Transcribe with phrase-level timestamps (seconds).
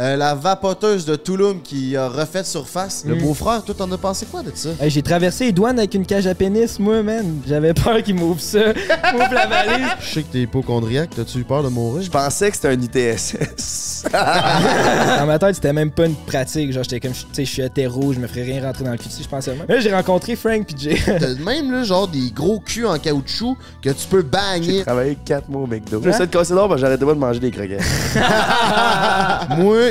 [0.00, 3.02] Euh, la vapoteuse de Touloum qui a refait surface.
[3.04, 3.18] Le Mm.
[3.22, 4.68] beau-frère, toi, t'en as pensé quoi de ça?
[4.80, 7.40] Hey, j'ai traversé les douanes avec une cage à pénis, moi, man.
[7.48, 8.58] J'avais peur qu'il m'ouvre ça.
[9.12, 9.86] m'ouvre la valise.
[10.00, 12.02] Je sais que t'es hypochondriaque, t'as-tu eu peur de mourir?
[12.04, 14.04] Je pensais que c'était un ITSS.
[14.12, 16.72] Dans ma tête, c'était même pas une pratique.
[16.72, 18.98] Genre, j'étais comme, tu sais, je suis hétéro, je me ferais rien rentrer dans le
[18.98, 19.66] cul si je pensais même.
[19.68, 20.96] Là, j'ai rencontré Frank pis Jay.
[21.04, 24.82] T'as même là, genre des gros culs en caoutchouc que tu peux J'ai bagner.
[24.82, 26.00] travaillé 4 mois au McDo.
[26.04, 27.82] J'essaie de casser d'or que j'arrêtais pas de manger des croquettes.
[29.58, 29.87] Moi,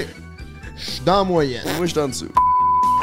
[0.78, 1.62] je suis dans la moyenne.
[1.78, 2.28] Moi, je suis en dessous.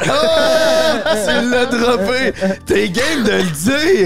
[0.07, 1.15] Ah!
[1.25, 2.33] Tu l'as droppé!
[2.65, 3.43] T'es game de le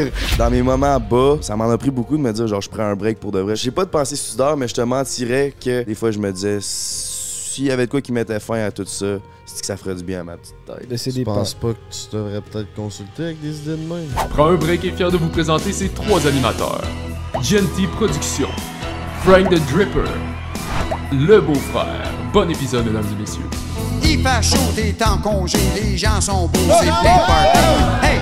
[0.04, 0.12] dire!
[0.38, 2.84] Dans mes moments bas, ça m'en a pris beaucoup de me dire genre je prends
[2.84, 3.56] un break pour de vrai.
[3.56, 6.60] J'ai pas de pensée suicidaire, mais je te mentirais que des fois je me disais
[6.62, 9.96] s'il y avait de quoi qui mettait fin à tout ça, c'est que ça ferait
[9.96, 10.88] du bien à ma petite tête.
[10.90, 14.08] Laissez Je des pense pas que tu devrais peut-être consulter avec des idées de même?
[14.30, 16.84] Prends un break est fier de vous présenter ses trois animateurs.
[17.42, 18.50] Genty Productions,
[19.24, 20.10] Frank the Dripper,
[21.12, 22.12] Le Beau-Frère.
[22.34, 23.50] Bon épisode, mesdames et messieurs.
[24.04, 27.60] Il fait chaud, t'es en congé, les gens sont beaux, c'est plein party.
[28.04, 28.20] Hey!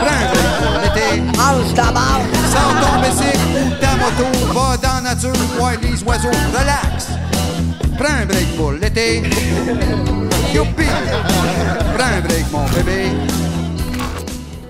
[0.00, 1.20] Prends un break pour l'été.
[1.36, 2.20] Mange ta barre.
[2.50, 7.08] Sors ton bicycle ou ta moto, va dans la nature, voir les oiseaux, relax.
[7.98, 9.22] Prends un break pour l'été.
[10.54, 10.86] Youpi!
[11.96, 13.10] Prends un break, mon bébé.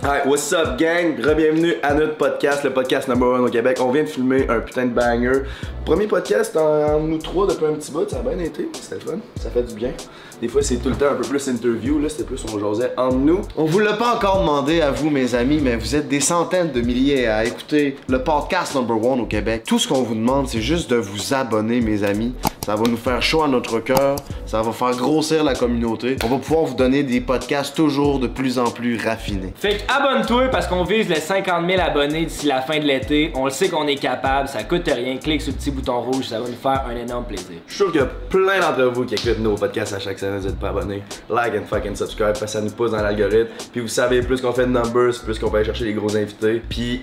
[0.03, 1.15] Hi, what's up gang?
[1.17, 3.77] Bienvenue à notre podcast, le podcast number one au Québec.
[3.83, 5.43] On vient de filmer un putain de banger.
[5.85, 9.19] Premier podcast en, nous trois depuis un petit bout, ça a bien été, c'était fun,
[9.39, 9.93] ça fait du bien.
[10.41, 12.95] Des fois c'est tout le temps un peu plus interview, là c'était plus on jasait
[12.97, 13.43] entre nous.
[13.59, 16.73] On vous l'a pas encore demandé à vous, mes amis, mais vous êtes des centaines
[16.73, 19.65] de milliers à écouter le podcast number one au Québec.
[19.67, 22.33] Tout ce qu'on vous demande, c'est juste de vous abonner, mes amis.
[22.71, 24.15] Ça va nous faire chaud à notre cœur,
[24.47, 26.15] ça va faire grossir la communauté.
[26.23, 29.53] On va pouvoir vous donner des podcasts toujours de plus en plus raffinés.
[29.57, 33.33] Fait que abonne-toi parce qu'on vise les 50 000 abonnés d'ici la fin de l'été.
[33.35, 35.17] On le sait qu'on est capable, ça coûte rien.
[35.17, 37.57] Clique sur le petit bouton rouge, ça va nous faire un énorme plaisir.
[37.67, 40.21] Je suis sûr qu'il y a plein d'entre vous qui écoutent nos podcasts à chaque
[40.21, 41.03] semaine, vous êtes pas abonnés.
[41.29, 43.51] Like and fucking subscribe parce que ça nous pousse dans l'algorithme.
[43.73, 46.17] Puis vous savez, plus qu'on fait de numbers, plus qu'on peut aller chercher les gros
[46.17, 46.63] invités.
[46.69, 47.03] Puis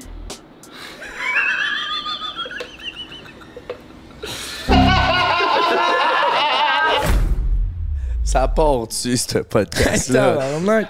[8.28, 10.38] Ça part dessus, ce podcast-là?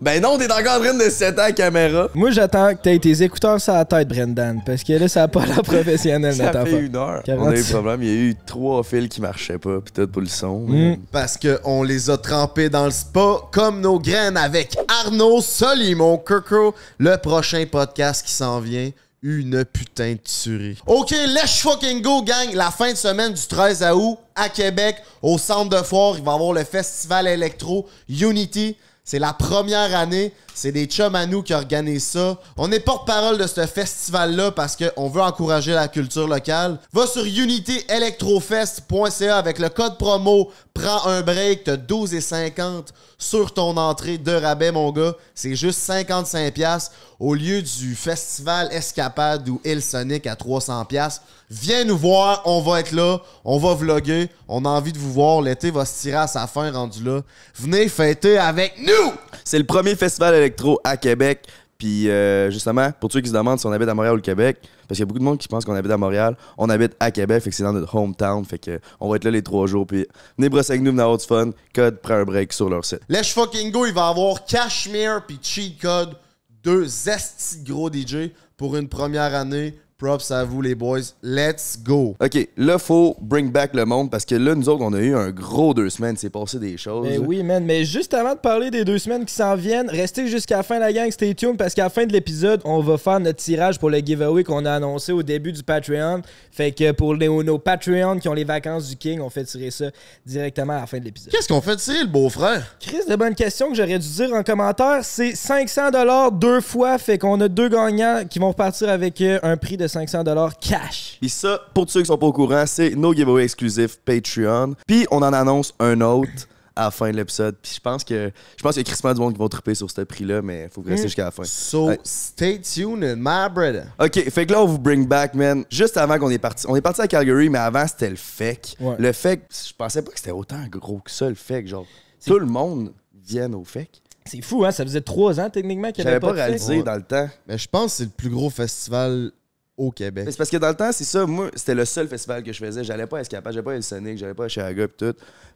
[0.00, 2.08] Ben non, t'es encore en train de setter la caméra.
[2.14, 4.62] Moi, j'attends que t'aies tes écouteurs sur la tête, Brendan.
[4.64, 6.78] Parce que là, ça a pas l'air professionnel, notre Ça fait affaire.
[6.80, 7.22] une heure.
[7.28, 9.92] On a eu un problème, il y a eu trois fils qui marchaient pas, pis
[9.92, 10.60] peut-être pour le son.
[10.60, 10.96] Mm.
[11.12, 14.74] Parce qu'on les a trempés dans le spa comme nos graines avec
[15.04, 18.88] Arnaud Solimon Kirko, le prochain podcast qui s'en vient.
[19.22, 20.78] Une putain de tuerie.
[20.86, 22.54] Ok, let's fucking go, gang.
[22.54, 26.32] La fin de semaine du 13 août à Québec, au centre de foire, il va
[26.32, 28.78] y avoir le festival électro Unity.
[29.10, 30.32] C'est la première année.
[30.54, 32.38] C'est des chums à nous qui organisent ça.
[32.56, 36.78] On est porte-parole de ce festival-là parce qu'on veut encourager la culture locale.
[36.92, 44.16] Va sur unityelectrofest.ca avec le code promo Prends un break, t'as 12,50 sur ton entrée
[44.16, 45.16] de rabais, mon gars.
[45.34, 51.18] C'est juste 55$ au lieu du festival Escapade ou Il Sonic à 300$.
[51.52, 55.12] Viens nous voir, on va être là, on va vlogger, on a envie de vous
[55.12, 55.42] voir.
[55.42, 57.22] L'été va se tirer à sa fin rendu là.
[57.56, 59.12] Venez fêter avec nous!
[59.44, 61.48] C'est le premier festival électro à Québec.
[61.76, 64.22] Puis euh, justement, pour ceux qui se demandent si on habite à Montréal ou le
[64.22, 66.70] Québec, parce qu'il y a beaucoup de monde qui pense qu'on habite à Montréal, on
[66.70, 69.32] habite à Québec, fait que c'est dans notre hometown, fait que on va être là
[69.32, 69.88] les trois jours.
[69.88, 70.06] Puis
[70.38, 71.50] venez brosser avec nous, venez avoir du fun.
[71.74, 73.00] Code prend un break sur leur site.
[73.08, 76.16] Let's fucking go, il va avoir Cashmere puis Cheat Code,
[76.62, 79.74] deux esti gros DJ pour une première année.
[80.00, 81.00] Props à vous les boys.
[81.22, 82.16] Let's go.
[82.20, 85.14] Ok, là faut bring back le monde parce que là nous autres on a eu
[85.14, 87.06] un gros deux semaines, c'est passé des choses.
[87.06, 87.62] Mais Ben oui, man.
[87.64, 90.78] Mais juste avant de parler des deux semaines qui s'en viennent, restez jusqu'à la fin,
[90.78, 91.10] la gang.
[91.10, 93.98] Stay tuned parce qu'à la fin de l'épisode, on va faire notre tirage pour le
[93.98, 96.22] giveaway qu'on a annoncé au début du Patreon.
[96.50, 99.70] Fait que pour les- nos Patreons qui ont les vacances du King, on fait tirer
[99.70, 99.86] ça
[100.24, 101.30] directement à la fin de l'épisode.
[101.32, 102.74] Qu'est-ce qu'on fait de tirer le beau-frère?
[102.80, 105.00] Chris, de bonne question que j'aurais dû dire en commentaire.
[105.02, 106.96] C'est 500 dollars deux fois.
[106.96, 110.58] Fait qu'on a deux gagnants qui vont repartir avec euh, un prix de 500 dollars
[110.58, 111.18] cash.
[111.20, 114.74] Puis ça, pour ceux qui sont pas au courant, c'est nos giveaways exclusifs Patreon.
[114.86, 116.30] Puis on en annonce un autre
[116.76, 117.56] à la fin de l'épisode.
[117.60, 119.74] Puis je pense que je pense qu'il y a crissement du monde qui vont triper
[119.74, 121.42] sur ce prix-là, mais faut rester jusqu'à la fin.
[121.44, 121.98] So, Ouais.
[122.04, 123.86] stay tuned, my brother.
[123.98, 125.64] Ok, fait que là, on vous bring back, man.
[125.70, 126.64] Juste avant qu'on est parti.
[126.68, 128.76] On est parti à Calgary, mais avant, c'était le fake.
[128.80, 128.94] Ouais.
[128.98, 131.66] Le fake, je pensais pas que c'était autant gros que ça, le fake.
[131.66, 131.86] Genre,
[132.24, 132.92] tout le monde
[133.26, 134.00] vient au fake.
[134.24, 134.70] C'est fou, hein?
[134.70, 136.82] Ça faisait trois ans techniquement qu'il n'y avait pas pas, réalisé Ouais.
[136.84, 137.28] dans le temps.
[137.48, 139.32] Mais je pense que c'est le plus gros festival
[139.76, 140.26] au Québec.
[140.30, 141.26] C'est parce que dans le temps, c'est ça.
[141.26, 142.84] Moi, c'était le seul festival que je faisais.
[142.84, 145.14] J'allais pas à Escapade, j'allais pas à Sonic, j'allais pas à Chicago pis tout.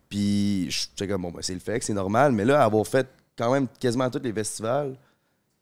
[0.08, 2.32] Puis j'étais comme, bon, ben, c'est le fait que c'est normal.
[2.32, 3.06] Mais là, avoir fait
[3.36, 4.96] quand même quasiment tous les festivals,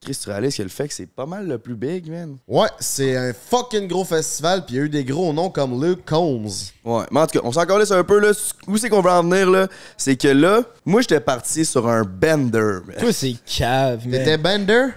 [0.02, 2.36] Chris, tu réalises que le fait que c'est pas mal le plus big, man.
[2.48, 5.80] Ouais, c'est un fucking gros festival, puis il y a eu des gros noms comme
[5.80, 6.72] Luke Combs.
[6.84, 8.32] Ouais, mais en tout cas, on s'en calisse un peu, là.
[8.66, 9.68] Où c'est qu'on va en venir, là?
[9.96, 12.96] C'est que là, moi, j'étais parti sur un bender, man.
[12.98, 14.18] Toi, c'est cave, man.
[14.18, 14.88] T'étais Bender?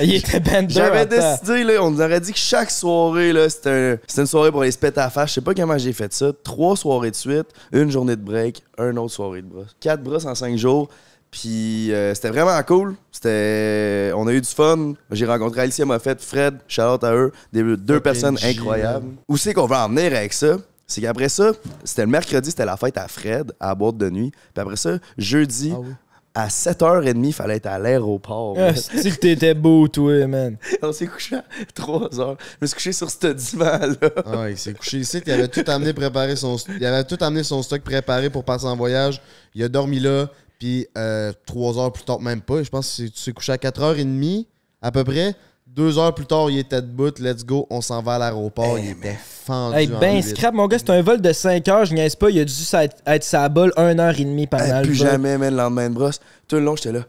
[0.00, 0.66] Il était Bender.
[0.74, 4.50] J'avais décidé, là, on nous aurait dit que chaque soirée, là, c'était un- une soirée
[4.50, 5.30] pour les spets à face.
[5.30, 6.32] Je sais pas comment j'ai fait ça.
[6.42, 9.76] Trois soirées de suite, une journée de break, une autre soirée de brosse.
[9.80, 10.88] Quatre brosses en cinq jours.
[11.30, 12.94] Puis euh, c'était vraiment cool.
[13.10, 14.92] C'était, on a eu du fun.
[15.10, 19.06] J'ai rencontré Alicia Moffett, Fred, Charlotte à eux, des, deux personnes G, incroyables.
[19.28, 20.58] Où c'est qu'on va en venir avec ça?
[20.86, 21.52] C'est qu'après ça,
[21.82, 24.30] c'était le mercredi, c'était la fête à Fred, à la boîte de nuit.
[24.30, 25.88] Puis après ça, jeudi, Ah oui.
[26.34, 28.56] À 7h30, il fallait être à l'aéroport.
[28.58, 30.56] Ah, c'est que t'étais beau, toi, man?
[30.82, 31.44] On s'est couché à
[31.74, 32.36] 3 heures.
[32.40, 34.10] Je me suis couché sur ce divan-là.
[34.26, 37.44] Ah, il s'est couché ici, il avait tout amené préparé son il avait tout amené
[37.44, 39.22] son stock préparé pour partir en voyage.
[39.54, 40.28] Il a dormi là,
[40.58, 42.62] puis euh, trois heures plus tard, même pas.
[42.62, 44.46] Je pense que tu s'est couché à 4h30
[44.82, 45.34] à peu près.
[45.74, 48.78] Deux heures plus tard, il était debout, let's go, on s'en va à l'aéroport.
[48.78, 49.76] il était fendu.
[49.76, 52.30] Hey, en ben scrap, mon gars, c'est un vol de 5 heures, je niaise pas,
[52.30, 54.94] il a dû être, être sa bol 1 heure et demie pendant Hey, le plus
[54.98, 55.08] vol.
[55.08, 56.20] jamais, man, le lendemain de brosse.
[56.46, 57.00] Tout le long, j'étais là.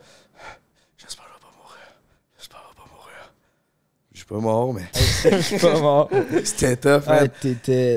[0.97, 1.77] J'espère pas mourir.
[2.39, 3.31] J'espère pas mourir.
[4.13, 4.89] Je suis pas mort, mais
[5.31, 6.09] Je suis pas mort.
[6.43, 7.29] c'était tough, man.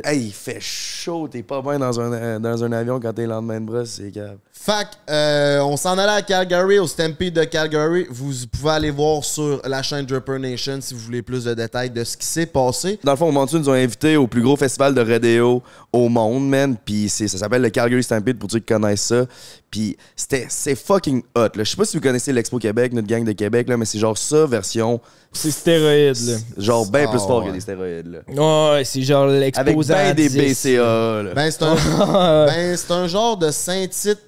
[0.05, 1.29] Hey, il fait chaud.
[1.29, 3.89] T'es pas bien dans un, euh, dans un avion quand t'es le lendemain de brosse,
[4.03, 4.37] c'est grave.
[4.61, 8.07] Fac, euh, on s'en allait à Calgary, au Stampede de Calgary.
[8.11, 11.91] Vous pouvez aller voir sur la chaîne Dripper Nation si vous voulez plus de détails
[11.91, 12.99] de ce qui s'est passé.
[13.05, 15.63] Dans le fond, Montu nous ont invités au plus gros festival de rodéo
[15.93, 16.77] au monde, man.
[16.85, 19.25] Puis c'est- ça s'appelle le Calgary Stampede pour ceux qui connaissent ça.
[19.71, 21.41] Puis c'était c'est fucking hot.
[21.41, 21.49] Là.
[21.59, 23.99] Je sais pas si vous connaissez l'Expo Québec, notre gang de Québec, là, mais c'est
[23.99, 24.99] genre ça version
[25.33, 26.37] C'est stéroïde, là.
[26.57, 27.49] genre bien Ah, plus fort ouais.
[27.51, 28.07] que des stéroïdes.
[28.27, 28.73] Là.
[28.75, 29.95] Ouais, c'est genre Avec l'exposant.
[29.95, 30.37] ben des 10.
[30.39, 31.23] BCA.
[31.23, 31.35] Là.
[31.35, 31.75] Ben, c'est un,
[32.47, 34.19] ben, c'est un genre de Saint-Tite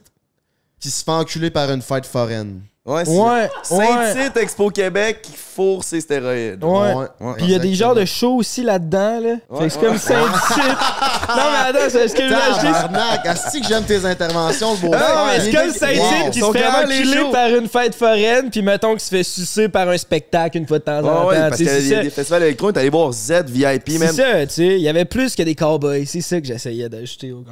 [0.81, 2.63] qui se fait enculer par une fête foraine.
[2.87, 6.65] Ouais, c'est Ouais, Saint-Tite Expo Québec qui fourre ses stéroïdes.
[6.65, 6.95] Ouais.
[7.21, 7.35] Ouais.
[7.37, 9.35] Puis il y a des genres de shows aussi là-dedans, là.
[9.59, 10.57] Fait que c'est comme Saint-Tite.
[11.29, 12.35] non, mais attends, c'est ce que je
[13.29, 16.31] asti que j'aime tes interventions, le beau Non, mais c'est comme Saint-Tite Wow.
[16.31, 19.87] qui se fait enculer par une fête foraine, puis mettons qu'il se fait sucer par
[19.89, 21.29] un spectacle une fois de temps en temps.
[21.29, 22.03] ouais, parce qu'il y c'est a ça.
[22.03, 24.13] des festivals électroniques, t'es allé voir Z VIP, C'est man.
[24.15, 24.67] ça, tu sais.
[24.77, 26.07] Il y avait plus que des cowboys.
[26.07, 27.45] C'est ça que j'essayais d'ajouter au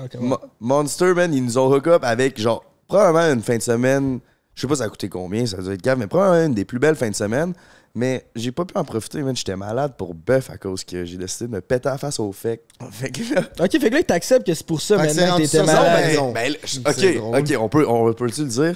[0.58, 4.19] Monster, man, ils nous ont hook up avec, genre, probablement une fin de semaine.
[4.55, 6.64] Je sais pas ça a coûté combien, ça doit être grave, mais probablement une des
[6.64, 7.52] plus belles fins de semaine.
[7.94, 9.35] Mais j'ai pas pu en profiter, man.
[9.37, 12.32] J'étais malade pour bœuf à cause que j'ai décidé de me péter la face au
[12.32, 12.62] fait.
[12.90, 13.43] Fait que là.
[13.61, 15.64] Ok, fait que là, t'acceptes que c'est pour ça Fait que maintenant que t'étais ça,
[15.64, 16.05] malade.
[16.14, 17.38] ben, Ben, ben, là, je- C'est ok, drôle.
[17.38, 18.75] ok, on peut, on peut-tu le dire?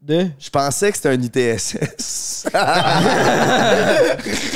[0.00, 0.26] De...
[0.38, 2.46] Je pensais que c'était un ITSS.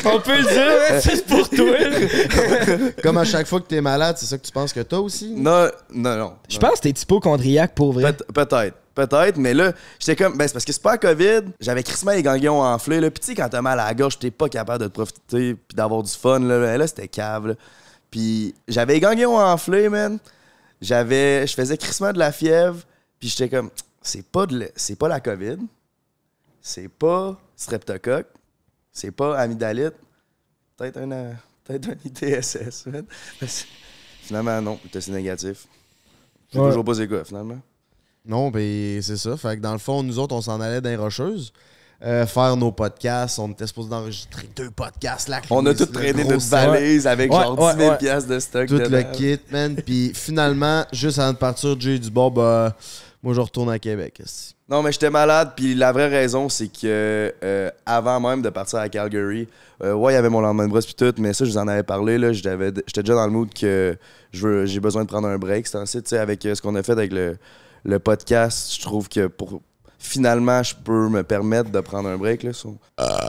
[0.04, 1.78] On peut le dire, hein, c'est pour toi.
[1.78, 2.90] là.
[3.02, 5.34] Comme à chaque fois que t'es malade, c'est ça que tu penses que t'as aussi?
[5.36, 6.32] non, non, non.
[6.48, 8.12] Je pense que t'es hypochondriaque pour vrai.
[8.12, 8.76] Peut- Peut-être.
[8.94, 10.36] Peut-être, mais là, j'étais comme.
[10.36, 11.52] Ben, c'est parce que c'est pas la COVID.
[11.60, 13.00] J'avais crissement les ganglions enflés.
[13.00, 13.10] Là.
[13.10, 15.54] Puis, tu sais, quand t'as mal à la gorge, t'es pas capable de te profiter
[15.54, 16.40] puis d'avoir du fun.
[16.40, 17.46] Là, Ben, là c'était cave.
[17.48, 17.54] là.
[18.10, 20.18] Puis, j'avais les ganglions enflés, man.
[20.80, 21.46] J'avais.
[21.46, 22.80] Je faisais crissement de la fièvre.
[23.18, 23.70] Puis, j'étais comme.
[24.02, 25.58] C'est pas, de la- c'est pas la COVID.
[26.60, 28.26] C'est pas streptocoque.
[28.92, 29.94] C'est pas amygdalite.
[30.76, 31.32] Peut-être un, euh,
[31.64, 33.04] peut-être un ITSS, man.
[34.22, 34.78] Finalement, non.
[34.84, 35.66] Le test est négatif.
[36.54, 36.60] Ouais.
[36.68, 37.58] toujours pas c'est quoi, finalement.
[38.26, 39.36] Non, ben c'est ça.
[39.36, 41.52] Fait que dans le fond, nous autres, on s'en allait dans les Rocheuses.
[42.04, 43.38] euh, faire nos podcasts.
[43.38, 45.40] On était supposé d'enregistrer deux podcasts là.
[45.50, 47.98] On a tout traîné notre valise avec Ouais, genre ouais, 10 000 ouais.
[47.98, 48.66] piastres de stock.
[48.66, 48.90] Tout dedans.
[48.98, 49.76] le kit, man.
[49.76, 52.76] Puis finalement, juste avant de partir, Jay du bord, bah,
[53.22, 54.20] moi je retourne à Québec.
[54.68, 58.80] Non, mais j'étais malade, puis la vraie raison, c'est que euh, avant même de partir
[58.80, 59.46] à Calgary,
[59.84, 61.58] euh, ouais, il y avait mon lendemain de brosse puis tout, mais ça, je vous
[61.58, 62.56] en avais parlé, là, j'étais
[63.02, 63.96] déjà dans le mood que
[64.32, 65.68] je veux- j'ai besoin de prendre un break.
[65.68, 67.36] C'est tu sais, avec ce qu'on a fait avec le,
[67.84, 69.60] le podcast, je trouve que pour
[69.98, 72.42] finalement, je peux me permettre de prendre un break.
[72.42, 72.76] Là, so-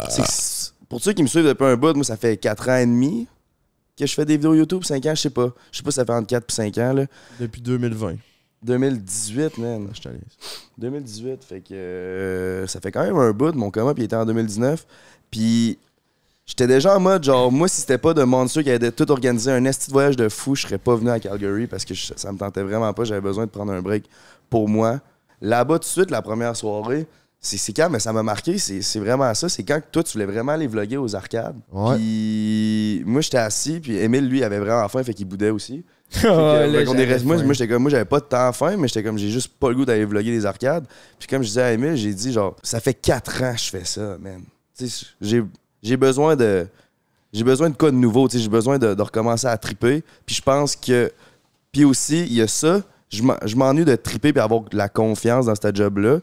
[0.10, 2.86] c- pour ceux qui me suivent depuis un bout, moi, ça fait 4 ans et
[2.86, 3.28] demi
[3.98, 5.54] que je fais des vidéos YouTube, 5 ans, je sais pas.
[5.72, 7.06] Je sais pas si ça fait entre 4 et 5 ans, là.
[7.40, 8.16] Depuis 2020.
[8.64, 9.90] 2018, man.
[9.94, 10.70] Je te laisse.
[10.78, 13.54] 2018, fait que euh, ça fait quand même un bout.
[13.56, 14.86] Mon coma, puis il était en 2019.
[15.30, 15.78] Puis
[16.46, 19.52] j'étais déjà en mode, genre, moi, si c'était pas de Monster qui avait tout organisé,
[19.52, 22.14] un esti de voyage de fou, je serais pas venu à Calgary parce que je-
[22.16, 23.04] ça me tentait vraiment pas.
[23.04, 24.06] J'avais besoin de prendre un break
[24.50, 25.00] pour moi.
[25.42, 27.06] Là-bas, tout de suite, la première soirée,
[27.40, 29.50] c'est quand, mais ça m'a marqué, c'est vraiment ça.
[29.50, 31.58] C'est quand toi, tu voulais vraiment aller vlogger aux arcades.
[31.72, 31.96] Ouais.
[31.98, 35.84] Puis moi, j'étais assis, puis Emile, lui, avait vraiment faim, fait qu'il boudait aussi.
[36.14, 38.88] Que, fait qu'on est moi, moi, j'étais comme moi j'avais pas de temps faim mais
[38.88, 40.86] j'étais comme j'ai juste pas le goût d'aller vlogger des arcades
[41.18, 43.70] puis comme je disais à Emile j'ai dit genre ça fait 4 ans que je
[43.72, 44.44] fais ça man
[44.78, 45.44] Tu sais, j'ai
[45.84, 46.66] j'ai besoin de
[47.32, 50.76] j'ai besoin de quoi de nouveau j'ai besoin de, recommencer à triper puis je pense
[50.76, 51.12] que
[51.72, 55.46] puis aussi il y a ça je m'ennuie de triper puis avoir de la confiance
[55.46, 56.20] dans ce job là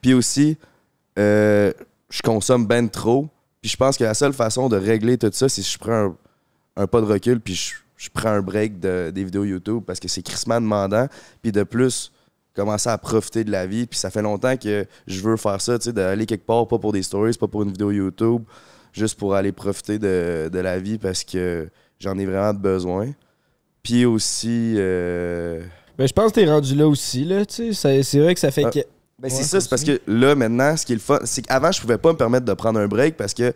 [0.00, 0.56] puis aussi
[1.18, 1.72] euh,
[2.10, 3.28] je consomme ben trop.
[3.60, 5.92] Puis je pense que la seule façon de régler tout ça, c'est si je prends
[6.06, 6.16] un,
[6.76, 10.00] un pas de recul, puis je, je prends un break de- des vidéos YouTube parce
[10.00, 11.06] que c'est crissement demandant.
[11.40, 12.12] Puis de plus,
[12.54, 13.86] commencer à profiter de la vie.
[13.86, 16.78] Puis ça fait longtemps que je veux faire ça, tu sais, d'aller quelque part, pas
[16.78, 18.42] pour des stories, pas pour une vidéo YouTube,
[18.92, 21.68] juste pour aller profiter de, de la vie parce que
[21.98, 23.10] j'en ai vraiment besoin.
[23.82, 24.74] Puis aussi.
[24.76, 25.60] euh,
[25.98, 28.02] Ben, je pense que t'es rendu là aussi, là, tu sais.
[28.02, 28.70] C'est vrai que ça fait Ah.
[28.70, 28.78] que.
[29.18, 31.42] Ben, Ouais, c'est ça, c'est parce que là, maintenant, ce qui est le fun, c'est
[31.42, 33.52] qu'avant, je pouvais pas me permettre de prendre un break parce que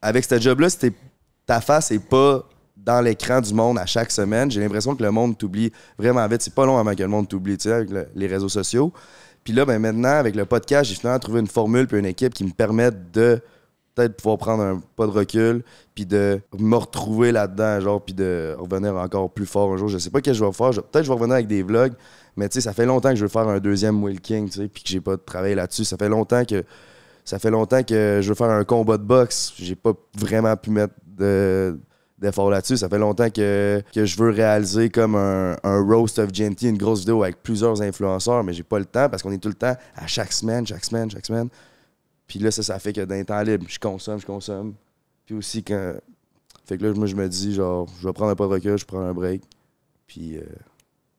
[0.00, 0.92] avec ce job-là, c'était
[1.46, 4.50] ta face est pas dans l'écran du monde à chaque semaine.
[4.50, 6.42] J'ai l'impression que le monde t'oublie vraiment vite.
[6.42, 8.92] C'est pas long avant que le monde t'oublie, tu sais, avec le- les réseaux sociaux.
[9.44, 12.34] Puis là, ben maintenant, avec le podcast, j'ai finalement trouvé une formule puis une équipe
[12.34, 13.40] qui me permettent de
[13.94, 18.56] peut-être pouvoir prendre un pas de recul puis de me retrouver là-dedans, genre, puis de
[18.58, 19.88] revenir encore plus fort un jour.
[19.88, 20.70] Je sais pas ce que je vais faire.
[20.70, 21.92] Peut-être je vais revenir avec des vlogs,
[22.36, 24.60] mais tu sais, ça fait longtemps que je veux faire un deuxième Will King, tu
[24.60, 25.84] sais, puis que j'ai pas travaillé là-dessus.
[25.84, 26.64] Ça fait longtemps que
[27.24, 29.52] ça fait longtemps que je veux faire un combat de boxe.
[29.56, 31.78] J'ai pas vraiment pu mettre de
[32.50, 32.76] là-dessus.
[32.76, 36.78] Ça fait longtemps que, que je veux réaliser comme un, un roast of GNT, une
[36.78, 39.54] grosse vidéo avec plusieurs influenceurs, mais j'ai pas le temps parce qu'on est tout le
[39.54, 41.48] temps à chaque semaine, chaque semaine, chaque semaine.
[42.32, 44.72] Puis là, ça, ça fait que dans les temps libres, je consomme, je consomme.
[45.26, 45.96] Puis aussi quand.
[46.64, 48.78] Fait que là, moi, je me dis, genre, je vais prendre un pas de recul,
[48.78, 49.42] je prends un break.
[50.06, 50.42] Puis, euh,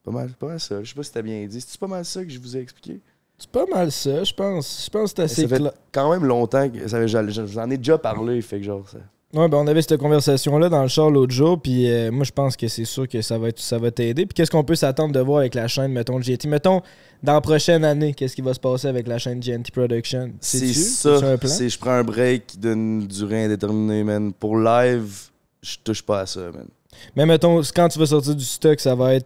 [0.03, 0.81] pas mal, pas mal ça.
[0.81, 1.61] Je sais pas si t'as bien dit.
[1.61, 2.99] C'est pas mal ça que je vous ai expliqué?
[3.37, 4.85] C'est pas mal ça, je pense.
[4.85, 5.73] Je pense que c'est assez clair.
[5.91, 8.97] quand même longtemps que j'en ai déjà parlé, fait que genre ça.
[9.33, 12.31] Ouais, ben on avait cette conversation-là dans le char l'autre jour, puis euh, moi je
[12.31, 14.27] pense que c'est sûr que ça va être ça va t'aider.
[14.27, 16.45] Puis qu'est-ce qu'on peut s'attendre de voir avec la chaîne, mettons, GNT?
[16.45, 16.81] Mettons,
[17.23, 20.33] dans la prochaine année, qu'est-ce qui va se passer avec la chaîne GNT Production?
[20.39, 21.17] C'est ça.
[21.19, 21.49] C'est un plan?
[21.49, 24.33] C'est je prends un break d'une durée indéterminée, man.
[24.33, 25.29] Pour live,
[25.63, 26.67] je touche pas à ça, man.
[27.15, 29.25] Mais mettons, quand tu vas sortir du stock, ça va être.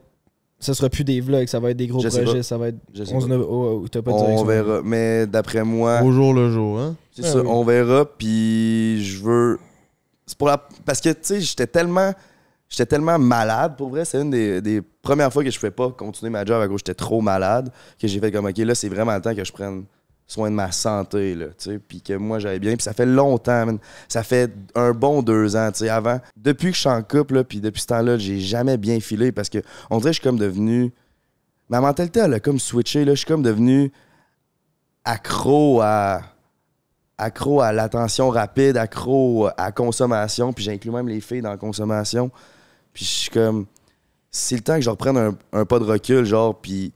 [0.59, 2.43] Ça sera plus des vlogs, ça va être des gros Je sais projets, pas.
[2.43, 2.77] ça va être.
[2.93, 3.33] Je sais on se pas.
[3.35, 4.81] ne- oh, oh, t'as pas de On verra.
[4.83, 6.95] Mais d'après moi, Au jour le jour, hein?
[7.11, 7.47] c'est Ah ça, oui.
[7.47, 8.05] on verra.
[8.05, 9.59] Puis je veux.
[10.27, 10.57] C'est pour la.
[10.85, 12.13] Parce que, tu sais, j'étais tellement.
[12.69, 13.77] J'étais tellement malade.
[13.77, 16.61] Pour vrai, c'est une des, des premières fois que je pouvais pas continuer ma job
[16.61, 17.71] à cause j'étais trop malade.
[17.97, 19.85] Que j'ai fait comme, OK, là, c'est vraiment le temps que je prenne
[20.27, 21.79] soin de ma santé, là, tu sais.
[21.79, 22.75] Puis que moi, j'allais bien.
[22.75, 23.79] Puis ça fait longtemps, man.
[24.09, 25.89] Ça fait un bon deux ans, tu sais.
[25.89, 28.99] Avant, depuis que je suis en couple, là, puis depuis ce temps-là, j'ai jamais bien
[28.99, 30.93] filé parce que on dirait que je suis comme devenu.
[31.69, 33.13] Ma mentalité, elle a comme switché, là.
[33.13, 33.91] Je suis comme devenu
[35.05, 36.21] accro à
[37.17, 41.57] accro à l'attention rapide, accro à la consommation, puis j'inclus même les filles dans la
[41.57, 42.31] consommation.
[42.93, 43.65] Puis je suis comme
[44.31, 46.93] c'est le temps que je reprenne un, un pas de recul genre puis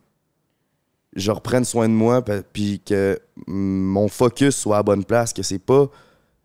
[1.15, 2.23] je reprenne soin de moi
[2.53, 5.89] puis que mon focus soit à bonne place que c'est pas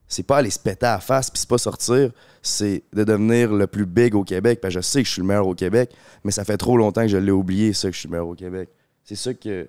[0.08, 3.52] c'est pas aller se péter à la face puis c'est pas sortir, c'est de devenir
[3.52, 5.92] le plus big au Québec parce je sais que je suis le meilleur au Québec,
[6.22, 8.28] mais ça fait trop longtemps que je l'ai oublié ça que je suis le meilleur
[8.28, 8.68] au Québec.
[9.04, 9.68] C'est ça que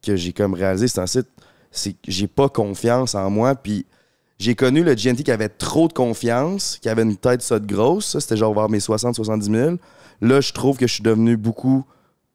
[0.00, 1.28] que j'ai comme réalisé c'est ensuite
[1.70, 3.54] c'est que j'ai pas confiance en moi.
[3.54, 3.86] Puis
[4.38, 7.66] j'ai connu le GNT qui avait trop de confiance, qui avait une tête ça de
[7.66, 8.06] grosse.
[8.06, 9.76] Ça, c'était genre vers mes 60-70 000.
[10.20, 11.84] Là, je trouve que je suis devenu beaucoup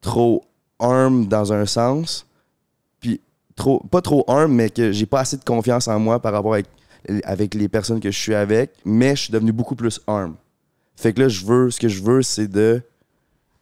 [0.02, 0.44] trop
[0.80, 2.28] arm dans un sens.
[3.00, 3.22] Puis
[3.56, 6.54] trop, pas trop arm, mais que j'ai pas assez de confiance en moi par rapport
[6.54, 6.68] avec,
[7.24, 8.72] avec les personnes que je suis avec.
[8.86, 10.36] Mais je suis devenu beaucoup plus arm.
[10.96, 12.82] Fait que là, je veux, ce que je veux, c'est de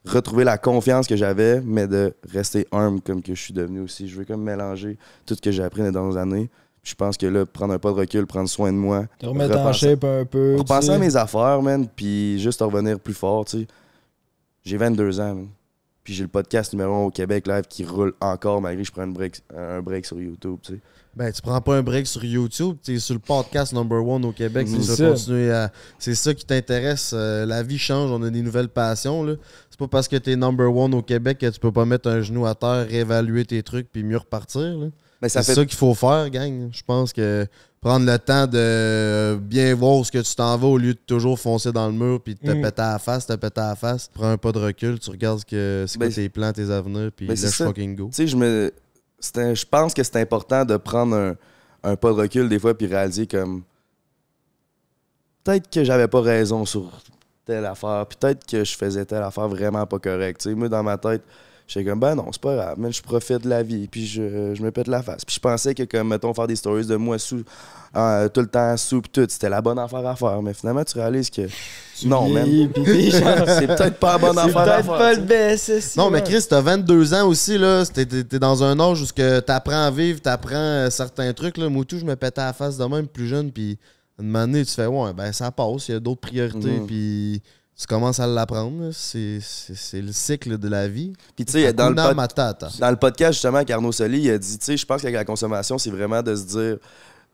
[0.05, 4.07] retrouver la confiance que j'avais, mais de rester arm comme que je suis devenu aussi.
[4.07, 6.49] Je veux comme mélanger tout ce que j'ai appris dans les années.
[6.83, 9.55] Je pense que là, prendre un pas de recul, prendre soin de moi, Te remettre
[9.57, 10.55] en shape un peu.
[10.57, 13.67] repenser à mes affaires, man, puis juste revenir plus fort, tu sais.
[14.63, 15.47] J'ai 22 ans, man.
[16.03, 18.91] Puis j'ai le podcast numéro 1 au Québec live qui roule encore malgré que je
[18.91, 20.79] prends un break, un break sur YouTube, tu sais.
[21.15, 24.23] Ben, tu prends pas un break sur YouTube, tu es sur le podcast number one
[24.23, 24.75] au Québec, Mm.
[24.77, 25.09] c'est ça, ça.
[25.09, 25.71] continuer à...
[25.99, 29.33] C'est ça qui t'intéresse, euh, la vie change, on a des nouvelles passions, là.
[29.69, 32.21] C'est pas parce que t'es number one au Québec que tu peux pas mettre un
[32.21, 34.87] genou à terre, réévaluer tes trucs, puis mieux repartir, là.
[35.21, 36.69] Mais ça C'est fait ça qu'il faut faire, gang.
[36.71, 37.45] Je pense que
[37.79, 40.99] prendre le temps de bien voir où ce que tu t'en vas au lieu de
[41.05, 42.61] toujours foncer dans le mur puis de te Mm.
[42.61, 44.09] péter à la face, te péter à la face.
[44.13, 46.71] Prends un pas de recul, tu regardes ce que c'est quoi Ben, tes plans, tes
[46.71, 48.05] avenirs, puis ben, let's fucking go.
[48.07, 48.71] Tu sais, je me.
[49.21, 51.35] Je pense que c'est important de prendre un,
[51.83, 53.63] un pas de recul des fois puis réaliser comme.
[55.43, 56.91] Peut-être que j'avais pas raison sur
[57.45, 60.45] telle affaire, peut-être que je faisais telle affaire vraiment pas correcte.
[60.47, 61.23] Moi, dans ma tête,
[61.73, 64.53] j'étais comme, ben non, c'est pas grave, mais je profite de la vie, puis je,
[64.55, 65.23] je me pète la face.
[65.25, 67.43] Puis je pensais que, comme, mettons, faire des stories de moi sous,
[67.95, 70.41] euh, tout le temps sous, tout, c'était la bonne affaire à faire.
[70.41, 71.41] Mais finalement, tu réalises que.
[72.05, 74.97] non, puis t'es genre- C'est peut-être pas la bonne C'est affaire à peut-être faire.
[74.97, 75.73] pas tu le sais.
[75.75, 75.97] best.
[75.97, 76.23] Non, mais.
[76.23, 77.83] Chris, t'as 22 ans aussi, là.
[77.85, 81.57] T'es, t'es- t'es dans un âge où tu apprends à vivre, t'apprends euh, certains trucs,
[81.57, 81.69] là.
[81.69, 83.77] Moi, tout, je me pétais la face de même plus jeune, puis
[84.19, 86.85] une manée, tu fais, ouais, ben ça passe, il y a d'autres priorités, Mhm.
[86.85, 87.41] puis
[87.81, 88.91] tu commences à l'apprendre.
[88.93, 89.39] C'est,
[89.93, 91.13] le cycle de la vie.
[91.35, 92.15] Puis tu sais, dans le, pod-
[92.79, 95.15] dans le podcast, justement, avec Arnaud Soli, il a dit, tu sais, je pense qu'avec
[95.15, 96.77] la consommation, c'est vraiment de se dire,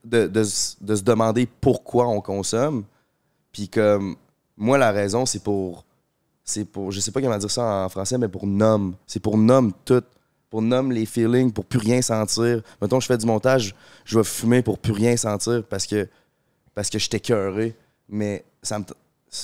[0.05, 0.39] de, de
[0.81, 2.85] de se demander pourquoi on consomme.
[3.51, 4.15] Puis comme,
[4.55, 5.83] moi, la raison, c'est pour,
[6.45, 8.95] c'est pour, je sais pas comment dire ça en français, mais pour nomme.
[9.05, 10.03] C'est pour nomme tout.
[10.49, 12.61] Pour nomme les feelings, pour plus rien sentir.
[12.81, 13.75] Mettons, je fais du montage,
[14.05, 16.07] je vais fumer pour plus rien sentir parce que,
[16.73, 17.75] parce que j'étais cœuré.
[18.07, 18.85] Mais ça me,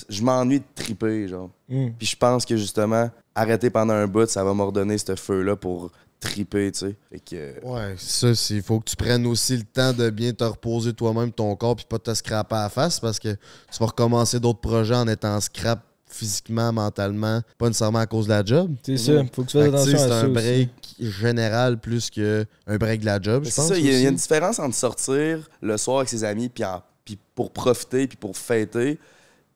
[0.09, 1.49] je m'ennuie de triper, genre.
[1.69, 1.89] Mm.
[1.97, 5.55] Puis je pense que justement, arrêter pendant un bout, ça va me redonner ce feu-là
[5.55, 6.95] pour triper, tu sais.
[7.11, 7.65] Fait que.
[7.65, 11.31] Ouais, ça, il faut que tu prennes aussi le temps de bien te reposer toi-même
[11.31, 14.61] ton corps puis pas te scraper à la face parce que tu vas recommencer d'autres
[14.61, 18.73] projets en étant scrap physiquement, mentalement, pas nécessairement à cause de la job.
[18.83, 20.31] C'est ça, faut que tu fasses attention c'est un aussi.
[20.31, 22.45] break général plus qu'un
[22.77, 23.69] break de la job, je C'est pense.
[23.69, 26.23] ça, il y, a- il y a une différence entre sortir le soir avec ses
[26.23, 28.99] amis puis, en- puis pour profiter puis pour fêter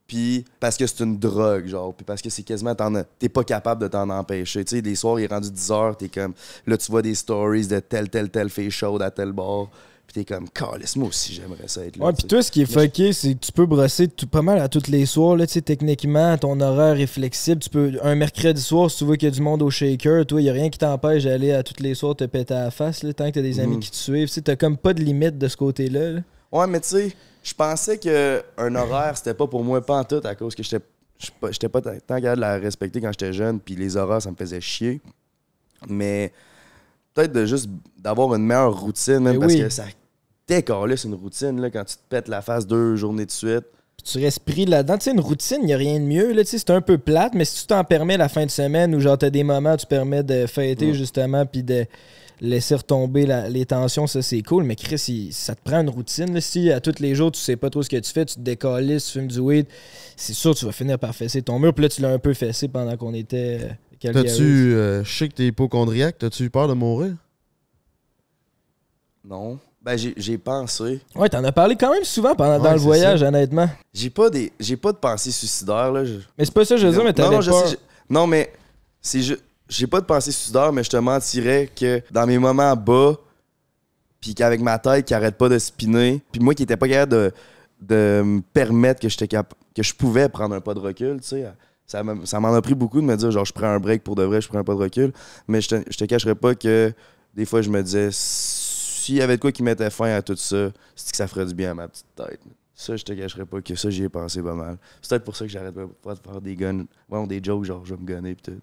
[0.08, 2.74] puis parce que c'est une drogue genre puis parce que c'est quasiment
[3.20, 5.98] t'es pas capable de t'en empêcher tu sais les soirs il est rendu 10 heures
[5.98, 6.34] t'es comme
[6.66, 9.68] là tu vois des stories de tel tel tel fait chaude à tel bar
[10.08, 12.62] puis t'es comme calisse moi aussi j'aimerais ça être là Ouais, puis toi, ce qui
[12.62, 15.36] est fucké, c'est que tu peux brosser tout, pas mal à tous les soirs.
[15.36, 17.60] Là, tu sais, techniquement, ton horaire est flexible.
[17.62, 20.26] Tu peux, un mercredi soir, si tu vois qu'il y a du monde au shaker,
[20.26, 22.64] toi, il n'y a rien qui t'empêche d'aller à tous les soirs te péter à
[22.64, 23.80] la face, là, tant que tu as des amis Mhm.
[23.82, 24.30] qui te suivent.
[24.30, 26.12] Tu sais, t'as comme pas de limite de ce côté-là.
[26.12, 26.20] là.
[26.51, 30.04] Ouais, mais tu sais, je pensais que un horaire, c'était pas pour moi pas en
[30.04, 30.84] tout à cause que j'étais
[31.50, 34.36] j'étais pas- tant capable de la respecter quand j'étais jeune, puis les horaires, ça me
[34.36, 35.01] faisait chier.
[35.88, 36.32] Mais
[37.13, 39.60] peut-être de juste d'avoir une meilleure routine, même Mais parce oui.
[39.62, 39.86] que ça
[40.48, 43.66] décalisse une routine là, quand tu te pètes la face deux journées de suite.
[43.98, 44.98] Puis tu restes pris là-dedans.
[44.98, 46.32] Tu sais, une routine, il n'y a rien de mieux.
[46.34, 48.51] Là, tu sais, c'est un peu plate, mais si tu t'en permets la fin de
[48.51, 50.94] semaine ou genre t'as des moments où tu permets de fêter Ouais.
[50.94, 51.86] justement puis de
[52.39, 54.63] laisser retomber la- les tensions, ça c'est cool.
[54.63, 56.34] Mais Chris, il- ça te prend une routine.
[56.34, 56.41] là.
[56.41, 58.39] Si à tous les jours tu sais pas trop ce que tu fais, tu te
[58.41, 59.65] décalisses, tu fumes du weed,
[60.15, 61.74] c'est sûr que tu vas finir par fesser ton mur.
[61.74, 63.60] Puis là, tu l'as un peu fessé pendant qu'on était.
[63.62, 64.12] euh.
[64.13, 64.74] T'as-tu.
[64.75, 67.15] euh, je sais que t'es hypochondriaque, t'as-tu eu peur de mourir?
[69.24, 69.60] Non.
[69.82, 71.00] Ben, j'ai- j'ai pensé.
[71.15, 73.70] Ouais, t'en as parlé quand même souvent pendant, Ouais, dans le voyage, honnêtement.
[73.94, 76.03] J'ai pas des j'ai pas de pensée suicidaire, là.
[76.06, 77.67] je- Mais c'est pas ça que je veux dire, mais non, t'avais non, peur.
[77.67, 78.51] sais, je- non, mais
[79.01, 79.38] c'est ju-
[79.70, 83.16] j'ai pas de pensée suicidaire, mais je te mentirais que dans mes moments bas,
[84.22, 87.12] puis qu'avec ma tête qui arrête pas de spinner, puis moi qui étais pas capable
[87.12, 87.32] de,
[87.82, 89.08] de me permettre que
[89.75, 91.46] que je pouvais prendre un pas de recul, tu sais.
[91.86, 94.24] Ça m'en a pris beaucoup de me dire, genre, je prends un break pour de
[94.24, 95.14] vrai, je prends un pas de recul.
[95.48, 96.94] Mais je te, je te cacherais pas que
[97.34, 100.36] des fois, je me disais, s'il y avait de quoi qui mettait fin à tout
[100.36, 102.42] ça, c'est que ça ferait du bien à ma petite tête.
[102.74, 104.77] Ça, je te cacherais pas que ça, j'y ai pensé pas mal.
[105.01, 107.86] C'est peut-être pour ça que j'arrête pas de faire des guns, ouais, des jokes, genre,
[107.86, 108.62] je vais me gunner, pis tout.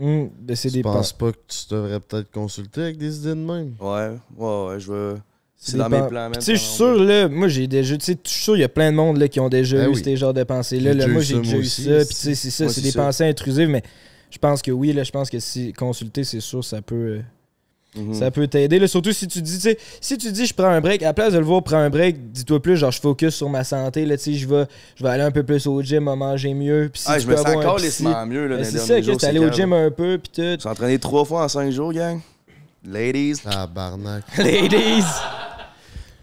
[0.00, 3.28] Hum, ben, c'est Tu des penses pas que tu devrais peut-être consulter avec des idées
[3.28, 3.74] de même?
[3.80, 5.20] Ouais, ouais, ouais, je vais.
[5.56, 6.32] C'est dans mes plans, même.
[6.34, 8.60] Tu sais, je suis sûr, là, moi j'ai déjà, tu sais, je suis sûr, il
[8.60, 10.02] y a plein de monde là, qui ont déjà Ben eu oui.
[10.04, 10.92] ces genres de pensées-là.
[10.94, 11.06] Là.
[11.06, 13.02] Moi j'ai déjà eu ça, puis tu sais, c'est ça, c'est des ça.
[13.02, 13.82] pensées intrusives, mais
[14.30, 17.20] je pense que oui, là, je pense que si consulter, c'est sûr, ça peut.
[17.96, 18.14] Mhm.
[18.14, 18.78] Ça peut t'aider.
[18.78, 18.88] là.
[18.88, 21.14] Surtout si tu dis, tu sais, si tu dis je prends un break, à la
[21.14, 24.04] place de le voir prendre un break, dis-toi plus, genre je focus sur ma santé,
[24.04, 24.64] là, tu sais, je vais,
[24.96, 26.88] je vais aller un peu plus au gym, à manger mieux.
[26.92, 28.56] Puis si Ah, tu je peux me sens avoir un encore psy- lissement mieux, là,
[28.56, 29.16] Ben, c'est ça, jours.
[29.16, 30.60] t'es allé au gym un peu, pis tout.
[30.60, 32.20] Suis entraîné trois fois en cinq jours, gang.
[32.84, 33.40] Ladies.
[33.46, 34.24] Ah, barnac.
[34.38, 35.04] Ladies!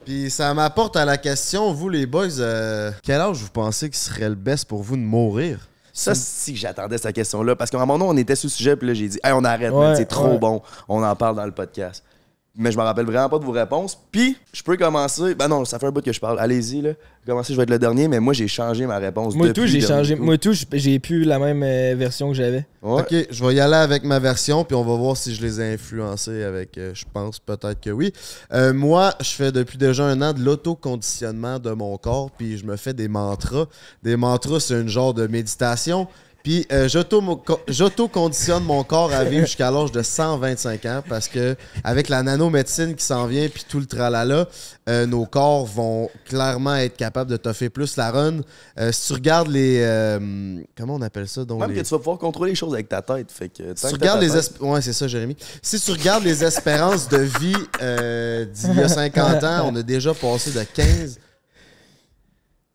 [0.05, 3.95] Puis ça m'apporte à la question, vous les boys, euh, quel âge vous pensez que
[3.95, 5.67] serait le best pour vous de mourir?
[5.93, 8.75] Ça, si j'attendais cette question-là, parce qu'à un moment donné, on était sous le sujet,
[8.75, 10.37] puis là, j'ai dit, hey, on arrête, Ouais, man, c'est trop ouais.
[10.37, 12.03] bon, on en parle dans le podcast.
[12.53, 13.97] Mais je me rappelle vraiment pas de vos réponses.
[14.11, 15.35] Puis, je peux commencer.
[15.35, 16.37] Ben non, ça fait un bout que je parle.
[16.37, 16.89] Allez-y, là.
[17.25, 19.35] Commencer, je vais être le dernier, mais moi, j'ai changé ma réponse.
[19.35, 20.17] Moi depuis tout, j'ai changé.
[20.17, 20.23] coup.
[20.23, 22.65] Moi tout, j'ai- j'ai plus la même euh, version que j'avais.
[22.81, 23.01] Ouais.
[23.03, 25.61] Ok, je vais y aller avec ma version, puis on va voir si je les
[25.61, 26.77] ai influencés avec.
[26.77, 28.11] euh, je pense peut-être que oui.
[28.51, 32.65] Euh, moi, je fais depuis déjà un an de l'autoconditionnement de mon corps, puis je
[32.65, 33.65] me fais des mantras.
[34.03, 36.07] Des mantras, c'est une genre de méditation.
[36.43, 37.21] Puis euh, j'auto-
[37.67, 42.95] j'auto-conditionne mon corps à vivre jusqu'à l'âge de 125 ans parce que avec la nanomédecine
[42.95, 44.47] qui s'en vient puis tout le tralala,
[44.89, 48.39] euh, nos corps vont clairement être capables de toffer plus la run.
[48.79, 51.89] Euh, si tu regardes les euh, comment on appelle ça donc Même les- que tu
[51.91, 53.31] vas pouvoir contrôler les choses avec ta tête.
[53.31, 55.91] Fait que, tant si tu regardes les tête- esp- ouais c'est ça Jérémy si tu
[55.91, 60.63] regardes les espérances de vie d'il y a 50 ans on a déjà passé de
[60.63, 61.19] 15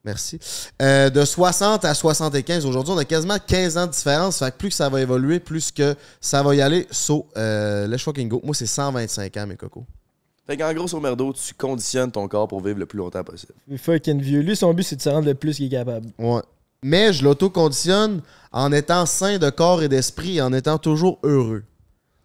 [0.06, 0.38] merci
[0.80, 4.56] Euh, de 60 à 75 aujourd'hui on a quasiment 15 ans de différence fait que
[4.56, 8.28] plus que ça va évoluer plus que ça va y aller so euh, let's fucking
[8.28, 9.84] go moi c'est 125 ans mes cocos
[10.46, 13.52] Fait qu'en gros, sur merdo, tu conditionnes ton corps pour vivre le plus longtemps possible.
[13.66, 14.42] Le fucking vieux.
[14.42, 16.08] Lui, son but, c'est de se rendre le plus qu'il est capable.
[16.18, 16.40] ouais
[16.82, 18.20] mais je l'auto-conditionne
[18.52, 21.64] en étant sain de corps et d'esprit et en étant toujours heureux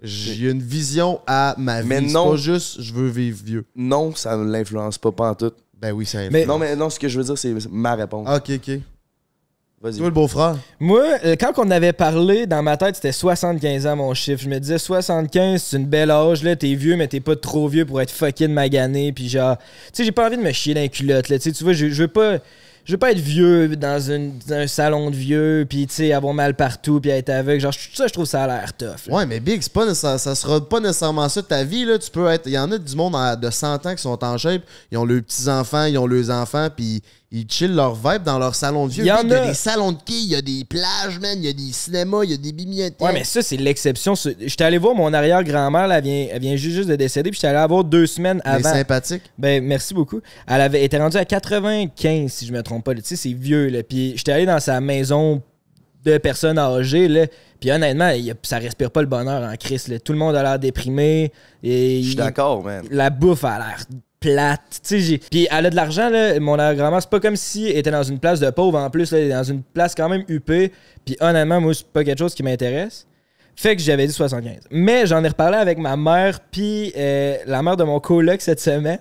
[0.04, 2.32] j'ai une vision à ma vie Mais c'est non.
[2.32, 5.52] pas juste je veux vivre vieux Non, ça ne l'influence pas, pas en tout.
[5.82, 8.28] Ben oui, c'est Mais- Non, mais non, ce que je veux dire, c'est ma réponse.
[8.30, 8.80] Ok, ok.
[9.82, 9.98] Vas-y.
[9.98, 10.58] Toi, le beau-frère.
[10.80, 14.44] Moi, euh, quand on avait parlé, dans ma tête, c'était 75 ans mon chiffre.
[14.44, 16.56] Je me disais 75, c'est une belle âge, là.
[16.56, 19.12] T'es vieux, mais t'es pas trop vieux pour être fucking magané.
[19.12, 19.64] Puis genre, tu
[19.94, 21.40] sais, j'ai pas envie de me chier dans les culottes, là.
[21.40, 22.38] Tu sais, tu vois, je, je veux pas.
[22.86, 24.12] Je veux pas être vieux dans,
[24.50, 27.62] un salon de vieux, puis tu sais, avoir mal partout, puis être aveugle.
[27.62, 29.12] Genre, ça, je trouve ça a l'air tough.
[29.12, 31.86] Ouais, mais Big, pas nécessaire- ça sera pas nécessairement ça ta vie.
[31.86, 31.98] Là.
[32.00, 32.48] Tu peux être.
[32.48, 34.64] Il y en a du monde de 100 ans qui sont en shape.
[34.92, 37.02] Ils ont leurs petits-enfants, ils ont leurs enfants, puis
[37.34, 39.04] ils chillent leur vibe dans leur salon de vieux.
[39.06, 39.48] Il y en Big, il y a a.
[39.48, 42.24] des salons de quilles, il y a des plages, man, il y a des cinémas,
[42.26, 43.00] il y a des bibliothèques.
[43.00, 44.16] Ouais, mais ça, c'est l'exception.
[44.16, 47.38] Ce- J'étais allé voir mon arrière-grand-mère, elle vient, elle vient juste, juste de décéder, puis
[47.38, 48.74] j'étais allé la voir deux semaines avant.
[48.74, 49.24] sympathique.
[49.38, 50.20] Ben, merci beaucoup.
[50.48, 52.94] Elle avait été rendue à 95, si je me trompe pas.
[52.96, 53.82] Tu sais, c'est vieux, là.
[53.84, 55.42] Puis j'étais allé dans sa maison
[56.04, 57.28] de personnes âgées, là.
[57.62, 60.00] Puis honnêtement, il ça respire pas le bonheur en Christ, là.
[60.00, 61.32] Tout le monde a l'air déprimé.
[61.64, 62.84] Et Je suis d'accord, man.
[62.92, 63.86] La bouffe a l'air
[64.22, 64.80] plate.
[64.88, 66.40] Tu Puis elle a de l'argent, là.
[66.40, 68.78] Mon arrière-grand-mère, c'est pas comme si elle était dans une place de pauvre.
[68.80, 70.72] En plus, là, dans une place quand même huppée.
[71.04, 73.06] Puis honnêtement, moi, c'est pas quelque chose qui m'intéresse.
[73.56, 74.62] Fait que j'avais dit 75.
[74.72, 78.62] Mais j'en ai reparlé avec ma mère, puis euh, la mère de mon coloc cette
[78.62, 79.00] semaine.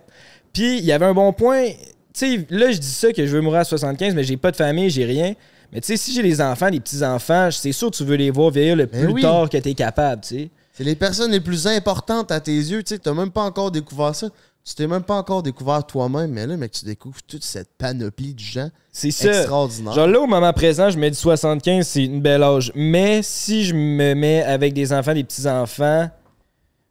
[0.52, 1.68] Puis il y avait un bon point.
[1.68, 4.50] Tu sais, là, je dis ça que je veux mourir à 75, mais j'ai pas
[4.50, 5.34] de famille, j'ai rien.
[5.72, 8.30] Mais tu sais, si j'ai des enfants, des petits-enfants, c'est sûr que tu veux les
[8.30, 9.22] voir vieillir le Ben plus oui.
[9.22, 10.50] tard que t'es capable, tu sais.
[10.72, 12.82] C'est les personnes les plus importantes à tes yeux.
[12.82, 14.28] Tu sais, t'as même pas encore découvert ça.
[14.70, 18.34] Tu t'es même pas encore découvert toi-même, mais là, mec, tu découvres toute cette panoplie
[18.34, 19.26] de gens C'est ça.
[19.28, 19.94] extraordinaires.
[19.94, 22.70] Genre là, au moment présent, je me dis 75, c'est une belle âge.
[22.76, 26.08] Mais si je me mets avec des enfants, des petits-enfants,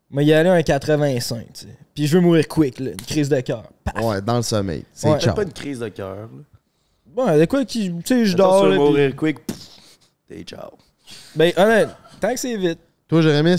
[0.09, 1.67] moi, y aller un 85, tu sais.
[1.95, 3.63] Puis je veux mourir quick, là, une crise de cœur.
[4.01, 4.83] Ouais, dans le sommeil.
[4.91, 5.33] C'est Ouais.
[5.33, 6.15] pas une crise de cœur.
[6.17, 6.27] là.
[7.05, 7.93] Bon, de quoi qui.
[7.93, 8.75] Tu sais, je dors, là.
[8.75, 9.45] puis- mourir quick.
[9.45, 9.57] pff,
[10.27, 10.71] T'es ciao.
[11.33, 11.89] Ben, honnête,
[12.19, 12.79] tant que c'est vite.
[13.07, 13.55] Toi, Jérémy?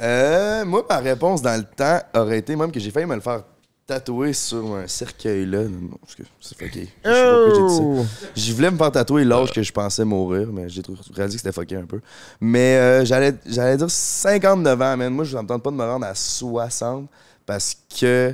[0.00, 3.20] Euh, moi, ma réponse dans le temps aurait été même que j'ai failli me le
[3.20, 3.42] faire
[3.90, 5.64] tatouer sur un cercueil là.
[5.64, 6.88] Non, parce que c'est fucké.
[7.04, 7.82] Je sais pas pourquoi j'ai dit ça.
[7.82, 8.06] Oh!
[8.36, 10.82] Je voulais me faire tatouer l'âge que je pensais mourir, mais j'ai
[11.12, 12.00] réalisé que c'était fucké un peu.
[12.40, 15.12] Mais euh, j'allais j'allais dire 59 ans, man.
[15.12, 17.08] Moi, je ne me tente pas de me rendre à 60
[17.44, 18.32] parce que,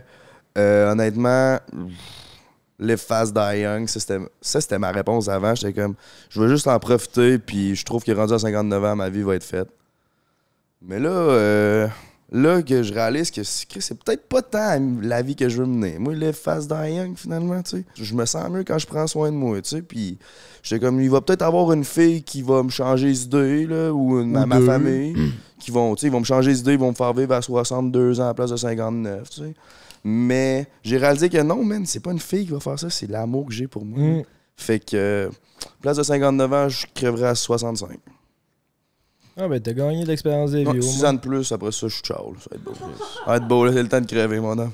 [0.59, 1.59] euh, honnêtement,
[2.79, 5.55] Live Fast Die Young, ça c'était, ça, c'était ma réponse avant.
[5.55, 5.95] J'étais comme,
[6.29, 9.23] je veux juste en profiter, puis je trouve que rendu à 59 ans, ma vie
[9.23, 9.69] va être faite.
[10.83, 11.89] Mais là, euh,
[12.31, 15.99] là que je réalise que c'est, peut-être pas tant la vie que je veux mener.
[15.99, 17.85] Moi, Live Fast Die Young, finalement, tu sais.
[17.95, 19.83] Je me sens mieux quand je prends soin de moi, tu sais.
[19.83, 20.19] Puis
[20.63, 23.93] j'étais comme, il va peut-être avoir une fille qui va me changer les idées, là,
[23.93, 25.17] ou une- ma, famille,
[25.59, 27.33] qui vont, tu sais, ils vont me changer les idées, ils vont me faire vivre
[27.35, 29.55] à 62 ans à la place de 59, tu sais.
[30.05, 33.09] Mais j'ai réalisé que non, man, c'est pas une fille qui va faire ça, c'est
[33.11, 33.99] l'amour que j'ai pour moi.
[33.99, 34.23] Mm.
[34.57, 35.29] Fait que, euh,
[35.81, 37.99] place de 59 ans, je crèverai à 65.
[39.39, 40.67] Ah, ben, t'as gagné de l'expérience de vie.
[40.67, 41.11] Ouais, au 6 moins.
[41.11, 42.33] ans de plus, après ça, je suis ciao.
[42.33, 42.39] là.
[42.41, 42.73] Ça va être beau.
[42.75, 44.73] Ça va être beau, là, c'est le temps de crever, mon homme.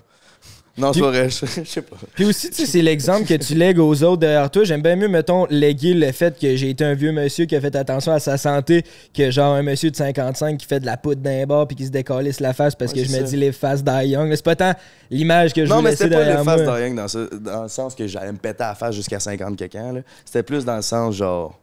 [0.78, 1.96] Non, c'est vrai, je je sais pas.
[2.14, 4.64] Puis aussi, tu sais, c'est l'exemple que tu lègues aux autres derrière toi.
[4.64, 7.60] J'aime bien mieux, mettons, léguer le fait que j'ai été un vieux monsieur qui a
[7.60, 10.96] fait attention à sa santé que genre un monsieur de 55 qui fait de la
[10.96, 13.36] poudre d'un bar puis qui se décalisse la face parce Ouais, que je me dis
[13.36, 14.30] les faces die young.
[14.30, 14.36] là.
[14.36, 14.72] C'est pas tant
[15.10, 16.56] l'image que je Non, mais c'était pas derrière le moi.
[16.56, 19.20] face de rien dans, dans le sens que j'allais me péter à la face jusqu'à
[19.20, 20.02] 50 quelqu'un.
[20.24, 21.58] C'était plus dans le sens genre.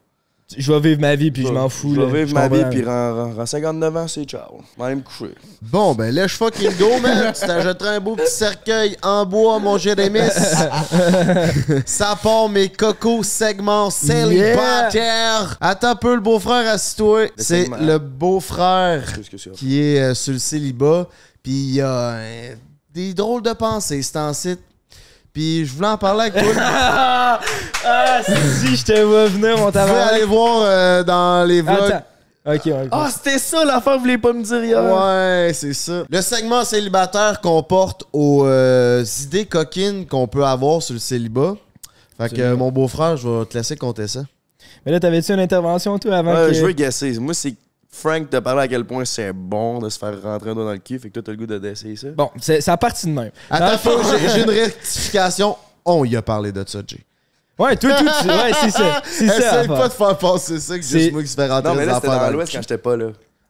[0.57, 1.93] Je vais vivre ma vie puis je m'en fous.
[1.93, 4.61] Je vais vivre ma vie, puis en, en- en 59 ans, c'est ciao.
[4.75, 5.35] Je vais aller me coucher.
[5.61, 7.31] Bon, ben let's fucking go, man.
[7.33, 10.21] tu t'achèteras un beau petit cercueil en bois, mon Jérémy.
[11.85, 15.55] Ça part mes cocos segments célibataires.
[15.61, 17.27] Attends un peu, le beau-frère, assis-toi.
[17.37, 19.03] C'est le beau-frère
[19.55, 21.07] qui est euh, sur le célibat.
[21.43, 22.55] Puis il y a euh,
[22.93, 24.59] des drôles de pensées, c'est en site.
[25.39, 26.51] Puis je voulais en parler avec toi.
[26.59, 27.39] ah,
[27.85, 30.07] ah, si je te vois venir, mon tabac.
[30.07, 31.93] aller voir euh, dans les vlogs.
[31.93, 32.03] Attends.
[32.45, 34.83] Ok, le Ah, c'était ça l'affaire, vous voulez pas me dire hier?
[34.83, 36.03] Ouais, c'est ça.
[36.09, 41.55] Le segment célibataire comporte aux euh, idées coquines qu'on peut avoir sur le célibat.
[42.17, 44.23] Fait que euh, mon beau-frère, je vais te laisser compter ça.
[44.85, 46.51] Mais là, t'avais-tu une intervention, toi, avant que...
[46.51, 47.17] Je veux guesser.
[47.17, 47.55] Moi, c'est
[47.91, 50.71] Frank t'a parlé à quel point c'est bon de se faire rentrer un doigt dans
[50.71, 50.99] le cul.
[50.99, 52.09] Fait que toi, t'as le goût de d'essayer ça?
[52.15, 53.31] Bon, c'est- ça a parti de même.
[53.49, 53.79] Attends,
[54.33, 55.55] j'ai une rectification.
[55.83, 56.99] On y a parlé de ça, Jay.
[57.57, 59.01] Ouais, tout, tout, ouais, c'est ça.
[59.03, 59.37] C'est ça.
[59.63, 61.75] Essaye pas de faire passer ça que C'est- juste moi qui se fait rentrer Non,
[61.75, 63.07] mais là, c'était dans le l'Ouest quand j'étais pas là.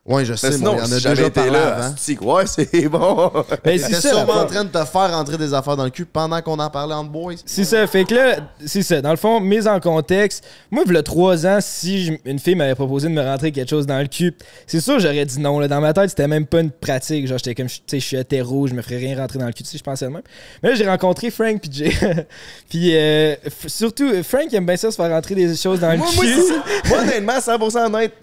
[0.09, 2.35] Ouais, je sais, Mais sinon, on en a si déjà parlé là, avant.
[2.35, 3.31] ouais, c'est bon.
[3.63, 4.09] Ben, c'est ça.
[4.09, 6.69] sûrement en train de te faire rentrer des affaires dans le cul pendant qu'on en
[6.71, 7.35] parlait entre boys.
[7.45, 7.85] C'est ça.
[7.85, 9.01] Fait que là, c'est ça.
[9.01, 12.39] Dans le fond, mise en contexte, moi, il y a trois ans, si je- une
[12.39, 15.39] fille m'avait proposé de me rentrer quelque chose dans le cul, c'est sûr, j'aurais dit
[15.39, 15.59] non.
[15.59, 15.67] Là.
[15.67, 17.27] Dans ma tête, c'était même pas une pratique.
[17.27, 19.53] Genre, j'étais comme, tu sais, je suis hétéro, je me ferais rien rentrer dans le
[19.53, 19.61] cul.
[19.61, 20.23] Tu sais, je pensais de même.
[20.63, 21.91] Mais là, j'ai rencontré Frank puis Jay.
[22.69, 23.35] puis euh,
[23.67, 26.35] surtout, Frank aime bien ça se faire rentrer des choses dans le Moi, cul.
[26.35, 26.63] moi.
[26.89, 28.13] Moi, honnêtement, 100% honnête,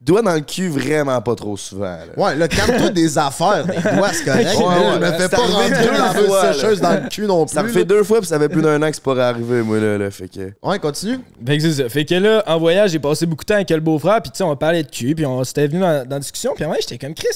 [0.00, 1.84] j- Doigt dans le cul, vraiment pas trop souvent.
[1.84, 2.06] là.
[2.16, 4.56] Ouais, là, calme-toi des affaires, des doigts, c'est correct.
[4.56, 7.44] Ouais, ouais, je me fais pas rentrer deux la fois, sécheuse dans le cul non
[7.46, 7.54] plus.
[7.54, 7.84] Ça me fait là.
[7.84, 9.98] deux fois, puis ça fait plus d'un an que c'est pas arrivé, moi, là.
[9.98, 10.52] là fait que...
[10.62, 11.18] Ouais, continue.
[11.46, 11.88] Fait que c'est ça.
[11.88, 14.38] Fait que là, en voyage, j'ai passé beaucoup de temps avec le beau-frère, puis tu
[14.38, 16.78] sais, on parlait de cul, puis on s'était venu dans, dans la discussion, puis ouais,
[16.80, 17.26] j'étais comme Chris.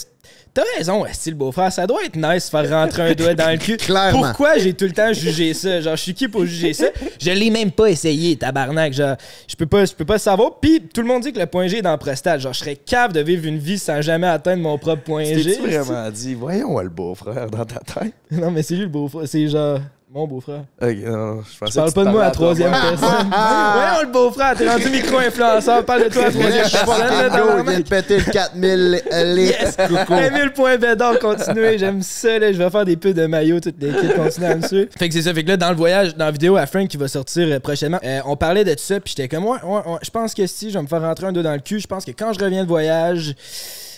[0.54, 3.50] T'as raison, esti, le beau-frère, ça doit être nice de faire rentrer un doigt dans
[3.50, 3.76] le cul.
[3.78, 4.20] Clairement.
[4.20, 5.80] Pourquoi j'ai tout le temps jugé ça?
[5.80, 6.86] Genre, je suis qui pour juger ça?
[7.18, 8.92] Je l'ai même pas essayé, tabarnak.
[8.92, 9.16] Genre,
[9.48, 10.58] je peux pas, je peux pas savoir.
[10.60, 12.40] Puis tout le monde dit que le point G est dans la prostate.
[12.40, 15.42] Genre, je serais cave de vivre une vie sans jamais atteindre mon propre point G.
[15.42, 18.12] T'es-tu vraiment dit, voyons le beau-frère dans ta tête?
[18.30, 19.22] Non, mais c'est lui le beau-frère.
[19.26, 19.78] C'est genre
[20.12, 20.64] mon beau-frère.
[20.80, 22.98] Ok, non, je pensais parle que pas de moi à troisième personne.
[23.30, 27.58] Voyons le beau-frère, t'es rendu micro-influenceur, parle de toi à troisième personne.
[27.58, 29.02] il vient de péter le 4000
[29.34, 29.62] litres.
[29.62, 29.76] Yes!
[29.76, 30.14] Coucou.
[30.14, 33.80] 1000 points bédard, continuez, j'aime ça, là, je vais faire des pubs de maillot, toute
[33.80, 34.88] l'équipe, continuez à me suivre.
[34.98, 36.88] Fait que c'est ça, fait que là, dans le voyage, dans la vidéo à Frank
[36.88, 39.58] qui va sortir euh, prochainement, euh, on parlait de tout ça, puis j'étais comme, ouais,
[39.62, 41.60] ouais, ouais, je pense que si je vais me faire rentrer un doigt dans le
[41.60, 43.34] cul, je pense que quand je reviens de voyage,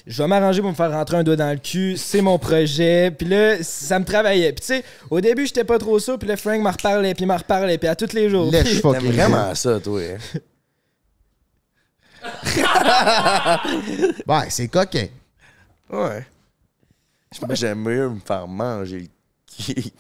[0.06, 3.10] je vais m'arranger pour me faire rentrer un doigt dans le cul, c'est mon projet,
[3.10, 4.52] puis là, ça me travaillait.
[4.52, 7.24] Puis tu sais, au début, j'étais pas trop ça, puis là, Frank m'en reparlait, puis
[7.24, 8.50] m'en reparlait, puis à tous les jours.
[8.50, 10.00] Lèche fucking vraiment ça, toi.
[14.26, 15.08] Ouais, c'est coquin.
[15.90, 16.26] Ouais.
[17.50, 19.10] J'aime mieux me faire manger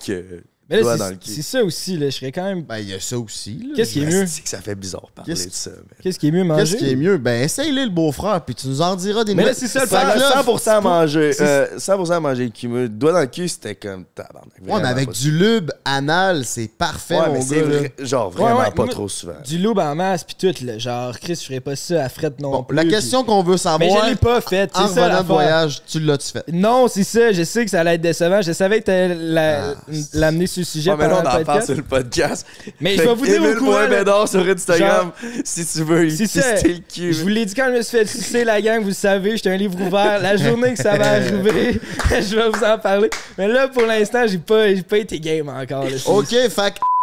[0.06, 0.42] que
[0.74, 1.42] Mais là, doigt c'est- dans le c'est cul.
[1.42, 2.62] ça aussi, là, je serais quand même...
[2.62, 3.58] Ben, il y a ça aussi.
[3.62, 3.74] là.
[3.76, 4.26] Qu'est-ce qui est mieux?
[4.26, 5.70] C'est que ça fait bizarre parler Qu'est-ce- de ça.
[5.76, 6.62] mais- Qu'est-ce qui est mieux manger?
[6.64, 7.18] Qu'est-ce qui est mieux?
[7.18, 9.56] Ben, essaye-le le beau-frère, puis tu nous en diras des Mais là, nouvelles.
[9.60, 10.18] c'est ça le Fait que problème.
[10.18, 11.32] là, 100% manger.
[11.32, 12.68] c'est- euh, 100% manger le cul.
[12.68, 14.44] Moi, Doigt dans le cul, c'était comme tabarnak.
[14.44, 17.46] Ouais, mais vraiment avec pas du lube anal, c'est parfait, Ouais, mon mais gars.
[17.48, 17.66] c'est là.
[17.78, 19.32] vrai- genre vraiment Ouais, ouais, pas moi- trop souvent.
[19.44, 20.78] Du loup en masse pis tout, là.
[20.78, 22.76] Genre, Chris, je ferais pas ça à frette non Bon, plus.
[22.76, 25.10] la question qu'on veut savoir, Mais je l'ai pas faite, en c'est ça revenant de
[25.12, 25.24] l'affaire.
[25.24, 26.44] voyage, tu l'as-tu fait?
[26.52, 28.42] Non, c'est ça, je sais que ça allait être décevant.
[28.42, 31.40] Je savais que t'allais la- Ah, c'est- l'amener sur le sujet Ouais, mais là, on
[31.40, 32.46] en parle sur le podcast.
[32.80, 33.88] Mais je vais vous dire au courant.
[33.88, 35.12] Bédard sur Instagram
[35.44, 37.12] si tu veux C'est le cul.
[37.12, 39.36] Je vous l'ai dit quand je me suis fait sucer la gang, vous le savez,
[39.36, 40.20] j'étais un livre ouvert.
[40.20, 43.10] La journée que ça va arriver, je vais vous en parler.
[43.38, 45.84] Mais là, pour l'instant, j'ai pas, pas été game encore.
[45.84, 45.96] là.
[46.06, 46.93] Ok, que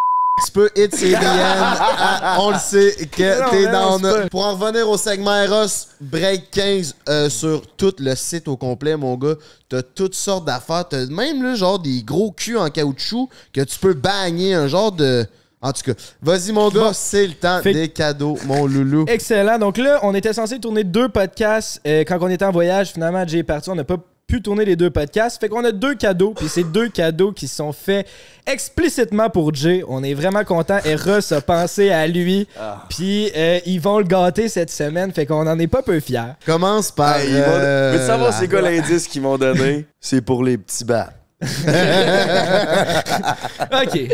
[0.45, 1.17] tu peux hit ses DM.
[1.21, 5.67] Ah, on le sait que t'es pas- Pour en revenir au segment Eros,
[5.99, 9.35] Break 15 euh, sur tout le site au complet, mon gars.
[9.69, 10.87] T'as toutes sortes d'affaires.
[10.89, 14.53] T'as même là, genre des gros culs en caoutchouc que tu peux bagner.
[14.53, 15.25] Un genre de.
[15.63, 19.05] En tout cas, vas-y, mon gars, c'est le temps Fait- des cadeaux, mon loulou.
[19.07, 19.59] Excellent.
[19.59, 21.79] Donc là, on était censé tourner deux podcasts.
[21.85, 23.69] Euh, quand on était en voyage, finalement, Jay est parti.
[23.69, 23.97] On n'a pas
[24.31, 25.39] pu tourner les deux podcasts.
[25.41, 26.33] Fait qu'on a deux cadeaux.
[26.35, 28.07] Puis c'est deux cadeaux qui sont faits
[28.47, 29.83] explicitement pour Jay.
[29.87, 30.77] On est vraiment content.
[30.85, 32.47] Eros a pensé à lui.
[32.89, 35.11] Puis euh, ils vont le gâter cette semaine.
[35.11, 36.33] Fait qu'on en est pas peu fiers.
[36.45, 37.17] Commence par.
[37.19, 39.85] Vont- euh, Veux-tu savoir c'est quoi l'indice qu'ils m'ont donné?
[39.99, 41.09] C'est pour les petits bats.
[41.41, 41.49] OK.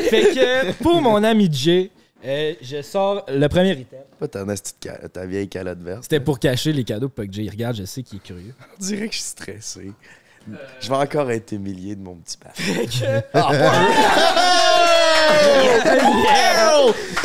[0.09, 1.91] Fait que pour mon ami Jay,
[2.25, 3.99] euh, je sors le premier item.
[4.19, 4.53] Pas ta, de
[4.83, 6.03] ca- ta vieille calotte verte.
[6.03, 7.75] C'était pour cacher les cadeaux pour pas que Jay regarde.
[7.75, 8.53] Je sais qu'il est curieux.
[8.79, 9.91] On dirait que je suis stressé.
[10.79, 12.51] Je vais encore être humilié de mon petit bat.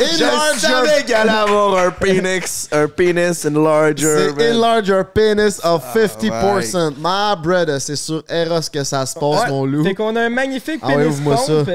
[0.03, 4.05] Je Enlarge your savais qu'elle allait avoir un penis, un penis enlarger.
[4.29, 4.55] C'est man.
[4.57, 6.95] enlarge your penis of 50%.
[6.99, 9.83] My brother, c'est sur Eros que ça se passe, mon loup.
[9.83, 11.69] Fait qu'on a un magnifique Ah pénis pompe.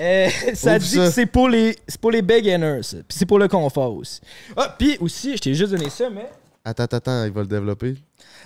[0.00, 1.04] Euh, ça dit ça.
[1.06, 2.96] que c'est pour les c'est pour les beginners, ça.
[3.06, 4.20] puis c'est pour le confort aussi.
[4.56, 6.28] Ah, puis aussi, je t'ai juste donné ça, mais
[6.64, 7.96] Attends, attends, attends, il va le développer.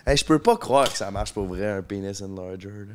[0.06, 2.68] Hey, je peux pas croire que ça marche pour vrai, un penis enlarger.
[2.68, 2.94] là.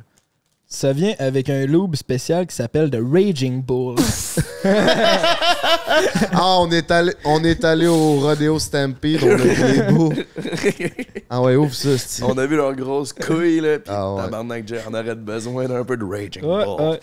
[0.72, 3.96] Ça vient avec un lube spécial qui s'appelle The Raging Bull.
[6.32, 10.12] Ah, on est allé, on est allé au Rodeo Stampede, on a vu les beaux.
[11.28, 13.78] Ah ouais, ouvre ça, c'est On a vu leurs grosses couilles, là.
[13.78, 14.22] Pis Ah ouais.
[14.22, 16.90] tabarnak, on aurait besoin d'un peu de raging ouais, ball.
[16.92, 17.00] ouais.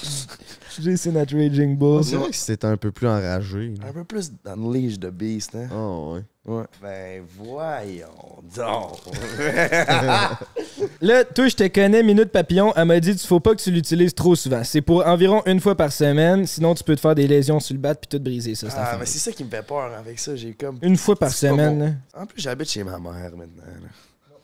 [0.81, 2.03] J'ai c'est notre Raging Bull.
[2.03, 3.73] C'est vrai que c'était un peu plus enragé.
[3.79, 3.89] là.
[3.89, 5.67] Un peu plus d'unleash de beast, hein?
[5.71, 6.21] Ah ouais.
[6.49, 6.63] Ouais.
[6.81, 8.07] Ben, voyons
[8.55, 8.97] donc.
[11.01, 12.73] Là, toi, je te connais, Minute Papillon.
[12.75, 14.63] Elle m'a dit qu'il faut pas que tu l'utilises trop souvent.
[14.63, 16.47] C'est pour environ une fois par semaine.
[16.47, 18.65] Sinon, tu peux te faire des lésions sur le bat puis tout briser, ça.
[18.75, 20.35] ah, mais c'est ça qui me fait peur avec ça.
[20.35, 20.79] J'ai comme.
[20.81, 21.99] Une fois par semaine.
[22.13, 22.21] bon.
[22.21, 23.63] En plus, j'habite chez ma mère maintenant.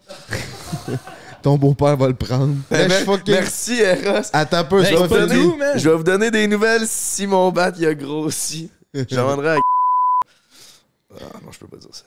[0.07, 0.95] là.
[1.41, 2.55] Ton beau-père va le prendre.
[2.69, 4.27] Fucking- Merci, Eros.
[4.31, 5.77] Attends un peu, Ben, je vais nous, man.
[5.79, 8.69] Je vais vous donner des nouvelles si mon bat il a grossi.
[8.93, 9.59] Je demanderai à.
[11.21, 12.03] Ah non, je peux pas dire ça.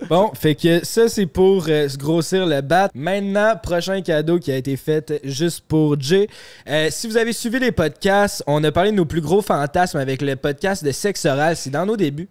[0.08, 2.88] Bon, fait que ça, c'est pour euh, se grossir le bat.
[2.94, 6.28] Maintenant, prochain cadeau qui a été fait juste pour Jay.
[6.68, 9.98] Euh, si vous avez suivi les podcasts, on a parlé de nos plus gros fantasmes
[9.98, 11.56] avec le podcast de sexe oral.
[11.56, 12.28] C'est dans nos débuts.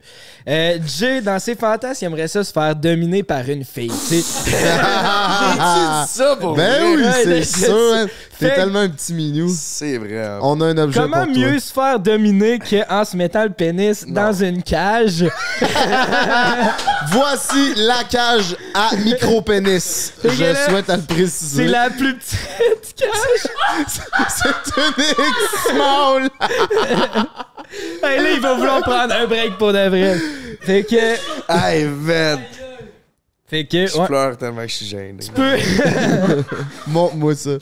[0.48, 3.92] Euh, Jay, dans ses fantasmes, il aimerait ça se faire dominer par une fille.
[4.10, 6.96] J'ai dit ça pour Ben vrai?
[6.96, 7.76] oui, c'est sûr.
[7.94, 8.06] hein.
[8.40, 9.50] T'es tellement un petit minou.
[9.56, 10.38] C'est vrai.
[10.42, 11.44] On a un objet Comment pour toi.
[11.52, 14.95] mieux se faire dominer qu'en se mettant le pénis dans une cage?
[15.04, 15.26] Cage.
[17.12, 20.14] Voici la cage à micro-pénis.
[20.24, 21.64] Je là, souhaite à le préciser.
[21.66, 23.88] C'est la plus petite cage.
[24.30, 26.30] C'est une X small.
[28.04, 30.18] Hey, là, il va vouloir prendre un break pour de vrai.
[30.62, 31.16] Fait que.
[31.52, 32.40] Hey, man!
[33.50, 33.88] Fait que.
[33.88, 34.06] Je Ouais.
[34.06, 35.18] pleure tellement que je suis gêné.
[35.34, 35.58] Peu-
[36.88, 37.58] Montre-moi ça.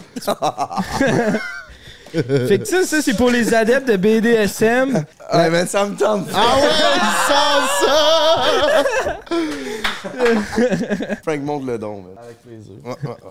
[2.47, 5.04] fait que ça, ça c'est pour les adeptes de BDSM.
[5.32, 6.28] Hey, man, ça me tente.
[6.34, 9.13] Ah ouais, il sent ça!
[11.23, 12.15] Frank, montre le don, man.
[12.23, 12.73] Avec plaisir.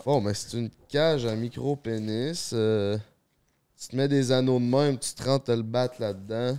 [0.05, 2.51] Bon, mais c'est une cage à micro-pénis.
[2.55, 2.99] euh,
[3.81, 6.57] tu te mets des anneaux de même, tu te rentres le battre là-dedans.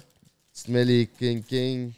[0.55, 1.91] Tu te mets les King King.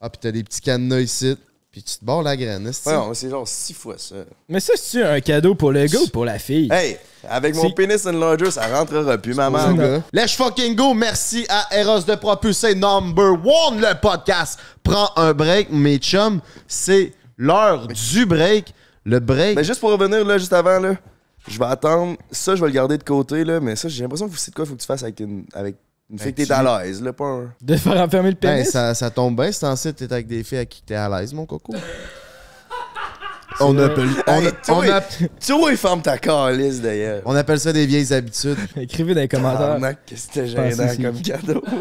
[0.00, 1.36] Ah, pis t'as des petits cadenas ici.
[1.74, 4.14] Puis tu te barres la graine, est-ce Ouais, non, c'est genre six fois ça.
[4.48, 6.68] Mais ça, c'est un cadeau pour le gars ou pour la fille?
[6.70, 6.96] Hey,
[7.28, 9.74] avec mon C'est- pénis enlarger, ça rentrera plus, maman.
[10.12, 10.94] Let's fucking go.
[10.94, 14.60] Merci à Eros de propulser number one le podcast.
[14.84, 16.40] Prends un break, mes chums.
[16.68, 18.72] C'est l'heure du break.
[19.04, 19.56] Le break.
[19.56, 20.94] Mais juste pour revenir, là, juste avant, là,
[21.48, 22.16] je vais attendre.
[22.30, 24.54] Ça, je vais le garder de côté, là, mais ça, j'ai l'impression que c'est de
[24.54, 25.74] quoi faut que tu fasses avec une, avec
[26.10, 27.52] une fille que t'es à l'aise, là, pas un...
[27.60, 28.70] De faire enfermer le Ben, pénis?
[28.70, 31.32] ça, ça tombe bien, c'est ensuite t'es avec des filles à qui t'es à l'aise,
[31.32, 31.74] mon coco.
[33.60, 35.00] On appelle, on, Hey, on toi,
[35.58, 37.22] vois, il ferme ta calice, d'ailleurs.
[37.24, 38.58] on appelle ça des vieilles habitudes.
[38.76, 39.60] Écrivez dans les commentaires.
[39.60, 41.62] Tabarnak, que c'était gênant comme cadeau.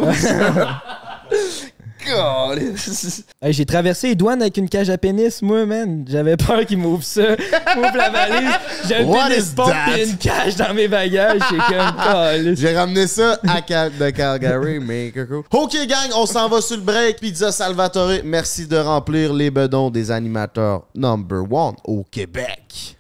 [3.42, 6.06] Hey, j'ai traversé les douanes avec une cage à pénis, moi, man.
[6.08, 7.32] J'avais peur qu'il m'ouvre ça.
[7.76, 8.50] m'ouvre la valise.
[8.88, 11.42] J'ai un pénis is pompe et une cage dans mes bagages.
[11.50, 15.44] Comme, J'ai ramené ça à Cal de Calgary, mais coco.
[15.52, 17.20] Ok, gang, on s'en va sur le break.
[17.20, 22.98] Pizza Salvatore, merci de remplir les bedons des animateurs number one au Québec.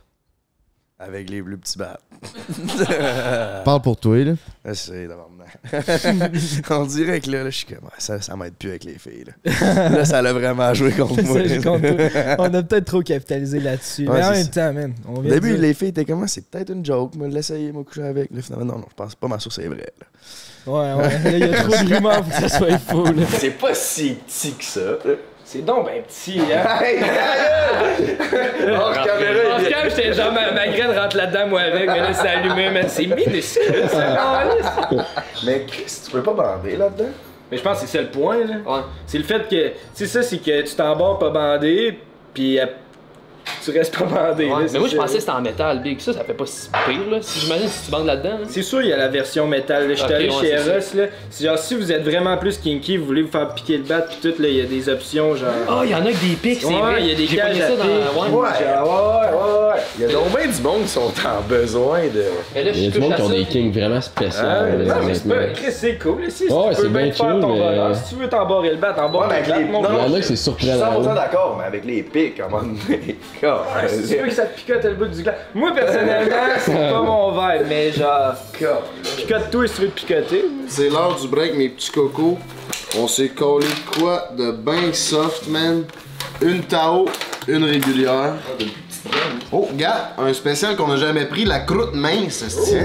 [1.05, 2.01] Avec les plus petits battes.
[3.65, 4.33] Parle pour toi, là.
[4.73, 5.29] C'est d'abord.
[6.69, 9.25] On dirait que là, là, je suis comme, ça, ça m'aide plus avec les filles.
[9.25, 11.39] Là, là ça l'a vraiment joué contre moi.
[12.39, 14.07] On a peut-être trop capitalisé là-dessus.
[14.07, 14.49] Ouais, mais en même ça.
[14.67, 14.93] temps, man.
[15.07, 17.27] On Au vient début, dire- les filles étaient comme, Ah, c'est peut-être une joke, moi,
[17.27, 18.31] l'essayer, moi, coucher avec.
[18.31, 19.93] Là, finalement, non, non, je pense pas, ma source est vraie.
[19.99, 20.05] là.
[20.65, 21.19] Ouais, ouais.
[21.25, 23.23] Il y a trop de rumeurs pour que ça soit faux, là.
[23.37, 24.79] C'est pas si petit que ça.
[25.45, 26.65] C'est donc ben petit, hein?
[28.73, 31.99] Hors caméra, En tout cas, j'étais genre, ma, ma graine rentre là-dedans, moi, avec, mais
[31.99, 32.85] là, c'est allumé, man.
[32.87, 34.43] C'est minuscule, ça.
[35.45, 37.09] Mais Chris, tu peux pas bander là-dedans?
[37.51, 38.83] Mais je pense que c'est ça le point, là.
[39.05, 41.99] C'est le fait que, tu sais, ça, c'est que tu t'embarques pas bandé,
[42.33, 42.59] puis
[43.63, 44.45] tu restes pas bandé.
[44.45, 45.99] Ouais, mais moi, je pensais que c'était en métal, Big.
[45.99, 47.17] Ça, ça fait pas si pire, là.
[47.21, 48.39] Si j'imagine si tu bandes là-dedans.
[48.39, 48.45] là.
[48.47, 49.87] C'est sûr, il y a la version métal.
[49.89, 51.05] Je suis allé ouais, chez Eros, là.
[51.39, 54.17] Genre, si vous êtes vraiment plus kinky, vous voulez vous faire piquer le bat, puis
[54.21, 55.49] tout, là, il y a des options, genre.
[55.67, 57.61] Ah, il y en a que des pics, c'est Ouais, il y a des cages
[57.61, 57.79] à pics.
[57.79, 59.81] Ouais, ouais, ouais, ouais.
[59.97, 62.23] Il y a donc bien du monde qui sont en besoin de.
[62.55, 64.77] Mais là, je Il y a du monde qui ont des kinks vraiment Ah, spéciales.
[64.79, 65.27] non, là, mais c'est
[65.93, 66.03] pas.
[66.03, 66.21] cool.
[66.23, 66.29] là.
[66.29, 67.95] Si, si Ouais, c'est bien bien faire chill, ton mais- bonheur.
[67.95, 70.03] Si tu veux t'embarrer le bat, t'embarres Ouais, avec les- non, Il y gars.
[70.03, 71.13] en a que c'est Je suis 100% surprenant.
[71.15, 73.17] d'accord, mais avec les pics, à un moment donné.
[73.43, 75.33] Ouais, Si tu veux que ça te picote le bout du gland.
[75.53, 78.33] Moi, personnellement, c'est pas mon vibe, mais genre,
[79.17, 80.45] picote-toi si tu veux te picoter.
[80.67, 82.37] C'est l'heure du break, mes petits cocos.
[82.97, 84.29] On s'est collé de quoi?
[84.37, 85.83] De ben soft, man.
[86.41, 87.05] Une Tao,
[87.47, 88.33] une régulière.
[89.51, 92.41] Oh, gars, un spécial qu'on a jamais pris, la croûte mince.
[92.41, 92.75] esti.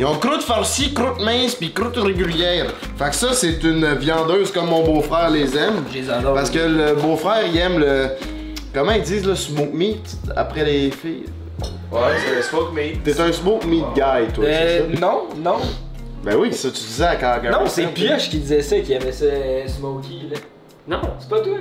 [0.00, 2.66] Ils ont croûte farcie, croûte mince, puis croûte régulière.
[2.96, 5.84] Fait que ça, c'est une viandeuse comme mon beau-frère les aime.
[5.92, 6.34] Je les adore.
[6.34, 8.08] Parce que le beau-frère, il aime le.
[8.74, 11.24] Comment ils disent, le smoke meat après les filles?
[11.90, 13.02] Ouais, c'est un smoke meat.
[13.02, 15.00] T'es un smoke meat guy, toi, Euh, c'est ça?
[15.06, 15.56] non, non.
[16.24, 17.54] Ben oui, ça, tu disais à Calgary.
[17.54, 20.36] Non, c'est Pioche qui disait ça, qui aimait ça, euh, Smokey, là.
[20.86, 21.00] Non.
[21.18, 21.56] C'est pas toi?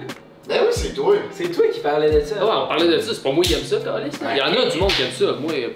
[0.48, 1.16] Ben oui, c'est toi.
[1.32, 2.36] C'est toi qui parlais de ça.
[2.36, 4.10] Ouais, on parlait de ça, c'est pas moi qui aime ça, Carlis.
[4.32, 5.26] Il y en a du monde qui aime ça.
[5.42, 5.68] Moi, euh,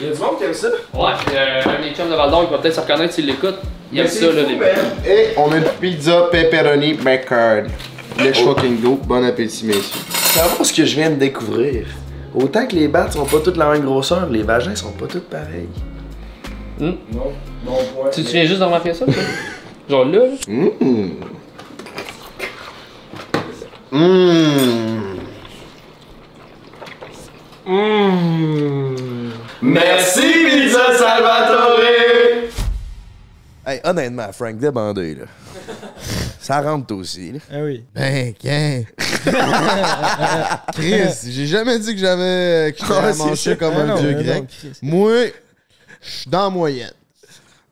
[0.00, 0.68] Il y a du monde qui aime ça.
[0.68, 3.56] ouais, euh, un des chums de Valdor qui va peut-être se reconnaître s'il l'écoute.
[3.92, 7.68] Il aime ça, là, les Et on a une pizza pepperoni bacon.
[8.18, 8.98] Let's fucking go.
[9.04, 10.00] Bon appétit, messieurs.
[10.10, 11.86] Savoir ce que je viens de découvrir.
[12.34, 15.20] Autant que les battes sont pas toutes la même grosseur, les vagins sont pas tous
[15.20, 15.68] pareils.
[16.80, 18.10] Non, non, point.
[18.10, 19.04] Tu te souviens juste d'avoir fait ça?
[19.88, 20.54] Genre là, là.
[23.92, 25.18] Mmh.
[27.66, 29.30] Mmh.
[29.60, 31.82] Merci Pizza Salvatore!
[33.66, 35.24] Hey, honnêtement, Frank, débandé, là.
[36.40, 37.38] Ça rentre toi aussi, là.
[37.52, 37.84] Ah oui.
[37.94, 38.84] Ben, qu'un.
[40.72, 42.72] Chris, j'ai jamais dit que j'avais.
[42.72, 43.56] que manger ça.
[43.56, 44.44] comme Ah un non, dieu grec.
[44.80, 45.26] Moi,
[46.00, 46.94] je suis dans la moyenne.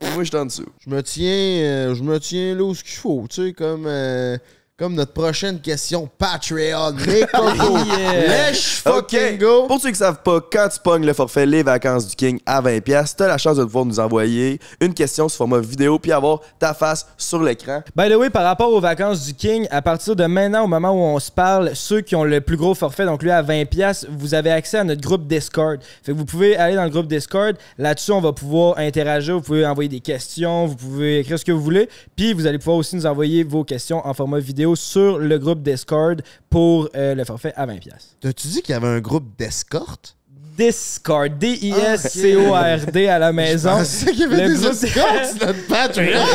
[0.02, 0.68] Moi, je suis en dessous.
[0.86, 3.86] Je me tiens, euh, je me tiens là où ce qu'il faut, tu sais, comme,
[3.86, 4.36] euh,
[4.80, 6.94] comme notre prochaine question Patreon.
[7.06, 8.50] Les cocos, Yeah.
[8.50, 9.66] let's fucking go.
[9.66, 12.62] Pour ceux qui savent pas, quand tu pognes le forfait Les Vacances du King à
[12.62, 16.40] 20$, t'as la chance de pouvoir nous envoyer une question sous format vidéo puis avoir
[16.58, 17.82] ta face sur l'écran.
[17.94, 20.92] By the way, par rapport aux vacances du King, à partir de maintenant, au moment
[20.92, 24.06] où on se parle, ceux qui ont le plus gros forfait, donc lui à 20$,
[24.08, 25.78] vous avez accès à notre groupe Discord.
[26.02, 27.54] Fait que vous pouvez aller dans le groupe Discord.
[27.76, 29.34] Là-dessus, on va pouvoir interagir.
[29.34, 31.86] Vous pouvez envoyer des questions, vous pouvez écrire ce que vous voulez.
[32.16, 35.62] Puis vous allez pouvoir aussi nous envoyer vos questions en format vidéo sur le groupe
[35.62, 37.78] Discord pour euh, le forfait à 20$.
[38.20, 40.16] T'as-tu dit qu'il y avait un groupe d'escorte?
[40.58, 43.80] Discord, D-I-S-C-O-R-D à la maison.
[43.84, 46.26] C'est qu'il y avait Le des escortes sur notre Patreon.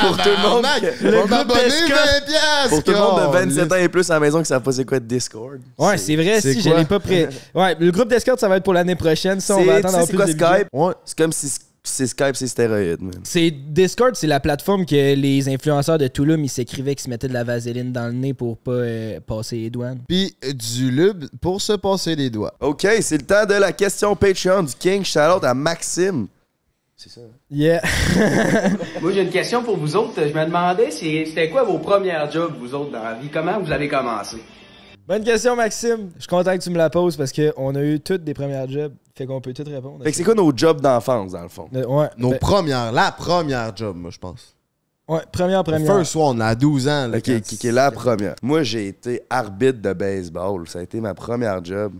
[0.00, 1.90] Pour tout le monde on Le a groupe abonné d'escorte.
[1.90, 3.72] 20 piastres, Pour tout le monde de 27 câlisse.
[3.72, 5.58] ans et plus à la maison qui savent pas c'est quoi Discord.
[5.76, 7.28] Ouais, c'est vrai, c'est si je l'ai pas prêt.
[7.54, 9.40] Ouais, le groupe Discord, ça va être pour l'année prochaine.
[9.40, 10.54] Ça, on va attendre sais, d'avoir c'est quoi.
[10.56, 10.68] Skype?
[10.72, 10.92] Ouais.
[11.04, 11.48] C'est comme si
[11.82, 13.20] c'est Skype, c'est stéroïde, man.
[13.24, 17.28] C'est Discord, c'est la plateforme que les influenceurs de Touloum ils s'écrivaient qu'ils se mettaient
[17.28, 20.00] de la vaseline dans le nez pour pas euh, passer les douanes.
[20.08, 22.54] Puis euh, du lube pour se passer les doigts.
[22.60, 25.04] OK, c'est le temps de la question Patreon du King.
[25.04, 26.28] Shout-out à Maxime.
[26.96, 27.20] C'est ça.
[27.48, 27.80] Yeah.
[29.00, 30.14] Moi, j'ai une question pour vous autres.
[30.16, 33.28] Je me demandais, c'était quoi vos premières jobs, vous autres, dans la vie?
[33.28, 34.38] Comment vous avez commencé?
[35.06, 36.10] Bonne question, Maxime.
[36.16, 38.68] Je suis content que tu me la poses parce qu'on a eu toutes des premières
[38.68, 38.92] jobs.
[39.18, 40.04] Fait qu'on peut toutes répondre.
[40.04, 41.68] Fait que c'est quoi nos jobs d'enfance, dans le fond?
[41.74, 44.54] Euh, ouais, Nos ben, premières, la première job, moi, je pense.
[45.08, 45.96] ouais, première, Le première.
[45.96, 47.08] first one, à 12 ans.
[47.08, 48.36] là, Ok, qui est la première.
[48.42, 50.68] Moi, j'ai été arbitre de baseball.
[50.68, 51.94] Ça a été ma première job.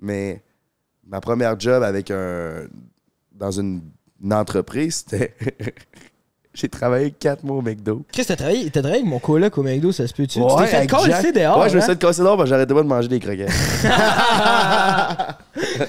[0.00, 0.42] Mais
[1.06, 2.66] ma première job avec un.
[3.30, 3.80] dans une,
[4.20, 5.32] une entreprise, c'était.
[6.54, 8.04] J'ai travaillé quatre mois au McDo.
[8.12, 10.38] Chris, t'as travaillé, t'as travaillé avec mon coloc au McDo, ça se peut-tu?
[10.40, 11.58] tu t'es Ouais, fait casser dehors.
[11.58, 11.82] Ouais, je me hein?
[11.84, 13.50] suis fait casser dehors parce que j'arrêtais pas de manger des croquettes.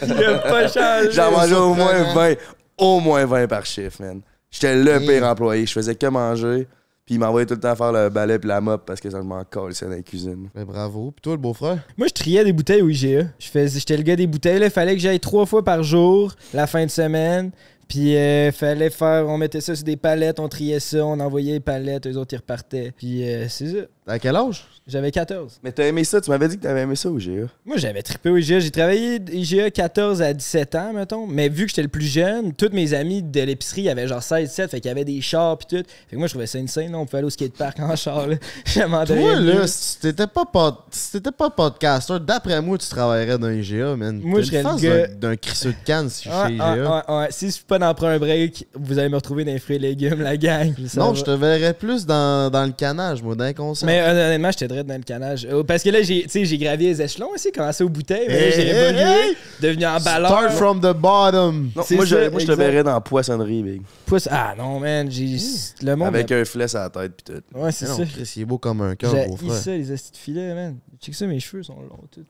[0.07, 1.11] Il a pas changé.
[1.11, 2.13] J'en mangeais au moins surprenant.
[2.15, 2.35] 20.
[2.77, 4.21] Au moins 20 par chiffre, man.
[4.51, 5.65] J'étais le pire employé.
[5.65, 6.67] Je faisais que manger.
[7.05, 9.19] Puis il m'envoyait tout le temps faire le balai puis la mop parce que ça
[9.19, 10.49] me manque dans la cuisine.
[10.55, 11.11] Ben, bravo.
[11.11, 11.77] Puis toi, le beau-frère?
[11.97, 13.27] Moi, je triais des bouteilles au IGA.
[13.37, 14.59] Je faisais, j'étais le gars des bouteilles.
[14.63, 17.51] Il fallait que j'aille trois fois par jour, la fin de semaine.
[17.87, 19.27] Puis, euh, fallait faire.
[19.27, 22.33] On mettait ça sur des palettes, on triait ça, on envoyait les palettes, eux autres,
[22.33, 22.91] ils repartaient.
[22.95, 23.85] Puis, euh, c'est ça.
[24.07, 24.65] À quel âge?
[24.87, 25.59] J'avais 14.
[25.63, 26.21] Mais t'as aimé ça?
[26.21, 27.47] Tu m'avais dit que t'avais aimé ça au GA.
[27.65, 28.59] Moi, j'avais trippé au IGA.
[28.59, 31.25] J'ai travaillé IGA 14 à 17 ans, mettons.
[31.25, 34.47] Mais vu que j'étais le plus jeune, tous mes amis de l'épicerie avaient genre 16,
[34.49, 34.69] 17.
[34.69, 35.83] Fait qu'il y avait des chars puis tout.
[36.07, 36.91] Fait que moi, je trouvais ça insane.
[36.91, 36.99] là.
[36.99, 38.27] On pouvait aller au skatepark en char.
[38.27, 38.35] Là.
[39.07, 40.75] Toi, là, si t'étais pas, pod...
[40.91, 44.19] si pas podcaster, d'après moi, tu travaillerais dans un IGA, man.
[44.23, 47.05] Moi, T'as je serais d'un- crisseux de canne si je suis chez ouais, IGA.
[47.09, 47.27] ouais.
[47.31, 49.79] Si je suis pas dans un break, vous allez me retrouver dans les fruits et
[49.79, 50.71] légumes, la gang.
[50.95, 53.55] Non, je te verrais plus dans, dans le canage, moi, dans les.
[54.03, 55.47] Mais honnêtement, j'étais direct dans le canage.
[55.49, 58.25] Euh, Parce que là, j'ai tu sais, j'ai gravi les échelons aussi, commencé aux bouteilles.
[58.27, 59.37] mais j'ai évolué, hey!
[59.61, 60.27] devenu en ballon.
[60.27, 61.71] Start from the bottom.
[61.75, 63.81] Moi, je, ça, moi, je te verrais dans la poissonnerie, big.
[64.29, 65.37] Ah non, man, j'ai
[65.81, 66.07] le monde.
[66.09, 67.57] Avec un filet à la tête pis tout.
[67.57, 68.03] Ouais, c'est ça.
[68.05, 69.61] Chris, il est beau comme un cœur, J'ai beau eu frère.
[69.61, 70.77] ça, les astuces de filet, man.
[71.01, 72.03] Check ça, mes cheveux sont longs.
[72.11, 72.25] Tout.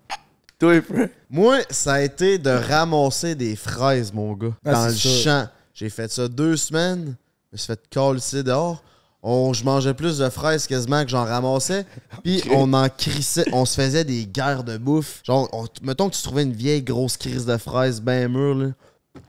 [0.59, 1.09] Toi, frère.
[1.29, 5.47] Moi, ça a été de ramasser des fraises, mon gars, Ah, dans le champ.
[5.73, 7.15] J'ai fait ça deux semaines.
[7.51, 8.81] Je me suis fait coller dehors.
[9.27, 11.83] On, je mangeais plus de fraises quasiment que j'en ramassais.
[12.23, 13.45] Puis on en crissait.
[13.53, 15.21] On se faisait des guerres de bouffe.
[15.23, 18.67] Genre, on- mettons que tu trouvais une vieille grosse crise de fraises bien mûre, là.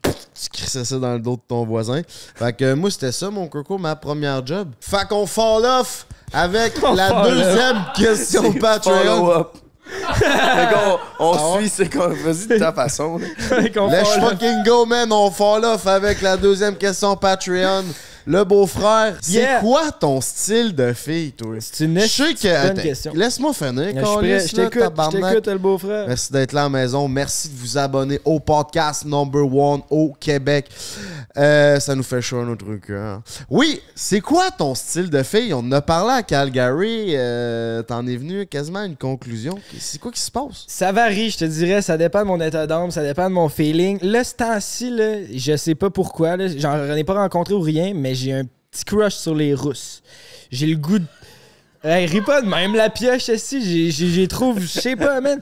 [0.04, 2.02] Tu crissais ça dans le dos de ton voisin.
[2.34, 4.68] Fait que moi, c'était ça, mon coco, ma première job.
[4.80, 9.46] Fait qu'on fall off avec la deuxième question Patreon.
[9.86, 11.60] Fait qu'on- on Ah ouais?
[11.62, 12.08] suit, c'est qu'on.
[12.08, 13.18] Vas-y de ta façon.
[13.18, 15.10] Let's fucking go, man.
[15.12, 17.84] On fall off avec la deuxième question Patreon.
[18.28, 21.54] Le beau-frère, c'est quoi ton style de fille, toi?
[21.60, 22.42] C'est une Je sais que.
[22.48, 23.12] bonne attends, question.
[23.14, 26.08] Laisse-moi finir, Je prêt, je là, t'écoute, je t'écoute, le beau-frère.
[26.08, 27.06] Merci d'être là à la maison.
[27.06, 30.66] Merci de vous abonner au podcast number one au Québec.
[31.38, 32.90] Euh, ça nous fait chaud un autre truc.
[32.90, 33.22] hein.
[33.48, 35.54] Oui, c'est quoi ton style de fille?
[35.54, 37.12] On en a parlé à Calgary.
[37.14, 39.56] euh, T'en es venu quasiment à une conclusion.
[39.78, 40.64] C'est quoi qui se passe?
[40.66, 43.48] Ça varie, je te dirais, ça dépend de mon état d'âme, ça dépend de mon
[43.48, 43.98] feeling.
[44.02, 47.92] Là, ce temps-ci, là, je sais pas pourquoi, là, j'en ai pas rencontré ou rien,
[47.94, 50.02] mais j'ai un petit crush sur les Russes.
[50.50, 51.04] J'ai le goût de...
[51.84, 55.40] Hey, ris pas de même la pioche ici, j'ai- trouve, je sais pas, man.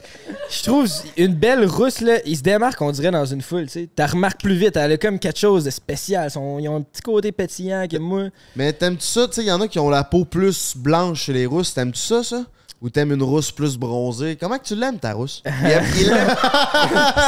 [0.51, 3.71] Je trouve une belle rousse, là, il se démarque, on dirait, dans une foule, tu
[3.71, 3.89] sais.
[3.95, 6.31] T'as remarques plus vite, elle a comme quelque chose de spécial.
[6.35, 8.25] Ils ont un petit côté pétillant que moi.
[8.57, 9.27] Mais t'aimes-tu ça?
[9.29, 11.73] Tu sais, il y en a qui ont la peau plus blanche chez les rousses.
[11.73, 12.45] T'aimes-tu ça, ça?
[12.85, 14.37] Ou t'aimes une rousse plus bronzée?
[14.39, 15.43] Comment que tu l'aimes, ta rousse?
[15.63, 16.27] Il aime- il aime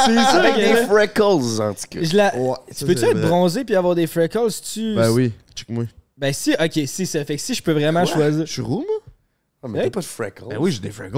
[0.05, 1.99] C'est ça, avec des freckles, en tout cas.
[2.03, 2.35] Je la...
[2.35, 3.27] Ouais, tu peux-tu c'est être vrai.
[3.27, 4.51] bronzé puis avoir des freckles?
[4.51, 4.95] Si tu.
[4.95, 5.85] Ben oui, check-moi.
[6.15, 8.45] Ben si, ok, si ça fait que si je peux vraiment choisir.
[8.45, 9.13] Je suis roux, moi?
[9.63, 10.43] Ah, mais t'as pas de freckles.
[10.47, 11.17] Ben oui, j'ai des freckles.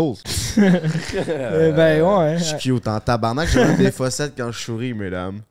[0.58, 2.38] Euh, ben ouais.
[2.38, 3.50] Je suis cute en tabarnak.
[3.50, 5.42] J'ai même des fossettes quand je souris, mesdames.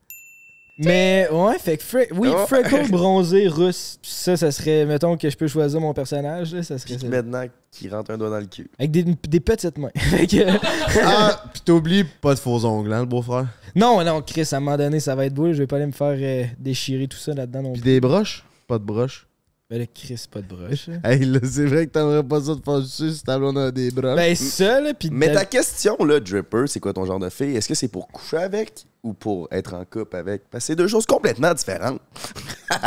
[0.85, 2.45] Mais ouais, fait que Fre- oui, Oh.
[2.47, 3.99] freckle bronzé russe.
[4.01, 7.07] Ça, ça serait, mettons que je peux choisir mon personnage, là, ça serait ça.
[7.07, 8.69] maintenant, qui rentre un doigt dans le cul.
[8.79, 9.91] Avec des, des petites mains.
[9.97, 10.45] Fait que-
[11.03, 13.47] Ah, pis t'oublies pas de faux ongles, hein, le beau-frère?
[13.75, 15.47] non, non, Chris, à un moment donné, ça va être beau.
[15.47, 17.91] là, Je vais pas aller me faire euh, déchirer tout ça là-dedans non Pis plus.
[17.91, 18.43] des broches?
[18.67, 19.25] Pas de broches.
[19.69, 20.89] Ben là, Chris, pas de broche.
[21.03, 23.91] Hey, là, c'est vrai que t'aimerais pas ça de faire sucer si blonde a des
[23.91, 24.15] broches.
[24.15, 25.11] Ben ça, là, pis...
[25.11, 27.55] Mais ta question, là, Dripper, c'est quoi ton genre de fille?
[27.55, 28.85] Est-ce que c'est pour coucher avec?
[29.03, 30.49] Ou pour être en couple avec?
[30.49, 31.99] Parce que c'est deux choses complètement différentes.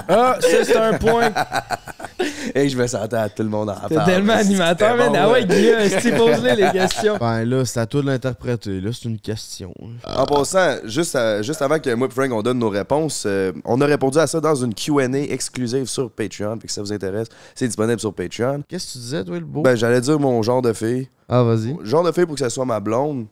[0.09, 1.31] Ah, ça, c'est un point.
[2.55, 4.05] Et je me sentais à tout le monde en parle.
[4.05, 5.09] tellement animateur, man.
[5.09, 5.45] bon, Ah ouais.
[5.47, 7.17] Guillaume, si pose-les les questions.
[7.19, 8.81] Ben là, c'est à toi de l'interpréter.
[8.81, 9.73] Là, c'est une question.
[10.07, 13.53] En passant, juste, à- juste avant que moi et Frank on donne nos réponses, euh,
[13.65, 16.59] on a répondu à ça dans une Q&A exclusive sur Patreon.
[16.59, 18.63] Puis que ça vous intéresse, c'est disponible sur Patreon.
[18.69, 19.63] Qu'est-ce que tu disais, toi, le beau?
[19.63, 21.09] Ben, j'allais dire mon genre de fille.
[21.29, 21.75] ah, vas-y.
[21.83, 23.27] Genre de fille pour que ça soit ma blonde.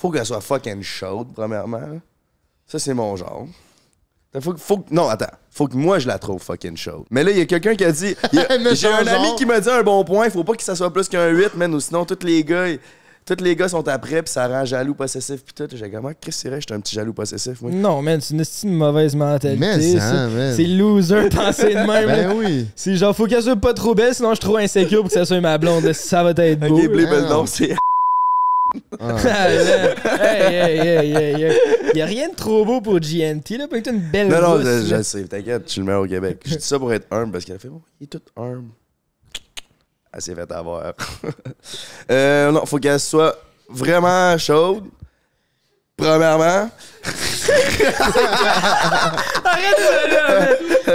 [0.00, 2.00] Faut qu'elle soit fucking chaude, premièrement.
[2.66, 3.46] Ça, c'est mon genre.
[4.40, 5.26] Faut, que- faut, que- non, attends.
[5.50, 7.04] Faut que moi, je la trouve fucking chaude.
[7.10, 8.14] Mais là, il y a quelqu'un qui a dit...
[8.72, 10.30] J'ai un ami qui m'a dit un bon point.
[10.30, 11.74] Faut pas que ça soit plus qu'un 8, man.
[11.74, 12.66] Ou sinon, tous les gars...
[13.26, 15.68] Tous les gars sont après, puis ça rend jaloux, possessif, puis tout.
[15.76, 17.70] J'ai comment Chris, c'est vrai, j'étais un petit jaloux possessif, moi.
[17.70, 18.34] Non, man, c'est
[18.66, 19.60] une mauvaise mentalité.
[19.60, 20.00] Mais ça.
[20.00, 20.54] ça, man.
[20.56, 22.06] C'est loser penser de même.
[22.06, 22.66] Ben oui.
[22.74, 25.14] C'est genre, faut qu'elle soit pas trop belle, sinon je suis trop insécure pour que
[25.14, 25.92] ça soit ma blonde.
[25.92, 26.78] Ça va être beau.
[26.80, 27.76] Ok, Blé, Ah, ben non, c'est.
[28.98, 29.16] Ah.
[29.24, 29.94] Ah, là.
[30.22, 31.58] hey, hey, hey, hey, hey.
[31.94, 33.66] Y a rien de trop beau pour GNT, là.
[33.68, 36.42] T'as une belle Non, non, je, je sais, t'inquiète, je suis le meilleur au Québec.
[36.44, 38.70] Je dis ça pour être humble parce qu'elle a fait, oh, il est tout humble.
[40.12, 40.92] Elle s'est fait avoir.
[42.10, 43.36] euh, non, faut qu'elle soit
[43.68, 44.84] vraiment chaude.
[45.96, 46.70] Premièrement.
[49.44, 50.48] Arrête ça, là.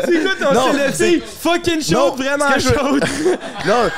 [0.05, 1.21] C'est quoi ton de?
[1.21, 3.05] Fucking chaude, vraiment chaude.
[3.65, 3.89] Non!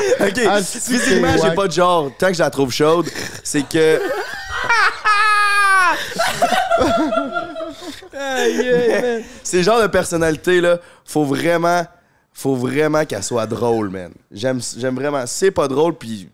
[0.20, 2.10] ok, Ah, si, physiquement, j'ai pas de genre.
[2.18, 3.06] Tant que je la trouve chaude,
[3.42, 4.00] c'est que.
[9.42, 11.84] C'est le genre de personnalité, là, faut vraiment.
[12.34, 14.10] Faut vraiment qu'elle soit drôle, man.
[14.30, 15.24] J'aime j'aime vraiment.
[15.26, 16.30] C'est pas drôle, puis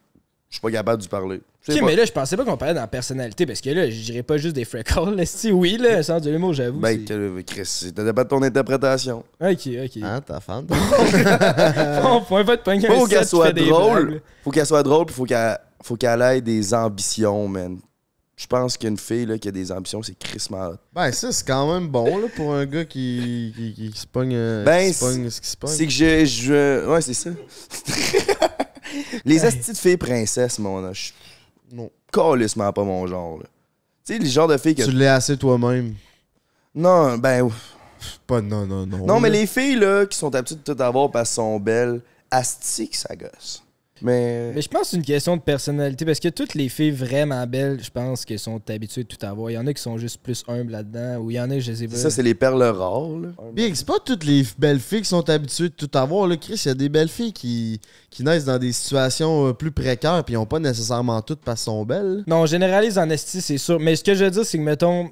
[0.49, 1.41] je suis pas capable d'y parler.
[1.69, 3.91] Ok, pas- mais là, je pensais pas qu'on parlait dans la personnalité, parce que là,
[3.91, 5.25] je dirais pas juste des freckles.
[5.27, 6.79] Si, oui, là, un sens de l'humour, j'avoue.
[6.81, 9.25] Ben, que- Chris, c'était pas de ton interprétation.
[9.41, 10.03] Ok, ok.
[10.03, 10.67] Hein, ta femme?
[12.05, 14.21] On pourrait pas te pogner Faut qu'elle soit drôle.
[14.45, 17.79] Faut qu'elle soit drôle, puis faut qu'elle faut qu'elle ait des ambitions, man.
[18.37, 20.77] Je pense qu'une fille là, qui a des ambitions, c'est crissement hot.
[20.93, 24.07] Ben, ça, c'est quand même bon, là, pour un gars qui, qui, qui, qui se
[24.07, 25.71] pogne, euh, Ben, ce qui se pogne.
[25.73, 26.87] C'est que je, je.
[26.89, 27.31] Ouais, c'est ça.
[29.25, 31.15] les astis de filles princesses, mon âge.
[31.73, 31.91] Non.
[32.13, 33.45] Calissement pas mon genre, là.
[34.05, 34.83] Tu sais, les genres de filles que.
[34.83, 35.95] Tu l'es assez toi-même.
[36.75, 37.43] Non, ben.
[37.43, 37.77] ouf.
[38.27, 39.05] Pas non, non, non.
[39.05, 39.39] Non, mais là.
[39.39, 42.01] les filles, là, qui sont habituées de tout avoir parce qu'elles sont belles,
[42.31, 43.63] asti que ça gosse.
[44.03, 44.53] Mais.
[44.55, 47.47] Mais je pense que c'est une question de personnalité parce que toutes les filles vraiment
[47.47, 49.51] belles, je pense qu'elles sont habituées de tout avoir.
[49.51, 51.59] Il y en a qui sont juste plus humbles là-dedans, ou il y en a,
[51.59, 51.97] je sais pas.
[51.97, 53.29] Ça, c'est les perles rares, là.
[53.53, 56.27] Big, c'est pas toutes les belles filles qui sont habituées de tout avoir.
[56.27, 57.81] Là, Chris, il y a des belles filles qui,
[58.11, 61.61] qui naissent dans des situations euh, plus précaires puis ils ont pas nécessairement toutes parce
[61.65, 62.25] qu'elles sont belles.
[62.27, 63.79] Non, on généralise en esti, c'est sûr.
[63.81, 65.11] Mais ce que je veux dire, c'est que, mettons,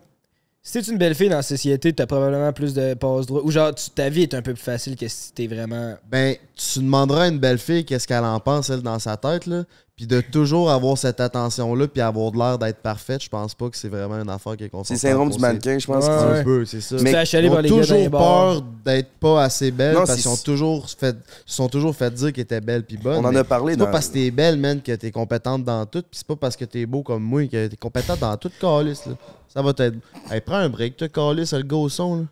[0.63, 3.41] si t'es une belle fille dans la société, t'as probablement plus de passe droit.
[3.45, 5.95] Ou genre, tu- ta vie est un peu plus facile que si t'es vraiment.
[6.11, 9.47] Ben, tu demanderas à une belle fille qu'est-ce qu'elle en pense, elle, dans sa tête,
[9.47, 9.65] là.
[9.95, 13.71] Puis de toujours avoir cette attention-là puis avoir de l'air d'être parfaite, je pense pas
[13.71, 14.95] que c'est vraiment une affaire qui est C'est confortable.
[14.95, 16.05] le syndrome du mannequin, je pense.
[16.05, 16.45] Ouais, que Un ouais.
[16.45, 16.97] peu, c'est ça.
[16.97, 20.37] Achaler Ils par ont toujours peur d'être pas assez belles Non, parce c'est- qu'ils ont
[20.37, 23.25] toujours fait, se sont toujours fait dire qu'ils étaient belles puis bonnes.
[23.25, 23.87] On en mais a parlé C'est dans.
[23.87, 26.57] pas parce que t'es belle, man, que t'es compétente dans tout, pis c'est pas parce
[26.57, 29.13] que t'es beau comme moi que t'es compétente dans tout, calice, là.
[29.49, 29.97] Ça va t'aider.
[30.31, 32.23] Hey, prends un break, toi, calice, le gars au son, là.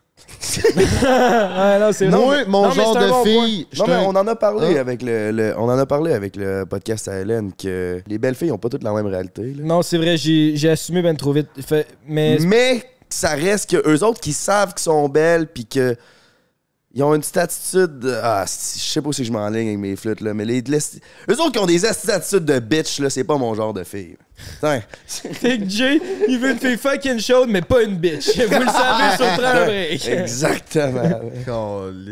[1.79, 2.45] Non, c'est Moi, vrai.
[2.47, 4.79] mon Non, genre de bon fille, Non, mais on en a parlé Ah.
[4.79, 8.35] avec le, le- on en a parlé avec le podcast à Hélène que les belles
[8.35, 9.41] filles ont pas toutes la même réalité.
[9.43, 9.63] là.
[9.63, 11.47] Non, c'est vrai, j'ai j'ai assumé ben trop vite.
[11.65, 15.95] Fait- mais Mais ça reste que eux autres qui savent qu'ils sont belles puis que
[16.95, 19.95] ils ont une petite attitude de- ah je sais pas si je m'enligne avec mes
[19.95, 20.77] flûtes là mais les, les-
[21.29, 24.15] eux autres qui ont des attitudes de bitch là c'est pas mon genre de fille.
[24.55, 24.81] Putain.
[25.07, 28.35] Fait que Jay, il veut une fille fucking chaude, mais pas une bitch.
[28.35, 30.05] Vous le savez sur break.
[30.09, 31.21] Exactement.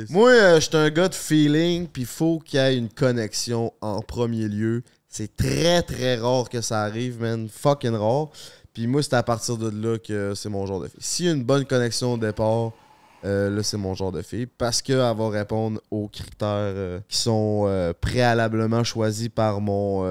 [0.10, 3.74] Moi, euh, je suis un gars de feeling, puis faut qu'il y ait une connexion
[3.82, 4.84] en premier lieu.
[5.10, 7.48] C'est très, très rare que ça arrive, man.
[7.52, 8.30] Fucking rare.
[8.74, 11.00] Puis moi, c'est à partir de là que c'est mon genre de fille.
[11.02, 12.72] S'il y a une bonne connexion au départ,
[13.26, 14.46] euh, là, c'est mon genre de fille.
[14.46, 20.04] Parce qu'elle va répondre aux critères euh, qui sont euh, préalablement choisis par mon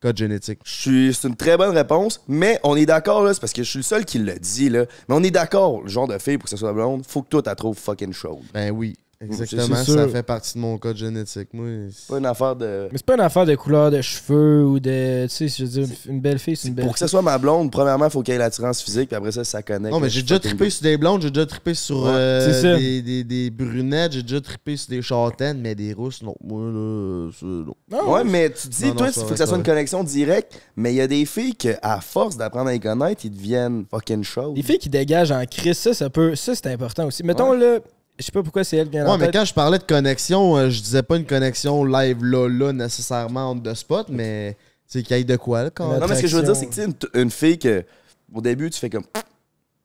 [0.00, 0.60] code génétique.
[0.64, 3.78] C'est une très bonne réponse, mais on est d'accord, là, c'est parce que je suis
[3.78, 4.84] le seul qui le dit, là.
[5.08, 7.28] Mais on est d'accord, le genre de fille, pour que ça soit blonde, faut que
[7.28, 8.42] toi, t'as trouves fucking chaude.
[8.52, 8.96] Ben oui.
[9.20, 10.10] Exactement, ça sûr.
[10.10, 11.48] fait partie de mon code génétique.
[11.52, 12.88] Moi, C'est pas une affaire de.
[12.90, 15.26] Mais c'est pas une affaire de couleur de cheveux ou de.
[15.26, 17.10] Tu sais, je veux dire, une belle fille, c'est une belle Pour que ça fille.
[17.10, 19.62] soit ma blonde, premièrement, il faut qu'il y ait l'attirance physique, puis après ça, ça
[19.62, 19.92] connecte.
[19.92, 23.24] Non, mais j'ai déjà trippé sur des blondes, j'ai déjà trippé sur euh, des, des,
[23.24, 26.34] des brunettes, j'ai déjà trippé sur des châtaines, mais des rousses, non.
[26.42, 27.74] Moi, là, non.
[27.90, 30.58] Non, Ouais, mais tu dis, Non, toi, il faut que ça soit une connexion directe,
[30.76, 33.84] mais il y a des filles que, à force d'apprendre à les connaître, ils deviennent
[33.90, 34.56] fucking chaudes.
[34.56, 36.34] Les filles qui dégagent en crise, ça, ça peut.
[36.34, 37.22] Ça, c'est important aussi.
[37.22, 37.78] Mettons, là,
[38.18, 39.34] je sais pas pourquoi c'est elle qui vient Ouais, mais tête.
[39.34, 43.50] quand je parlais de connexion, euh, je disais pas une connexion live là, là, nécessairement
[43.52, 44.56] on the spot, mais
[44.86, 45.98] c'est qu'il y ait de quoi, là, quand.
[45.98, 47.84] Non, mais ce que je veux dire, c'est que tu sais, une, une fille que,
[48.32, 49.04] au début, tu fais comme.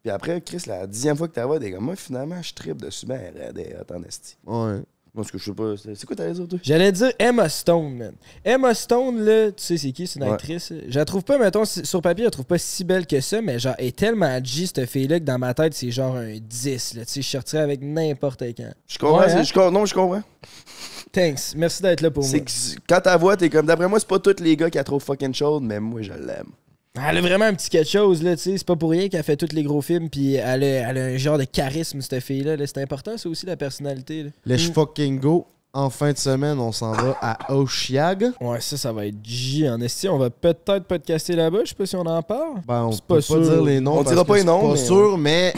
[0.02, 2.54] Puis après, Chris, la dixième fois que tu la vois, t'es comme, moi, finalement, je
[2.54, 3.20] trippe dessus, ben,
[3.80, 4.38] attends, esti.
[4.46, 4.80] Ouais.
[5.14, 6.60] Moi, ce que je sais pas, c'est quoi t'allais dire, toi?
[6.62, 8.14] J'allais dire Emma Stone, man.
[8.46, 10.32] Emma Stone, là, tu sais c'est qui, c'est une Ouais.
[10.34, 10.72] actrice.
[10.88, 13.42] Je la trouve pas, mettons, sur papier, je la trouve pas si belle que ça,
[13.42, 16.38] mais genre, elle est tellement G, cette fille-là, que dans ma tête, c'est genre un
[16.38, 17.06] 10, là.
[17.06, 18.72] Tu sais, je sortirais avec n'importe quand.
[18.88, 19.42] Je comprends, Ouais, hein?
[19.44, 20.22] je non, je comprends.
[21.12, 21.56] Thanks.
[21.56, 22.40] Merci d'être là pour moi.
[22.40, 22.52] Que
[22.88, 25.04] quand t'as voix, t'es comme, d'après moi, c'est pas tous les gars qui la trouvent
[25.04, 26.52] fucking chaude, mais moi, je l'aime.
[27.08, 28.58] Elle a vraiment un petit quelque chose, là, tu sais.
[28.58, 31.04] C'est pas pour rien qu'elle fait tous les gros films, puis elle a, elle a
[31.06, 32.56] un genre de charisme, cette fille-là.
[32.56, 32.66] là.
[32.68, 34.24] C'est important, ça aussi, la personnalité.
[34.24, 34.30] là.
[34.46, 34.74] Let's Mm.
[34.74, 35.48] fucking go.
[35.72, 38.32] En fin de semaine, on s'en va à Oshiag.
[38.42, 40.10] Ouais, ça, ça va être G en esti.
[40.10, 41.60] On va peut-être podcaster là-bas.
[41.64, 42.62] Je sais pas si on en parle.
[42.68, 43.40] Ben, on C'est peut pas pas, sûr.
[43.42, 44.00] dire les noms.
[44.00, 45.54] On dira pas les c'est noms, Pas mais- sûr, mais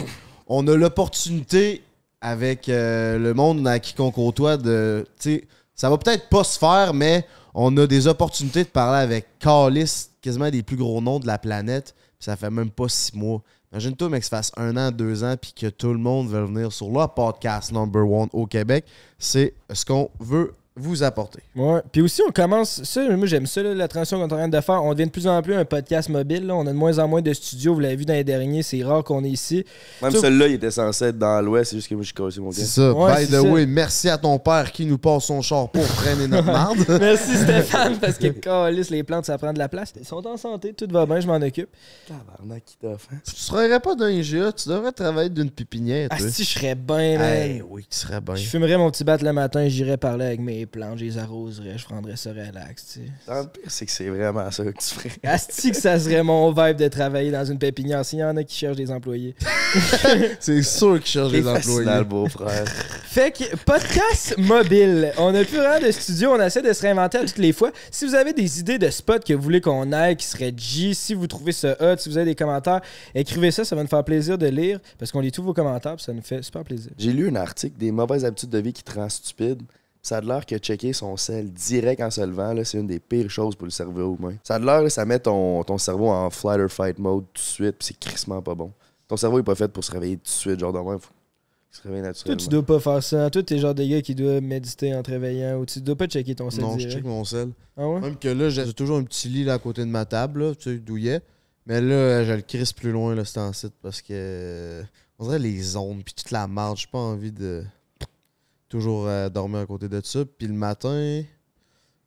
[0.46, 1.82] on a l'opportunité
[2.20, 5.06] avec euh, le monde à qui qu'on côtoie de.
[5.18, 7.24] tu sais, ça va peut-être pas se faire, mais
[7.54, 11.38] on a des opportunités de parler avec Calis, quasiment des plus gros noms de la
[11.38, 11.94] planète.
[12.18, 13.42] Ça fait même pas six mois.
[13.72, 16.44] Imagine-toi, mec, que ça fasse un an, deux ans, puis que tout le monde veut
[16.44, 18.84] venir sur le podcast number one au Québec.
[19.18, 21.40] C'est ce qu'on veut vous apporter.
[21.54, 21.80] Ouais.
[21.92, 22.82] Puis aussi, on commence.
[22.84, 24.82] Ça, moi, j'aime ça, là, la transition qu'on est en train de faire.
[24.82, 26.46] On devient de plus en plus un podcast mobile.
[26.46, 26.54] là.
[26.54, 27.74] On a de moins en moins de studios.
[27.74, 28.62] Vous l'avez vu dans les derniers.
[28.62, 29.64] C'est rare qu'on est ici.
[30.00, 32.48] Même celui-là, il était censé être dans l'ouest, c'est juste que moi, je suis mon
[32.48, 32.54] gars.
[32.56, 32.92] C'est ça.
[32.92, 33.42] Ouais, By the ça.
[33.42, 36.78] way, merci à ton père qui nous passe son char pour traîner notre marde.
[36.88, 39.92] Merci Stéphane, parce que câlisse, les plantes, ça prend de la place.
[40.00, 41.68] Ils sont en santé, tout va bien, je m'en occupe.
[42.08, 43.18] Tabarnak, qui t'offre, hein?
[43.24, 47.20] Tu serais pas d'un IGA, tu devrais travailler d'une pépinière, Ah, si, je serais bien.
[47.20, 48.34] Hey, oui, tu serais bien.
[48.36, 51.78] Je fumerais mon petit bat le matin, j'irais parler avec mes plantes, je les arroserais,
[51.78, 53.06] je prendrais ça relax, tu sais.
[53.26, 55.12] Dans le pire, c'est que c'est vraiment ça que tu ferais.
[55.24, 58.44] Asti que ça serait mon vibe de travailler dans une pépinière s'il y en a
[58.44, 59.34] qui cherchent des employés.
[60.40, 61.98] C'est sûr qu'ils cherchent des employés.
[61.98, 62.64] le beau-frère.
[63.04, 65.12] Fait que podcast mobile.
[65.18, 67.70] On n'a plus vraiment de studio, on essaie de se réinventer à toutes les fois.
[67.90, 70.94] Si vous avez des idées de spots que vous voulez qu'on aille, qui seraient G,
[70.94, 72.80] si vous trouvez ça hot, si vous avez des commentaires,
[73.14, 75.96] écrivez ça, ça va nous faire plaisir de lire parce qu'on lit tous vos commentaires,
[75.96, 76.92] puis ça nous fait super plaisir.
[76.98, 79.62] J'ai lu un article des mauvaises habitudes de vie qui te rend stupide.
[80.04, 82.98] Ça a l'air que checker son sel direct en se levant, là, c'est une des
[82.98, 84.34] pires choses pour le cerveau humain.
[84.42, 87.38] Ça a l'air, ça met ton, ton cerveau en flight or fight mode tout de
[87.38, 88.72] suite, puis c'est crissement pas bon.
[89.06, 90.98] Ton cerveau est pas fait pour se réveiller tout de suite, genre de même.
[90.98, 91.12] Faut
[91.70, 92.42] qu'il se réveille Toi, naturellement.
[92.42, 93.30] tu dois pas faire ça.
[93.30, 96.06] Toi, t'es genre de gars qui doit méditer en te réveillant ou tu dois pas
[96.06, 97.50] checker ton sel Non, je check mon sel.
[97.76, 98.00] Ah ouais?
[98.00, 100.54] Même que là, j'ai toujours un petit lit là à côté de ma table, là,
[100.54, 101.20] tu sais, douillet.
[101.66, 104.82] Mais là, je le crisse plus loin, là, c'est en site, parce que.
[105.20, 106.80] On dirait les ondes, puis toute la marge.
[106.82, 107.62] J'ai pas envie de.
[108.72, 110.20] Toujours euh, dormir à côté de ça.
[110.24, 111.22] Puis le matin,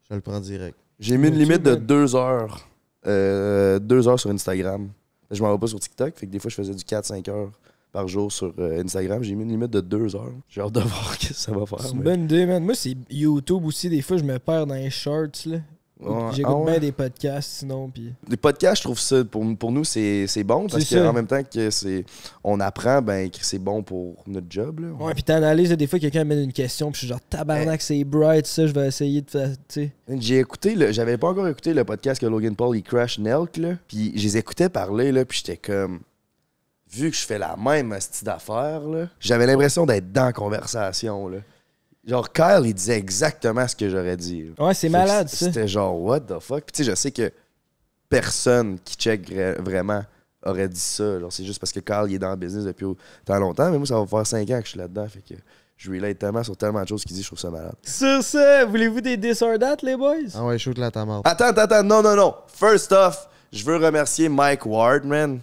[0.10, 0.76] je le prends direct.
[1.00, 2.68] J'ai mis une limite de deux heures.
[3.06, 4.90] Euh, deux heures sur Instagram.
[5.30, 7.52] Je m'en vais pas sur TikTok, fait que des fois je faisais du 4-5 heures
[7.92, 9.22] par jour sur euh, Instagram.
[9.22, 10.34] J'ai mis une limite de deux heures.
[10.50, 11.82] J'ai hâte de voir ce que ça va faire.
[11.82, 12.64] C'est une mais- bonne idée, man.
[12.64, 13.88] Moi, c'est YouTube aussi.
[13.88, 15.58] Des fois, je me perds dans les shorts, là.
[16.34, 16.72] J'écoute Ah ouais?
[16.72, 18.14] bien des podcasts, sinon, puis...
[18.30, 21.70] Les podcasts, je trouve ça, pour, pour nous, c'est bon parce qu'en même temps que
[21.70, 22.06] c'est
[22.44, 24.80] on apprend, ben que c'est bon pour notre job.
[24.80, 24.88] Là.
[25.06, 28.04] Ouais, puis t'analyses, des fois, quelqu'un met une question, puis je suis genre, tabarnak, c'est
[28.04, 29.52] bright, ça, je vais essayer de faire.
[30.10, 33.76] J'ai écouté, j'avais pas encore écouté le podcast que Logan Paul il crash Nelk, là.
[33.88, 36.02] Puis je les écoutais parler, là, puis j'étais comme.
[36.92, 41.28] Vu que je fais la même style d'affaires, là, j'avais l'impression d'être dans la conversation,
[41.28, 41.40] là.
[42.06, 44.52] Genre, Kyle, il disait exactement ce que j'aurais dit.
[44.60, 45.46] Ouais, c'est malade, ça.
[45.48, 46.66] C'était genre, what the fuck?
[46.66, 47.32] Puis tu sais, je sais que
[48.10, 50.04] personne qui check vra- vraiment
[50.46, 51.20] aurait dit ça.
[51.20, 52.86] Genre, c'est juste parce que Carl, il est dans le business depuis
[53.26, 53.72] tant longtemps.
[53.72, 55.08] Mais moi, ça va faire 5 ans que je suis là-dedans.
[55.08, 55.34] Fait que
[55.78, 57.76] je relate tellement sur tellement de choses qu'il dit, je trouve ça malade.
[57.84, 60.30] Sur ça, voulez-vous des this or that, les boys?
[60.36, 61.28] Ah ouais, shoot la tamarte.
[61.28, 61.84] Attends, attends, attends.
[61.84, 62.36] Non, non, non.
[62.48, 65.40] First off, je veux remercier Mike Ward, man,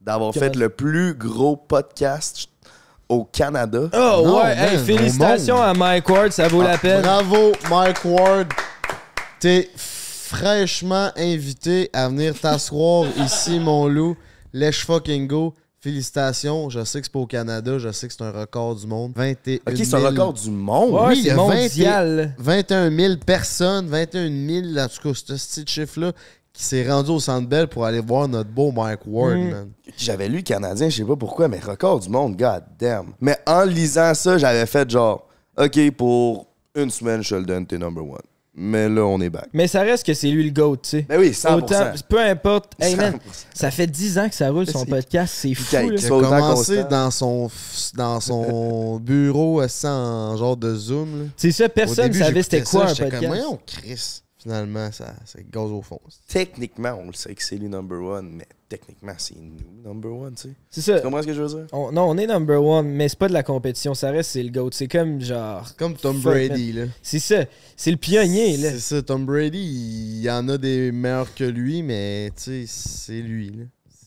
[0.00, 2.46] d'avoir fait le plus gros podcast
[3.08, 3.82] au Canada.
[3.92, 7.02] Oh, Non, ouais, hey, man, félicitations à Mike Ward, ça vaut la peine.
[7.02, 8.48] Bravo, Mike Ward.
[9.40, 14.16] T'es fraîchement invité à venir t'asseoir ici, mon loup.
[14.52, 15.54] Let's fucking go.
[15.80, 16.70] Félicitations.
[16.70, 17.78] Je sais que c'est pas au Canada.
[17.78, 19.12] Je sais que c'est un record du monde.
[19.14, 20.92] 21 Ok, c'est un 000 record du monde.
[20.92, 22.34] Ouais, oui, il y c'est a mondial.
[22.38, 26.12] 21 000 personnes, 21 000, en tout cas, ce petit chiffre-là,
[26.54, 29.50] qui s'est rendu au Centre Bell pour aller voir notre beau Mike Ward, Mm.
[29.50, 29.70] man.
[29.98, 33.12] J'avais lu Canadien, je sais pas pourquoi, mais record du monde, god damn.
[33.20, 35.26] Mais en lisant ça, j'avais fait genre,
[35.58, 36.46] OK, pour
[36.76, 38.18] une semaine, je te le donne, t'es number one.
[38.56, 39.48] Mais là, on est back.
[39.52, 41.02] Mais ça reste que c'est lui le GOAT, tu sais.
[41.08, 41.54] Ben oui, 100%.
[41.56, 42.74] Autant, peu importe.
[42.80, 43.18] Hey man, 100%.
[43.52, 45.74] ça fait 10 ans que ça roule son podcast, c'est fou.
[45.92, 47.50] Il a commencé dans son,
[47.96, 51.30] dans son bureau en genre de Zoom.
[51.36, 53.22] C'est ça, personne début, savait c'était quoi ça, un podcast.
[53.22, 54.20] Comme, voyons, Chris.
[54.44, 55.98] Finalement, ça, c'est gaz au fond.
[56.28, 60.34] Techniquement, on le sait que c'est lui number one, mais techniquement, c'est nous number one,
[60.34, 60.54] tu sais.
[60.68, 60.96] C'est ça.
[60.98, 61.66] Tu comprends ce que je veux dire?
[61.72, 63.94] On- non, on est number one, mais c'est pas de la compétition.
[63.94, 64.68] Ça reste, c'est le GOAT.
[64.72, 65.66] C'est comme genre.
[65.78, 66.84] Comme Tom Fuck, Brady, là.
[67.02, 67.44] C'est ça.
[67.74, 68.70] C'est le pionnier, là.
[68.72, 72.64] C'est ça, Tom Brady, il y en a des meilleurs que lui, mais tu sais,
[72.66, 73.64] c'est lui, là.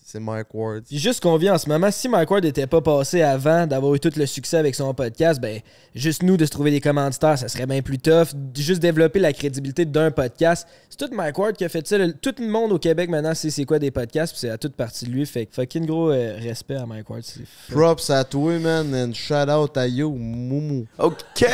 [0.09, 0.83] C'est Mike Ward.
[0.87, 3.93] Puis juste qu'on vit en ce moment, si Mike Ward n'était pas passé avant d'avoir
[3.93, 5.59] eu tout le succès avec son podcast, ben
[5.93, 8.27] juste nous de se trouver des commanditaires, ça serait bien plus tough.
[8.55, 10.65] Juste développer la crédibilité d'un podcast.
[10.89, 11.97] C'est tout Mike Ward qui a fait ça.
[11.97, 14.57] Le- Tout le monde au Québec maintenant sait c'est quoi des podcasts, puis c'est à
[14.57, 15.25] toute partie de lui.
[15.25, 17.23] Fait que fucking gros euh, respect à Mike Ward.
[17.69, 20.85] Props à toi, man, and shout out à Yo Moumou.
[20.99, 21.45] OK!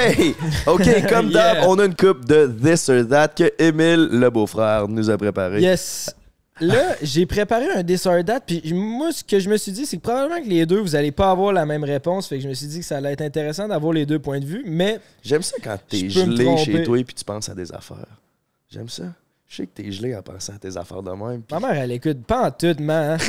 [0.67, 1.55] OK, comme Yeah.
[1.55, 5.17] d'hab, on a une coupe de This or That que Émile, le beau-frère, nous a
[5.17, 5.59] préparé.
[5.59, 6.13] Yes.
[6.61, 10.01] Là, j'ai préparé un Disordate, puis moi, ce que je me suis dit, c'est que
[10.03, 12.27] probablement que les deux, vous allez pas avoir la même réponse.
[12.27, 14.39] Fait que je me suis dit que ça allait être intéressant d'avoir les deux points
[14.39, 17.55] de vue, mais J'aime ça quand t'es gelé chez toi et puis tu penses à
[17.55, 18.05] des affaires.
[18.69, 19.03] J'aime ça.
[19.47, 21.41] Je sais que t'es gelé en pensant à tes affaires de même.
[21.51, 23.19] Ma mère, elle écoute pas en tout, man.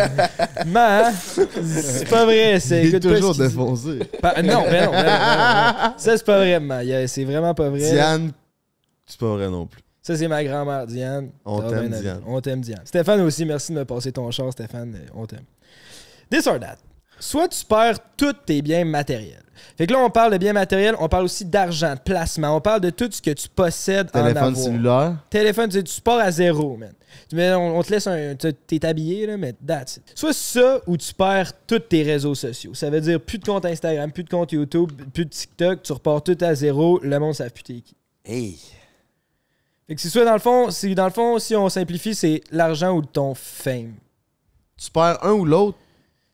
[0.66, 2.60] man, c'est pas vrai.
[2.60, 4.00] C'est Il est toujours défoncé.
[4.20, 5.94] Pa- non, ben non, ben non, ben non, non.
[5.96, 7.06] Ça, c'est pas vrai, man.
[7.06, 7.90] C'est vraiment pas vrai.
[7.90, 8.32] Diane,
[9.06, 9.80] c'est pas vrai non plus.
[10.06, 11.30] Ça, c'est ma grand-mère, Diane.
[11.44, 11.88] On t'aime.
[11.90, 12.20] Diane.
[12.28, 12.82] On t'aime, Diane.
[12.84, 14.96] Stéphane aussi, merci de me passer ton char, Stéphane.
[15.16, 15.42] On t'aime.
[16.30, 16.76] This or that.
[17.18, 19.42] Soit tu perds tous tes biens matériels.
[19.76, 22.54] Fait que là, on parle de biens matériels, on parle aussi d'argent, de placement.
[22.54, 24.56] On parle de tout ce que tu possèdes en Téléphone avoir.
[24.56, 25.16] cellulaire.
[25.28, 26.92] téléphone, tu, sais, tu pars à zéro, man.
[27.28, 28.36] Tu mets- on, on te laisse un.
[28.36, 30.12] tu- T'es habillé, là, mais that's it.
[30.14, 32.74] Soit ça ou tu perds tous tes réseaux sociaux.
[32.74, 35.92] Ça veut dire plus de compte Instagram, plus de compte YouTube, plus de TikTok, tu
[35.92, 37.96] repars tout à zéro, le monde savent plus t'es qui.
[38.24, 38.56] Hey!
[39.88, 42.42] Fait que c'est soit dans le fond, c'est dans le fond, si on simplifie, c'est
[42.50, 43.92] l'argent ou ton fame.
[44.76, 45.78] Tu perds un ou l'autre?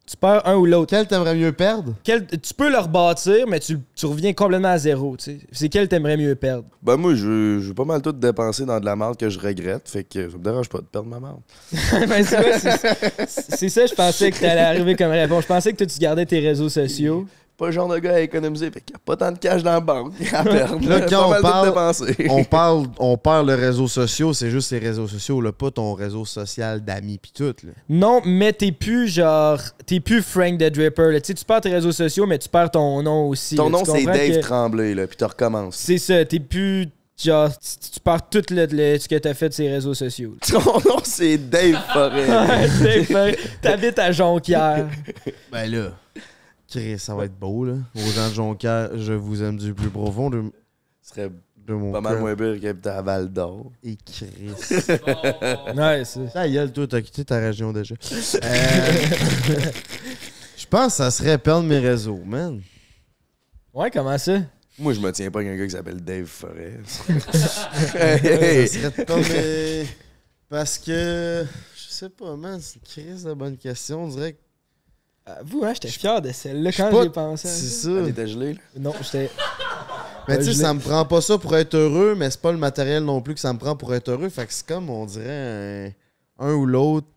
[0.04, 0.88] Tu perds un ou l'autre.
[0.90, 1.94] Quel t'aimerais mieux perdre?
[2.02, 5.16] Quel- tu peux le rebâtir, mais tu, tu reviens complètement à zéro.
[5.16, 5.38] tu sais.
[5.52, 6.64] C'est quel t'aimerais mieux perdre?
[6.82, 9.38] Ben moi, je je vais pas mal tout dépenser dans de la merde que je
[9.38, 11.40] regrette, fait que ça me dérange pas de perdre ma merde.
[12.08, 15.42] Ben, c'est vrai, c'est- c'est ça, je pensais que t'allais arriver comme réponse.
[15.42, 17.26] Je pensais que toi, tu gardais tes réseaux sociaux.
[17.62, 19.62] Pas le genre de gars à économiser, fait qu'il y a pas tant de cash
[19.62, 20.88] dans la banque à perdre.
[20.88, 21.72] Là, Pas quand on parle-
[22.28, 25.94] on parle, on parle de réseaux sociaux, c'est juste les réseaux sociaux, là, pas ton
[25.94, 27.54] réseau social d'amis pis tout.
[27.62, 27.70] Là.
[27.88, 29.60] Non, mais t'es plus genre.
[29.86, 31.12] T'es plus Frank the Dripper.
[31.12, 31.20] là.
[31.20, 33.54] Tu sais, tu perds tes réseaux sociaux, mais tu perds ton nom aussi.
[33.54, 33.78] Ton là.
[33.78, 35.76] nom, c'est Dave que- Tremblay, là, puis tu recommences.
[35.76, 36.88] C'est ça, t'es plus.
[37.22, 40.34] Genre, tu, tu perds tout le, le- ce que t'as fait de ces réseaux sociaux.
[40.50, 42.26] Ton nom, c'est Dave Forêt.
[42.28, 44.88] Ouais, c'est- T'habites à Jonquière.
[45.52, 45.90] Ben là,
[46.72, 47.74] Chris, ça va être beau, là.
[47.94, 50.42] Aux gens de Jonquière, je vous aime du plus profond de,
[51.02, 51.30] Ce serait
[51.66, 52.20] de mon pas mal cœur.
[52.22, 53.70] moins pire qu'habiter à Val d'Or.
[53.84, 54.26] Et Chris.
[55.76, 56.32] Ouais, c'est.
[56.32, 57.94] Ta gueule, toi, t'as quitté ta région déjà.
[57.94, 58.38] Euh,
[60.56, 62.62] Je pense que ça serait perdre mes réseaux, man.
[63.74, 64.38] Ouais, comment ça?
[64.78, 66.80] Moi, je me tiens pas avec un gars qui s'appelle Dave Forêt.
[66.86, 67.48] Ça
[67.86, 69.86] serait perdre mes...
[70.48, 71.44] Parce que...
[71.76, 72.58] Je sais pas, man.
[72.60, 74.04] C'est une crise de bonne question.
[74.04, 74.38] On dirait que...
[75.44, 77.48] Vous, hein, j'étais fier de celle-là Je suis quand pas- j'ai pensé.
[77.48, 77.88] à C'est ça.
[77.88, 78.00] ça.
[78.00, 78.60] Ah, t'étais gelé, là?
[78.78, 79.30] Non, j'étais.
[80.28, 82.52] Mais tu sais, je ça me prend pas ça pour être heureux, mais c'est pas
[82.52, 84.28] le matériel non plus que ça me prend pour être heureux.
[84.28, 85.96] Fait que c'est comme, on dirait,
[86.38, 87.08] un, un ou l'autre.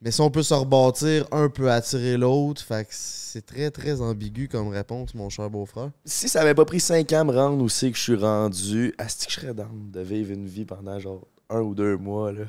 [0.00, 2.60] Mais si on peut se rebâtir, un peut attirer l'autre.
[2.62, 5.90] Fait que c'est très, très ambigu comme réponse, mon cher beau-frère.
[6.04, 8.16] Si ça avait pas pris 5 ans à me rendre où c'est que je suis
[8.16, 11.96] rendu, est-ce que je serais down de vivre une vie pendant genre un ou deux
[11.96, 12.46] mois, là?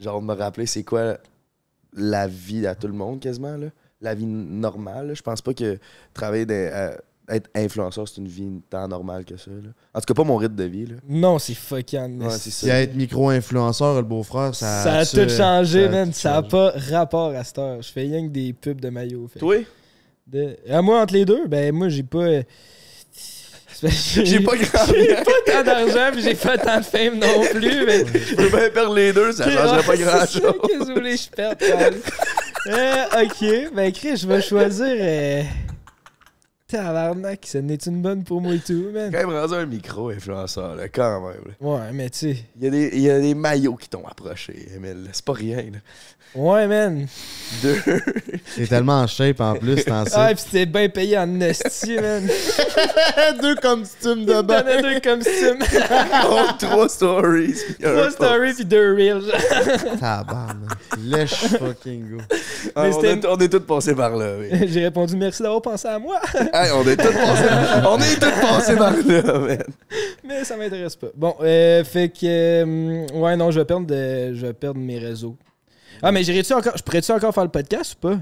[0.00, 1.18] Genre de me rappeler c'est quoi
[1.92, 3.68] la vie à tout le monde quasiment, là?
[4.00, 5.14] La vie normale.
[5.14, 5.78] Je pense pas que
[6.14, 6.90] travailler dans- euh,
[7.30, 9.70] être influenceur, c'est une vie tant normale que ça, là.
[9.92, 10.94] En tout cas, pas mon rythme de vie, là.
[11.06, 12.22] Non, c'est fucking.
[12.22, 12.80] Ouais, c'est Si ça.
[12.80, 16.08] être micro-influenceur, le beau-frère, ça, Ça a tout changé, ça a man.
[16.08, 16.48] tout Ça a changé.
[16.48, 17.82] pas rapport à cette heure.
[17.82, 19.28] Je fais rien que des pubs de maillot.
[19.28, 19.40] fait.
[19.40, 19.56] Toi?
[20.26, 22.42] De- À moi, entre les deux, ben moi, j'ai pas.
[23.82, 27.84] J'ai pas grand J'ai pas tant d'argent, puis j'ai pas tant de fame non plus,
[27.86, 28.04] mais.
[28.06, 30.54] Je peux bien perdre les deux, ça changerait pas Ouais, grand c'est ça, chose.
[30.66, 31.62] Qu'est-ce que vous voulez que je perde?
[32.66, 34.86] Euh, ok, ben Chris, je vais choisir.
[34.88, 35.42] Euh...
[36.66, 39.10] Tabarnak, ça n'est une bonne pour moi et tout, man.
[39.10, 41.40] Quand même rendu un micro-influenceur, là, quand même.
[41.46, 41.52] là.
[41.66, 42.36] Ouais, mais tu sais.
[42.58, 45.08] Il y, a des, il y a des maillots qui t'ont approché, Emile.
[45.12, 45.78] C'est pas rien, là.
[46.34, 47.06] Ouais, man.
[47.62, 47.76] Deux.
[48.54, 50.12] T'es tellement en shape en plus, t'en sais.
[50.14, 52.28] Ah, pis c'était bien payé en esti, man.
[53.42, 54.62] Deux costumes Il de bain.
[54.62, 56.26] deux ça.
[56.30, 57.54] Oh, trois stories.
[57.82, 59.32] Trois stories pis deux reels.
[59.98, 60.76] Tabarnak.
[61.02, 62.22] Lèche fucking go.
[62.76, 64.68] Ah, Mais on, est, on est tous passés par là, oui.
[64.68, 66.20] J'ai répondu merci d'avoir pensé à moi.
[66.52, 67.44] Hey, on est tous passés,
[67.86, 69.62] on est tous passés par là, man.
[70.24, 71.08] Mais ça m'intéresse pas.
[71.16, 72.26] Bon, euh, fait que.
[72.26, 75.34] euh, ouais, non, je vais perdre, de- je vais perdre mes réseaux.
[76.02, 76.76] Ah, mais j'irai-tu encore.
[76.76, 78.18] Je pourrais-tu encore faire le podcast ou pas?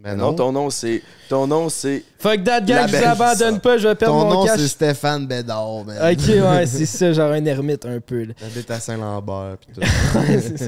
[0.00, 0.34] Ben Non, non.
[0.34, 1.02] ton nom, c'est.
[1.28, 2.04] Ton nom, c'est.
[2.20, 3.60] Fuck that, gang, je vous abandonne ça.
[3.60, 4.60] pas, je vais perdre Ton mon nom, cash.
[4.60, 5.96] c'est Stéphane Bédard, man.
[6.12, 8.22] Ok, ouais, c'est ça, genre un ermite un peu.
[8.22, 8.34] Là.
[8.38, 9.80] T'habites à Saint-Lambert, pis tout.
[10.14, 10.64] Ouais, c'est ça.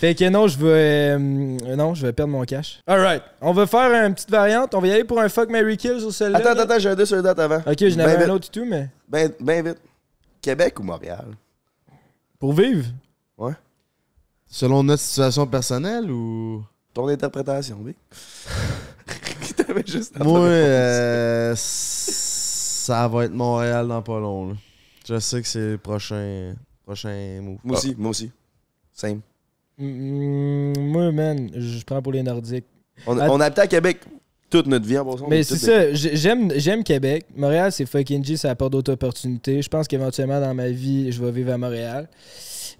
[0.00, 0.66] fait que non, je vais.
[1.18, 2.80] euh, non, je vais perdre mon cash.
[2.86, 4.74] Alright, on va faire une petite variante.
[4.74, 6.38] On va y aller pour un fuck Mary Kills au celle-là.
[6.38, 6.62] Attends, là.
[6.62, 7.58] attends, j'ai un deux sur le date avant.
[7.66, 8.26] Ok, j'en Ben avais vite.
[8.26, 8.88] un autre et tout, mais.
[9.06, 9.78] Ben, ben vite.
[10.40, 11.26] Québec ou Montréal?
[12.40, 12.86] Pour vivre?
[14.54, 16.62] Selon notre situation personnelle ou?
[16.92, 17.94] Ton interprétation, oui.
[19.56, 24.50] T'avais juste Moi, euh, ça va être Montréal dans pas long.
[24.50, 24.54] là.
[25.08, 27.58] Je sais que c'est le prochain, prochain move.
[27.64, 28.30] Moi aussi, moi aussi.
[28.92, 29.20] Same.
[29.78, 32.66] Mm, moi, man, je prends pour les Nordiques.
[33.06, 34.00] On, on a habité à Québec
[34.50, 35.28] toute notre vie en passant.
[35.28, 37.24] Mais c'est ça, j'ai- j'aime j'aime Québec.
[37.34, 39.62] Montréal, c'est fucking G, ça apporte d'autres opportunités.
[39.62, 42.06] Je pense qu'éventuellement, dans ma vie, je vais vivre à Montréal.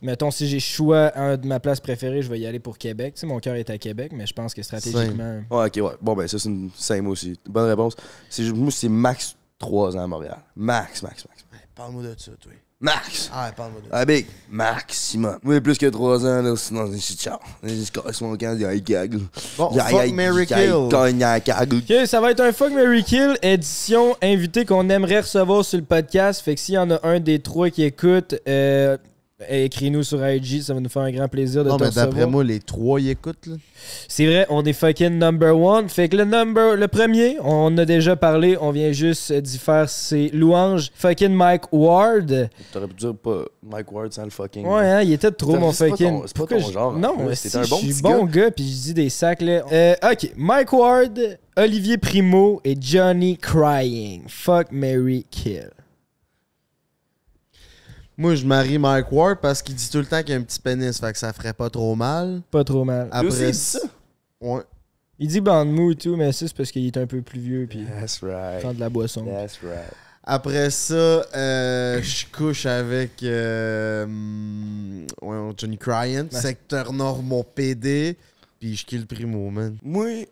[0.01, 3.15] Mettons, si j'ai choix un de ma place préférée, je vais y aller pour Québec.
[3.15, 5.43] Tu sais, mon cœur est à Québec, mais je pense que stratégiquement.
[5.51, 5.97] Ouais, ok, ouais.
[6.01, 7.39] Bon, ben, ça, c'est une same aussi.
[7.49, 7.95] Bonne réponse.
[8.31, 10.39] C'est, moi, c'est max 3 ans à Montréal.
[10.57, 11.45] Max, max, max.
[11.75, 12.53] Parle-moi de ça, toi.
[12.85, 13.31] Max!
[13.33, 13.91] Ah, parle-moi de ça.
[13.97, 14.27] Ah, big!
[14.51, 15.39] Maximum.
[15.45, 17.39] Moi, plus que 3 ans, là, sinon, c'est ciao.
[17.63, 19.19] Je casse mon camp, il y a un gag.
[19.57, 21.79] Bon, Il y a- il y fuck Mary il y a un Kill.
[22.01, 25.85] Ok, ça va être un Fuck Mary Kill édition invité qu'on aimerait recevoir sur le
[25.85, 26.41] podcast.
[26.43, 28.97] Fait que s'il y en a un des trois qui écoute, euh,
[29.49, 32.27] écris-nous sur IG, ça va nous faire un grand plaisir de Non, te mais d'après
[32.27, 33.55] moi, les trois y écoutent, là.
[34.09, 35.89] C'est vrai, on est fucking number one.
[35.89, 39.89] Fait que le number, le premier, on a déjà parlé, on vient juste d'y faire
[39.89, 40.91] ses louanges.
[40.95, 42.49] Fucking Mike Ward.
[42.73, 44.65] T'aurais pu dire pas Mike Ward sans le fucking.
[44.67, 46.21] Ouais, hein, il était trop C'est- mon c'est pas fucking.
[46.21, 47.35] ton- c'est pas ton je- genre, en Non, plus.
[47.37, 49.63] si, T'es un bon je suis bon gars, puis je dis des sacs là.
[49.73, 51.19] Euh, ok, Mike Ward,
[51.57, 54.23] Olivier Primo et Johnny Crying.
[54.29, 55.71] Fuck Mary Kill.
[58.23, 60.61] Moi, je marie Mike Ward parce qu'il dit tout le temps qu'il a un petit
[60.61, 62.41] pénis, fait que ça ferait pas trop mal.
[62.53, 63.09] Pas trop mal.
[63.09, 63.81] Aussi, il Après dit ça?
[64.41, 64.63] Ouais.
[65.19, 67.41] Il dit bande mou et tout, mais ça c'est parce qu'il est un peu plus
[67.41, 68.61] vieux puis That's right.
[68.61, 69.25] prend de la boisson.
[69.25, 69.93] That's right.
[70.23, 74.07] Après ça, euh, je couche avec euh,
[75.21, 78.17] ouais, Johnny Cryan, secteur nord, mon PD,
[78.61, 79.77] puis je kill Primo, man.
[79.83, 80.27] Moi,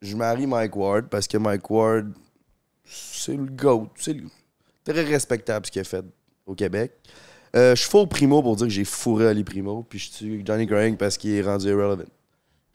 [0.00, 2.12] je marie Mike Ward parce que Mike Ward,
[2.84, 3.88] c'est le GOAT.
[3.96, 4.28] C'est le-
[4.84, 6.04] très respectable ce qu'il a fait
[6.50, 6.92] au Québec.
[7.56, 10.42] Euh, je fous au Primo pour dire que j'ai fourré Ali Primo, puis je tue
[10.44, 12.04] Johnny Crying parce qu'il est rendu irrelevant.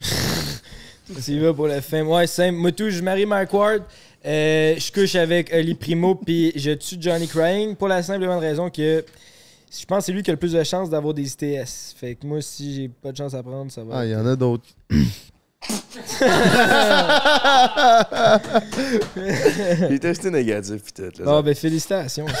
[1.18, 2.02] C'est va pour la fin.
[2.04, 2.58] Ouais, simple.
[2.58, 3.84] Moi, tout, je marie Mike Ward.
[4.24, 8.26] Euh, je couche avec Oli Primo, puis je tue Johnny Crying pour la simple et
[8.26, 9.04] bonne raison que
[9.70, 11.94] je pense que c'est lui qui a le plus de chances d'avoir des ITS.
[11.96, 13.98] Fait que moi, si j'ai pas de chance à prendre, ça va.
[13.98, 14.66] Ah, il y en a d'autres.
[19.16, 20.80] Il est testé négatif.
[20.98, 22.26] Là, Ah, ben félicitations.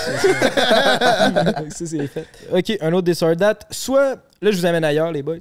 [1.70, 2.26] Ça, c'est fait.
[2.52, 3.66] Ok, un autre des date.
[3.70, 5.36] Soit, là, je vous amène ailleurs, les boys.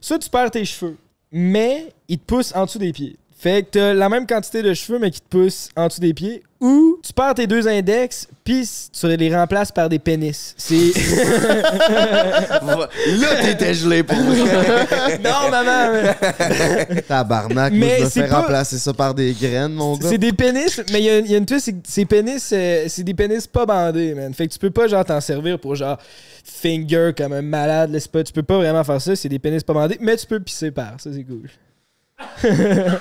[0.00, 0.96] Soit tu perds tes cheveux,
[1.30, 3.16] mais ils te poussent en dessous des pieds.
[3.42, 6.14] Fait que t'as la même quantité de cheveux, mais qui te poussent en dessous des
[6.14, 6.44] pieds.
[6.60, 10.54] Ou tu perds tes deux index, puis tu les remplaces par des pénis.
[10.56, 10.92] C'est.
[12.62, 12.86] Là,
[13.42, 15.92] t'étais gelé pour non, maman!
[15.92, 19.96] mais- Tabarnak, Mais moi, je me c'est fais pas- remplacer ça par des graines, mon
[19.96, 20.08] gars.
[20.08, 22.04] C'est des pénis, mais il y, a- il y a une twist, c'est que ces
[22.04, 24.32] pénis, euh, c'est des pénis pas bandés, man.
[24.34, 25.98] Fait que tu peux pas, genre, t'en servir pour, genre,
[26.44, 29.72] finger comme un malade, pas, tu peux pas vraiment faire ça, c'est des pénis pas
[29.74, 31.48] bandés, mais tu peux pisser par, ça c'est cool.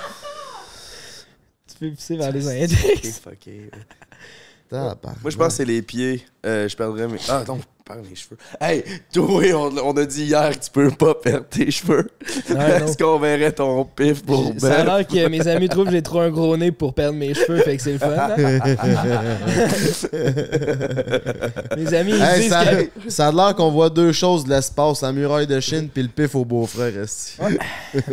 [1.81, 3.19] peux pisser vers les index.
[3.19, 3.71] Fucké.
[4.69, 5.21] Tabarnak.
[5.21, 6.25] Moi, je pense que c'est les pieds.
[6.45, 7.17] Euh, je perdrais mes.
[7.27, 8.37] Ah, non, perds mes cheveux.
[8.59, 12.07] Hey, toi, on, on a dit hier que tu peux pas perdre tes cheveux.
[12.49, 12.83] Ouais.
[12.83, 14.97] Est-ce qu'on verrait ton pif pour Ça a Ben?
[14.97, 17.59] l'air que mes amis trouvent que j'ai trop un gros nez pour perdre mes cheveux,
[17.61, 18.11] fait que c'est le fun.
[18.15, 18.35] hein?
[21.77, 23.09] mes amis, ils Hey, disent ça, que...
[23.09, 26.09] ça a l'air qu'on voit deux choses de l'espace, la muraille de Chine puis le
[26.09, 26.91] pif au beau-frère.
[27.03, 27.33] esti.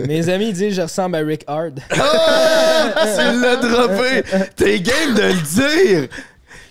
[0.07, 1.81] Mes amis ils disent que je ressemble à Rick Hard.
[1.91, 3.07] Ah!
[3.17, 4.23] Tu l'as droppé!
[4.57, 6.09] T'es game de le dire!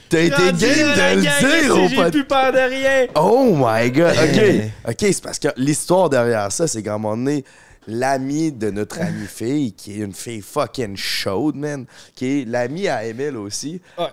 [0.09, 3.07] T'as été game de le dire au J'ai plus peur de rien.
[3.15, 4.13] Oh my god!
[4.15, 4.41] Ok,
[4.89, 7.43] ok, c'est parce que l'histoire derrière ça, c'est qu'à un moment donné,
[7.87, 11.85] l'ami de notre amie fille, qui est une fille fucking chaude, man,
[12.15, 14.11] qui est l'amie à Emile aussi, Ah,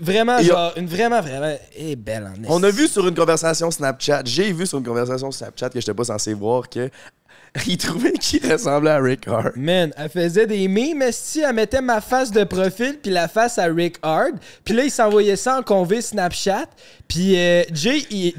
[0.00, 1.54] vraiment, Et genre, une vraiment, vraiment.
[1.76, 5.30] Et belle en On a vu sur une conversation Snapchat, j'ai vu sur une conversation
[5.30, 6.90] Snapchat que j'étais pas censé voir que
[7.66, 9.56] il trouvait qu'il ressemblait à Rick Hart.
[9.56, 13.58] Man, elle faisait des memes, esti, elle mettait ma face de profil puis la face
[13.58, 14.34] à Rick Hard.
[14.64, 16.66] Puis là, il s'envoyait ça en convé Snapchat.
[17.08, 18.34] Puis euh, Jay, il,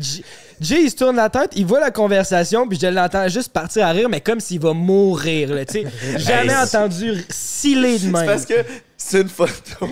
[0.61, 3.85] Jay, il se tourne la tête, il voit la conversation, puis je l'entends juste partir
[3.85, 5.87] à rire, mais comme s'il va mourir, là, tu sais.
[6.17, 8.25] Jamais Hey, entendu sciller de C'est même.
[8.25, 8.53] parce que
[8.95, 9.89] c'est une photo.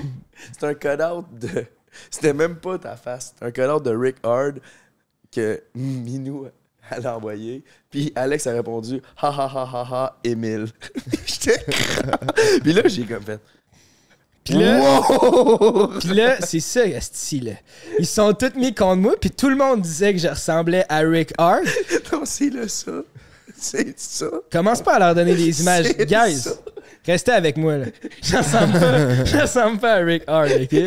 [0.57, 1.65] C'est un cut-out de.
[2.09, 3.33] C'était même pas ta face.
[3.33, 4.59] C'était un cut-out de Rick Hard
[5.33, 6.47] que Minou
[6.91, 7.63] elle a envoyé.
[7.89, 10.67] Puis Alex a répondu Ha ha ha ha ha, Émile.
[11.25, 11.63] J'étais.
[12.61, 13.39] Puis là, j'ai comme fait.
[14.43, 15.87] Puis là, Wow!
[15.99, 17.51] Puis là, c'est ça, esti, là.
[17.99, 20.99] Ils sont tous mis contre moi, puis tout le monde disait que je ressemblais à
[20.99, 21.63] Rick Hart.
[22.11, 22.91] non, c'est là ça.
[23.57, 24.27] C'est ça.
[24.51, 25.89] Commence pas à leur donner des images.
[25.97, 26.51] Guys, ça.
[27.11, 27.85] Restez avec moi, là.
[28.23, 30.79] Je ressemble pas, je ressemble pas à Rick Hart, OK?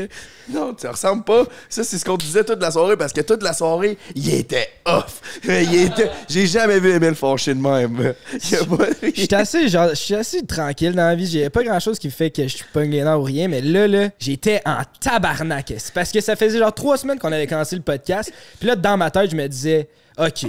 [0.51, 1.45] Non, tu ressembles pas.
[1.69, 4.69] Ça, c'est ce qu'on disait toute la soirée parce que toute la soirée, il était
[4.85, 5.21] off.
[5.45, 6.11] Il était.
[6.29, 7.97] J'ai jamais vu Emile fâché de même.
[7.97, 11.27] Pas- J'étais assez, genre, je suis assez tranquille dans la vie.
[11.27, 13.87] J'ai pas grand chose qui fait que je suis pas nerfs ou rien, mais là,
[13.87, 15.73] là, j'étais en tabarnak.
[15.79, 18.33] C'est parce que ça faisait genre trois semaines qu'on avait commencé le podcast.
[18.59, 20.47] Puis là, dans ma tête, je me disais, OK.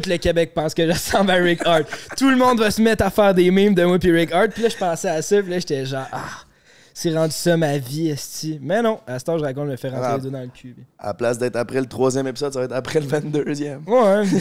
[0.00, 1.84] Tout le Québec pense que je ressemble à Rick Hart.
[2.16, 4.48] Tout le monde va se mettre à faire des memes de moi puis Rick Hart.
[4.52, 5.42] Puis là, je pensais à ça.
[5.42, 6.30] Puis là, j'étais genre, ah,
[6.94, 8.58] c'est rendu ça ma vie, esti.
[8.62, 10.16] Mais non, à ce temps, je raconte me faire rentrer Ah.
[10.16, 10.74] les deux dans le cul.
[10.98, 13.80] À la place d'être après le troisième épisode, ça va être après le 22e.
[13.86, 14.24] Ouais,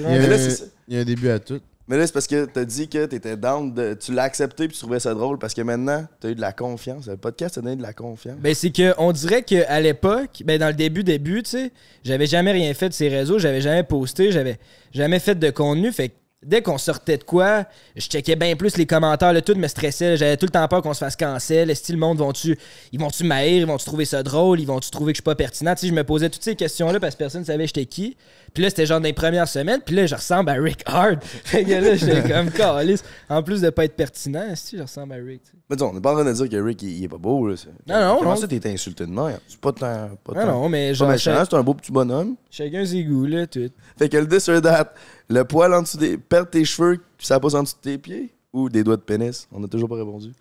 [0.00, 0.64] Mais ça.
[0.88, 1.60] il y a un début à tout.
[1.88, 4.76] Mais là, c'est parce que t'as dit que t'étais down, de, tu l'as accepté puis
[4.76, 7.06] tu trouvais ça drôle parce que maintenant, t'as eu de la confiance.
[7.06, 8.36] Le podcast t'a donné de la confiance.
[8.38, 11.72] Ben, c'est que on dirait qu'à l'époque, ben, dans le début, début, tu sais,
[12.04, 14.58] j'avais jamais rien fait de ces réseaux, j'avais jamais posté, j'avais
[14.92, 15.90] jamais fait de contenu.
[15.92, 16.14] Fait que
[16.44, 17.64] dès qu'on sortait de quoi,
[17.96, 20.16] je checkais bien plus les commentaires, le tout me stressait.
[20.16, 21.70] J'avais tout le temps peur qu'on se fasse cancel.
[21.70, 22.58] Est-ce que le monde vont-tu,
[22.92, 25.34] ils vont-tu m'haïr, ils vont-tu trouver ça drôle, ils vont-tu trouver que je suis pas
[25.34, 25.74] pertinent?
[25.74, 28.16] Tu je me posais toutes ces questions-là parce que personne ne savait j'étais qui.
[28.54, 31.22] Puis là, c'était genre dans les premières semaines, puis là, je ressemble à Rick Hard.
[31.44, 33.02] Fait que là, j'étais comme calice.
[33.28, 35.42] En plus de pas être pertinent, si je ressemble à Rick.
[35.70, 37.16] Mais dis, on n'est pas en train de dire que Rick, il, il est pas
[37.16, 37.48] beau.
[37.48, 37.54] Là.
[37.86, 38.36] Non, non, Comment non.
[38.36, 39.38] ça, t'es insulté de même?
[39.48, 40.10] C'est pas tant.
[40.22, 42.36] Pas tant- non, mais genre, chaque- c'est un beau petit bonhomme.
[42.50, 43.70] chacun ses goûts, là, tout.
[43.98, 44.92] Fait que le this or that,
[45.30, 46.18] le poil en dessous des.
[46.18, 49.48] Perdre tes cheveux, ça pousse en dessous de tes pieds ou des doigts de pénis?
[49.50, 50.32] On a toujours pas répondu.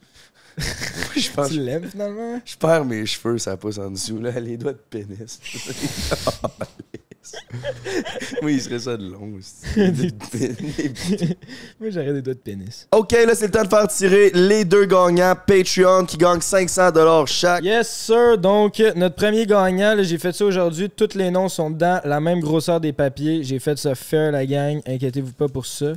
[1.16, 1.48] je pense.
[1.50, 2.42] Tu l'aimes finalement?
[2.44, 5.40] Je perds mes cheveux, ça pousse en dessous, là, les doigts de pénis.
[8.42, 9.32] oui, il serait ça de long.
[9.76, 11.36] pénis.
[11.80, 12.88] Moi, j'aurais des doigts de pénis.
[12.92, 17.28] ok, là, c'est le temps de faire tirer les deux gagnants Patreon qui gagnent 500$
[17.28, 17.64] chaque.
[17.64, 18.38] Yes, sir.
[18.38, 20.90] Donc, notre premier gagnant, là, j'ai fait ça aujourd'hui.
[20.90, 23.44] Tous les noms sont dedans, la même grosseur des papiers.
[23.44, 24.82] J'ai fait ça fair, la gang.
[24.86, 25.94] Inquiétez-vous pas pour ça.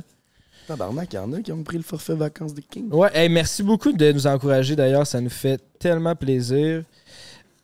[0.67, 2.89] Tabarnak, il y en a qui ont pris le forfait vacances de King.
[2.91, 5.05] Ouais, hey, merci beaucoup de nous encourager d'ailleurs.
[5.05, 6.83] Ça nous fait tellement plaisir.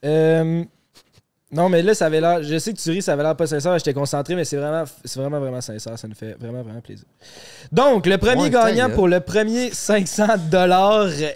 [0.06, 0.64] Euh,
[1.52, 2.42] Non, mais là, ça avait l'air.
[2.44, 3.78] Je sais que tu ris, ça avait l'air pas sincère.
[3.78, 5.98] J'étais concentré, mais c'est vraiment, c'est vraiment, vraiment sincère.
[6.00, 7.06] Ça nous fait vraiment, vraiment plaisir.
[7.72, 10.28] Donc, le premier Ouais, gagnant pour le premier 500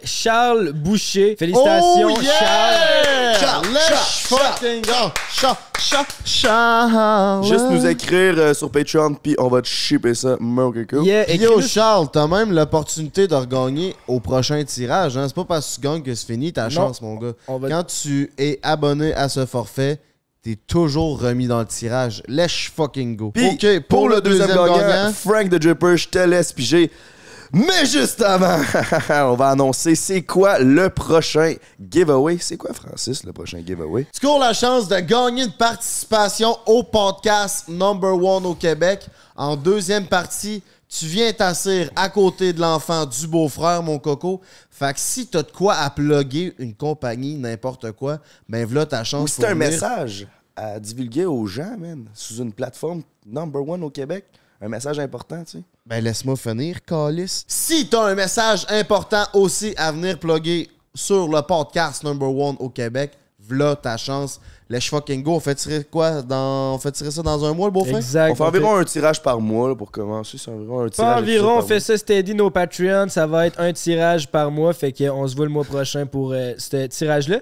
[0.05, 1.35] Charles Boucher.
[1.37, 3.33] Félicitations, Oh, yeah!
[3.39, 3.65] Charles.
[3.87, 5.11] Charles, fucking go!
[5.33, 5.57] Charles,
[5.87, 7.43] Charles, Charles.
[7.45, 11.33] Juste nous écrire euh, sur Patreon, puis on va te shipper ça, Murky Yeah, Yo,
[11.35, 15.15] écris-nous- Charles, t'as même l'opportunité de regagner au prochain tirage.
[15.17, 15.25] Hein?
[15.27, 16.69] C'est pas parce que tu gagnes que c'est fini ta Non.
[16.69, 17.33] chance, mon gars.
[17.47, 19.99] On va- Quand tu es abonné à ce forfait,
[20.41, 22.23] t'es toujours remis dans le tirage.
[22.27, 23.31] Let's fucking go.
[23.31, 26.91] Puis, ok, pour, le deuxième, gagnant, Frank the Dripper, je te laisse piger.
[27.53, 28.59] Mais juste avant,
[29.09, 31.53] on va annoncer c'est quoi le prochain
[31.91, 32.37] giveaway.
[32.39, 34.07] C'est quoi, Francis, le prochain giveaway?
[34.13, 39.05] tu cours la chance de gagner une participation au podcast number one au Québec.
[39.35, 44.41] En deuxième partie, tu viens t'asseoir à côté de l'enfant du beau-frère, mon coco.
[44.69, 49.03] Fait que si t'as de quoi à plugger une compagnie, n'importe quoi, ben voilà ta
[49.03, 49.23] chance.
[49.23, 49.69] Ou c'est un venir.
[49.71, 54.25] message à divulguer aux gens, man, sous une plateforme number one au Québec.
[54.61, 55.63] Un message important, tu sais?
[55.85, 57.43] Ben laisse-moi finir, Calis.
[57.47, 62.69] Si t'as un message important aussi à venir plugger sur le podcast number one au
[62.69, 64.39] Québec, v'là ta chance.
[64.67, 65.33] Let's fucking go.
[65.35, 66.73] On fait tirer quoi dans...
[66.73, 67.97] On fait tirer ça dans un mois, le beau-frère?
[67.97, 68.31] Exact.
[68.31, 70.39] On fait environ un tirage par mois là, pour commencer.
[70.39, 71.21] C'est environ un Pas tirage.
[71.21, 71.79] environ, on par fait mois.
[71.81, 75.45] ça steady nos Patreon, ça va être un tirage par mois, fait qu'on se voit
[75.45, 77.41] le mois prochain pour euh, ce tirage-là.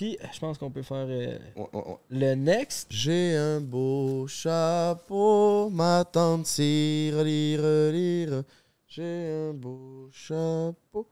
[0.00, 1.96] Puis, je pense qu'on peut faire euh, Ouais, ouais, ouais.
[2.08, 2.86] le next.
[2.88, 7.60] J'ai un beau chapeau, ma tante tire, lire,
[7.92, 8.42] lire.
[8.88, 11.06] J'ai un beau chapeau.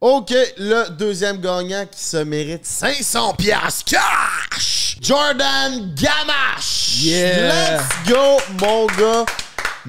[0.00, 4.96] OK, le deuxième gagnant qui se mérite 500 piastres cash!
[5.00, 7.02] Jordan Gamache!
[7.02, 7.78] Yeah!
[7.78, 9.26] Let's go, mon gars!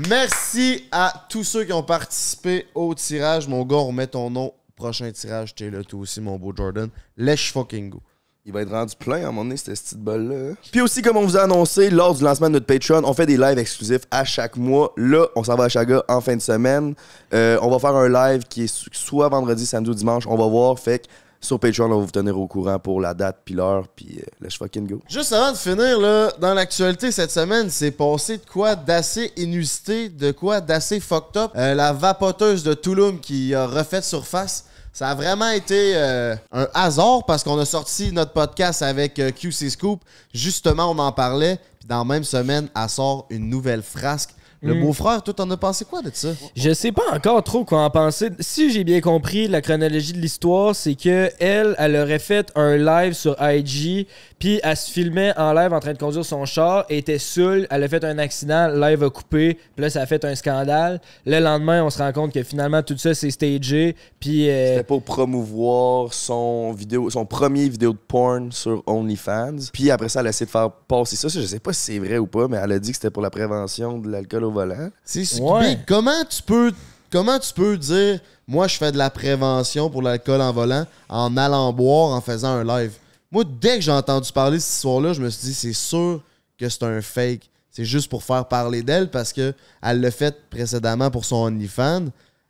[0.10, 3.48] Merci à tous ceux qui ont participé au tirage.
[3.48, 4.52] Mon gars, on met ton nom.
[4.82, 6.90] Prochain tirage, t'es là, toi aussi, mon beau Jordan.
[7.16, 8.02] Let's fucking go.
[8.48, 10.56] Il va être rendu plein à un moment donné, cette petite balle-là.
[10.72, 13.28] Puis aussi, comme on vous a annoncé, lors du lancement de notre Patreon, on fait
[13.28, 14.92] des lives exclusifs à chaque mois.
[14.98, 16.96] Là, on s'en va à Chaga en fin de semaine.
[17.36, 20.24] Euh, on va faire un live qui est so- soit vendredi, samedi ou dimanche.
[20.26, 20.80] On va voir.
[20.80, 21.06] Fait que
[21.40, 24.26] sur Patreon, on va vous tenir au courant pour la date, puis l'heure, puis euh,
[24.46, 25.00] let's fucking go.
[25.08, 30.10] Juste avant de finir, là, dans l'actualité cette semaine, c'est passé de quoi d'assez inusité,
[30.10, 31.52] de quoi d'assez fucked up.
[31.56, 34.66] Euh, la vapoteuse de Tulum qui a refait surface.
[34.94, 39.32] Ça a vraiment été euh, un hasard parce qu'on a sorti notre podcast avec euh,
[39.32, 40.02] QC Scoop.
[40.34, 41.58] Justement, on en parlait.
[41.80, 44.32] Puis dans la même semaine, elle sort une nouvelle frasque.
[44.64, 44.82] Le Mm.
[44.82, 46.30] beau-frère, toi, t'en as pensé quoi de ça?
[46.56, 48.30] Je sais pas encore trop quoi en penser.
[48.40, 52.78] Si j'ai bien compris la chronologie de l'histoire, c'est que elle, elle aurait fait un
[52.78, 54.06] live sur IG,
[54.42, 57.66] puis elle se filmait en live en train de conduire son char, elle était seule,
[57.70, 60.36] elle a fait un accident, le live a coupé, puis là ça a fait un
[60.36, 61.00] scandale.
[61.26, 64.84] Le lendemain, on se rend compte que finalement tout ça c'est stagé, puis euh, C'était
[64.84, 69.70] pour promouvoir son vidéo, son premier vidéo de porn sur OnlyFans.
[69.72, 71.28] Puis après ça, elle a essayé de faire passer ça.
[71.28, 73.22] Je sais pas si c'est vrai ou pas, mais elle a dit que c'était pour
[73.22, 74.90] la prévention de l'alcool au volant.
[75.06, 75.60] C'est ce- Ouais.
[75.62, 76.72] mais comment tu peux
[77.12, 81.36] comment tu peux dire moi je fais de la prévention pour l'alcool en volant en
[81.38, 82.94] allant boire en faisant un live?
[83.32, 86.22] Moi dès que j'ai entendu parler de cette histoire-là, je me suis dit c'est sûr
[86.58, 87.50] que c'est un fake.
[87.70, 92.08] C'est juste pour faire parler d'elle parce que elle l'a fait précédemment pour son OnlyFans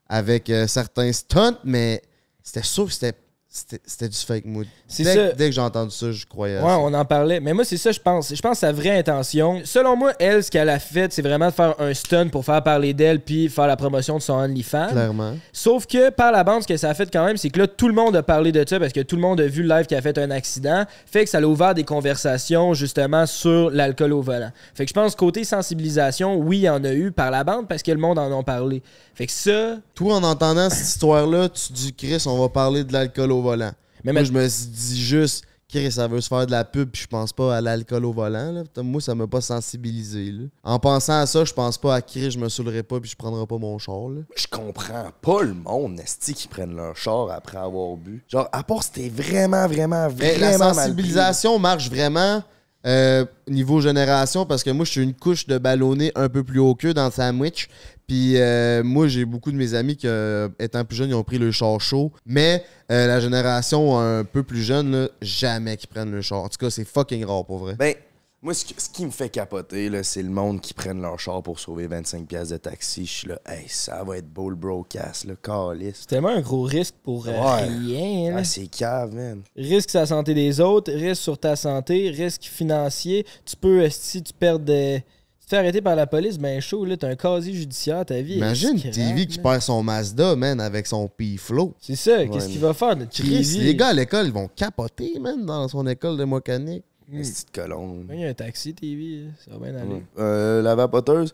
[0.10, 2.02] avec euh, certains stunts mais
[2.42, 3.14] c'était sûr que c'était
[3.54, 4.66] c'était du fake mood.
[4.98, 5.32] Dès, ça.
[5.34, 6.60] dès que j'ai entendu ça, je croyais.
[6.60, 7.42] Ouais, on en parlait.
[7.42, 8.34] Mais moi, c'est ça, je pense.
[8.34, 9.60] Je pense sa vraie intention.
[9.66, 12.64] Selon moi, elle, ce qu'elle a fait, c'est vraiment de faire un stunt pour faire
[12.64, 14.92] parler d'elle puis faire la promotion de son OnlyFans.
[14.92, 15.34] Clairement.
[15.52, 17.68] Sauf que par la bande, ce que ça a fait quand même, c'est que là,
[17.68, 19.68] tout le monde a parlé de ça parce que tout le monde a vu le
[19.68, 20.86] live qui a fait un accident.
[21.06, 24.52] Fait que ça a ouvert des conversations justement sur l'alcool au volant.
[24.76, 27.68] Fait que je pense côté sensibilisation, oui, il y en a eu par la bande
[27.68, 28.82] parce que le monde en a parlé.
[29.14, 32.94] Fait que ça, Toi, en entendant cette histoire-là, tu dis, Chris, on va parler de
[32.94, 33.72] l'alcool au volant.
[34.04, 36.90] Mais moi, je me suis dit juste, Chris, ça veut se faire de la pub,
[36.90, 38.52] puis je pense pas à l'alcool au volant.
[38.52, 38.64] là.
[38.84, 40.32] Moi, ça m'a pas sensibilisé.
[40.32, 40.44] là.
[40.64, 43.16] En pensant à ça, je pense pas à Chris, je me saoulerai pas, puis je
[43.16, 44.10] prendrai pas mon char.
[44.10, 44.22] là.
[44.36, 48.22] Je comprends pas le monde, Esti, qui prennent leur char après avoir bu.
[48.28, 50.52] Genre, à part si t'es vraiment, vraiment, Mais vraiment.
[50.52, 52.44] la mal sensibilisation marche vraiment
[52.86, 56.60] euh, niveau génération parce que moi, je suis une couche de ballonné un peu plus
[56.60, 57.70] haut que dans le sandwich.
[58.08, 61.24] Puis euh, moi, j'ai beaucoup de mes amis qui, euh, étant plus jeunes, ils ont
[61.24, 62.12] pris le char chaud.
[62.26, 66.40] Mais euh, la génération un peu plus jeune, là, jamais qu'ils prennent le char.
[66.40, 67.76] En tout cas, c'est fucking rare pour vrai.
[67.78, 67.94] Ben,
[68.42, 71.20] moi, ce, que- ce qui me fait capoter, là, c'est le monde qui prennent leur
[71.20, 73.06] char pour sauver 25$ piastres de taxi.
[73.06, 75.98] Je suis là, hey, ça va être beau le broadcast, le calice.
[76.02, 77.66] c'est tellement un gros risque pour euh, Ouais.
[77.68, 78.36] rien.
[78.38, 79.42] Ah, c'est cave, man.
[79.56, 83.26] Risque sur la santé des autres, risque sur ta santé, risque financier.
[83.46, 85.04] Tu peux, si tu perds des.
[85.48, 88.36] Fais arrêter par la police, ben chaud, là, t'as un casier judiciaire, ta vie.
[88.36, 91.74] est Imagine scrap, TV qui perd son Mazda, man, avec son P-Flow.
[91.78, 94.48] C'est ça, Ouais, qu'est-ce qu'il va faire, notre Chris, les gars à l'école, ils vont
[94.48, 96.86] capoter, man, dans son école de mécanique.
[97.12, 97.20] Hmm.
[97.20, 98.08] Esti de colonne.
[98.14, 100.04] Il y a un taxi, TV, ça va bien aller.
[100.18, 101.34] Euh, la vapoteuse,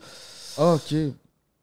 [0.57, 0.95] Ok.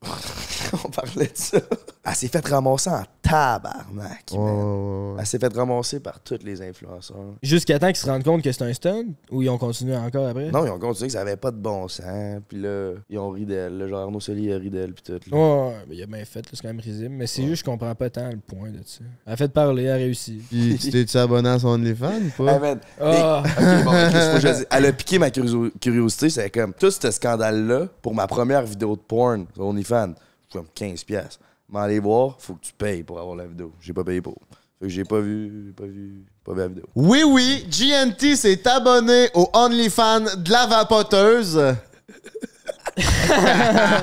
[0.85, 1.59] on parlait de ça.
[2.07, 4.45] Elle s'est fait ramasser en tabarnak, Ouais, man.
[4.45, 5.17] ouais, ouais, ouais.
[5.21, 7.17] Elle s'est fait ramasser par tous les influenceurs.
[7.43, 10.29] Jusqu'à temps qu'ils se rendent compte que c'est un stun, ou ils ont continué encore
[10.29, 10.51] après?
[10.51, 12.41] Non, ils ont continué que ça avait pas de bon sens.
[12.49, 13.79] Puis là, ils ont ri d'elle.
[13.79, 13.89] là.
[13.89, 14.93] Genre Arnaud Soli a ri d'elle.
[14.93, 15.31] Puis tout.
[15.31, 15.37] là.
[15.37, 17.15] Ouais, ouais, mais il a bien fait, là, c'est quand même risible.
[17.15, 19.01] Mais c'est juste, je comprends pas tant le point de ça.
[19.27, 20.43] Elle a fait parler, elle a réussi.
[20.51, 22.61] Puis, tu t'es-tu abonné à son OnlyFans ou pas?
[23.01, 23.43] Ah.
[23.85, 24.65] Bon, que je.
[24.71, 26.29] Elle a piqué ma curiosité.
[26.29, 29.94] C'est comme tout ce scandale-là pour ma première vidéo de porn sur OnlyFans.
[30.53, 31.05] Comme 15$.
[31.05, 31.41] piastres.
[31.73, 33.73] Mais aller voir, faut que tu payes pour avoir la vidéo.
[33.81, 34.37] J'ai pas payé pour.
[34.81, 36.85] Fait que j'ai pas vu, pas vu, pas vu la vidéo.
[36.95, 41.61] Oui, oui, GNT s'est abonné au OnlyFans de la vapoteuse.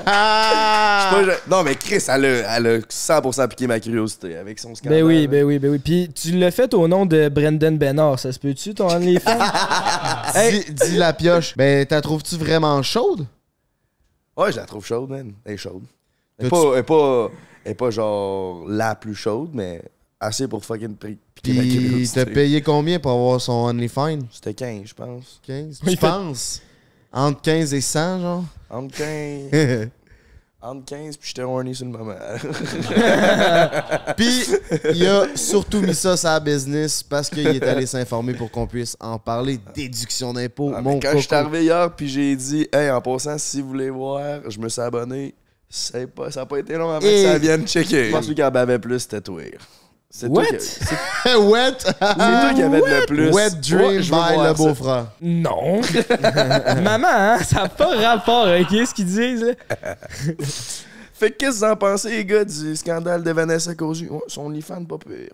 [0.05, 4.73] Pas- je- Non, mais Chris, elle a, elle a 100% piqué ma curiosité avec son
[4.75, 4.99] scandale.
[4.99, 5.79] Ben oui, ben oui, ben oui.
[5.79, 9.39] Puis tu l'as fait au nom de Brendan Bernard, ça se peut-tu, ton OnlyFans?
[10.35, 10.63] Hey.
[10.69, 11.55] Dis, dis la pioche.
[11.57, 13.25] Ben, t'as trouves-tu vraiment chaude?
[14.37, 15.33] Ouais, je la trouve chaude, man.
[15.45, 15.83] Elle est chaude.
[16.37, 17.29] Elle est pas, elle est pas,
[17.65, 19.81] elle est pas genre la plus chaude, mais
[20.19, 24.19] assez pour fucking pri- piquer ma Puis t'as payé combien pour avoir son OnlyFans?
[24.31, 25.39] C'était 15, je pense.
[25.45, 25.79] 15?
[25.83, 26.61] Oui, Tu fait- penses?
[27.13, 28.43] Entre 15 et 100, genre?
[28.69, 29.89] Entre 15,
[30.61, 32.13] entre 15 puis j'étais horny sur le moment.
[34.17, 34.45] Puis,
[34.93, 38.95] il a surtout mis ça la business parce qu'il est allé s'informer pour qu'on puisse
[38.99, 39.59] en parler.
[39.73, 43.37] Déduction d'impôts, Ah, mon quand je suis arrivé hier puis j'ai dit, hey, en passant,
[43.37, 45.33] si vous voulez voir, je me suis abonné.
[45.69, 48.05] C'est pas, ça n'a pas été long avant Et- que ça vienne checker.
[48.05, 49.21] Je pense que celui qui en bavait plus, c'était
[50.11, 50.19] toi.
[50.19, 50.45] C'est toi, What?
[50.57, 50.85] qui- c'est-
[51.23, 51.77] c'est Wet!
[51.99, 53.31] toi qui avais le plus.
[53.31, 55.05] Wet Dream Ouais, by le beau-frère.
[55.21, 55.81] non.
[56.83, 59.53] Maman, hein, ça n'a pas rapport avec ce qu'ils disent, là.
[61.13, 64.09] Fait que qu'est-ce que vous en pensez, les gars, du scandale de Vanessa Cosu?
[64.09, 65.29] Ouais, son OnlyFans, pas pire.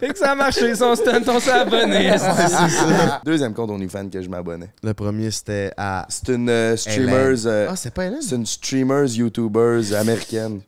[0.00, 2.12] Fait que ça a marché, son stunt, on s'est abonné.
[3.24, 4.68] Deuxième compte OnlyFans que je m'abonnais.
[4.82, 6.06] Le premier, c'était à.
[6.08, 7.46] C'est une euh, streamers.
[7.46, 8.20] euh, Ah, c'est pas Hélène?
[8.20, 10.60] c'est une streamers, YouTubers américaine.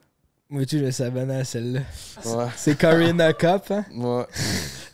[0.50, 1.80] Moi, tu je s'abonner à celle-là.
[2.24, 2.46] Ouais.
[2.56, 3.84] C'est Karina Cup, hein?
[3.94, 4.24] Ouais.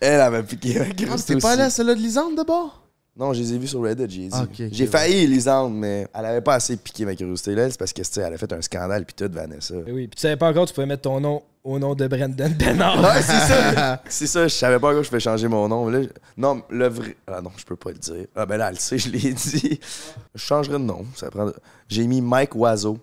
[0.01, 1.59] Elle avait piqué ma Ah, c'était pas aussi.
[1.59, 2.83] là, celle-là de Lisande, d'abord?
[3.17, 4.31] Non, je les ai vus sur Reddit, j'ai dit.
[4.33, 4.91] Ah, j'ai ouais.
[4.91, 7.71] failli les entendre, mais elle avait pas assez piqué ma curiosité là.
[7.71, 9.77] C'est parce que, tu sais, elle a fait un scandale puis tout, Vanessa.
[9.87, 12.09] Eh oui, puis tu savais pas encore, tu pouvais mettre ton nom au nom de
[12.09, 13.01] Brendan Bernard.
[13.01, 14.03] Ouais, c'est ça.
[14.09, 15.89] c'est ça, je savais pas encore que je fais changer mon nom.
[15.89, 16.01] Là,
[16.37, 17.17] non, le vrai.
[17.29, 18.27] Ah non, je peux pas le dire.
[18.35, 19.79] Ah ben là, elle le sait, je l'ai dit.
[20.35, 21.07] Je changerai de nom.
[21.15, 21.53] Ça prend...
[21.89, 22.99] J'ai mis Mike Oiseau.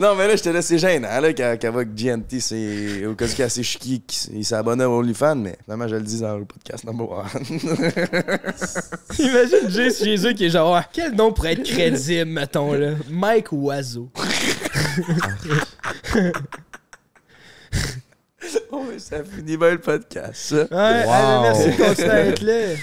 [0.00, 3.16] Non, mais là, j'étais là, c'est gênant, là, qu'elle qu'elle va que GNT, c'est au
[3.16, 6.38] cas où qu'elle s'est chiqui, qu'il s'abonne à OnlyFans, mais finalement, je le dis dans
[6.38, 7.26] le podcast number one.
[9.18, 12.92] Imagine Jay Jésus qui est genre, Ah, quel nom pourrait être crédible, mettons, là?
[13.10, 14.08] Mike Oiseau.
[18.70, 20.56] oh, mais ça finit bien le podcast, ça.
[20.70, 21.04] Ouais,
[21.42, 22.76] merci à être là.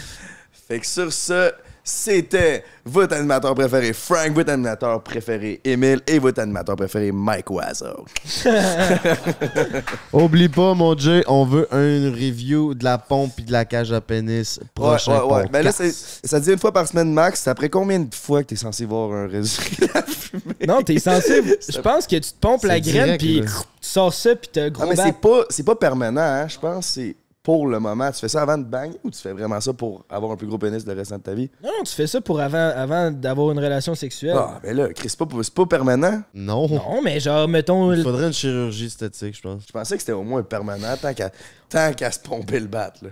[0.67, 1.53] Fait que sur ça,
[1.87, 8.05] c'était votre animateur préféré Frank, votre animateur préféré Emile et votre animateur préféré Mike Oiseau.
[10.11, 13.91] Oublie pas, mon Jay, on veut une review de la pompe et de la cage
[13.91, 14.59] à pénis.
[14.73, 15.47] Prochain ouais, ouais, ouais.
[15.51, 17.41] Ben là, ça dit une fois par semaine max.
[17.43, 20.65] C'est après combien de fois que t'es censé voir un résultat de la fumée?
[20.67, 21.41] Non, t'es censé.
[21.69, 23.47] Je pense que tu te pompes la graine, puis tu
[23.79, 25.03] sors ça, puis t'as Ah, gros mais bat.
[25.05, 26.47] c'est pas, c'est pas permanent, hein.
[26.47, 27.15] Je pense que c'est
[27.45, 28.11] pour le moment?
[28.11, 30.47] Tu fais ça avant de bagner ou tu fais vraiment ça pour avoir un plus
[30.47, 31.49] gros pénis le restant de ta vie?
[31.63, 34.35] Non, non, tu fais ça pour avant, avant d'avoir une relation sexuelle.
[34.35, 36.23] Ah, mais là, Chris, c'est pas, c'est pas permanent.
[36.33, 36.67] Non.
[36.67, 37.93] Non, mais genre, mettons.
[37.93, 39.61] Il faudrait une chirurgie esthétique, je pense.
[39.67, 41.29] Je pensais que c'était au moins permanent tant qu'à,
[41.69, 43.09] tant qu'à se pomper le bat, là.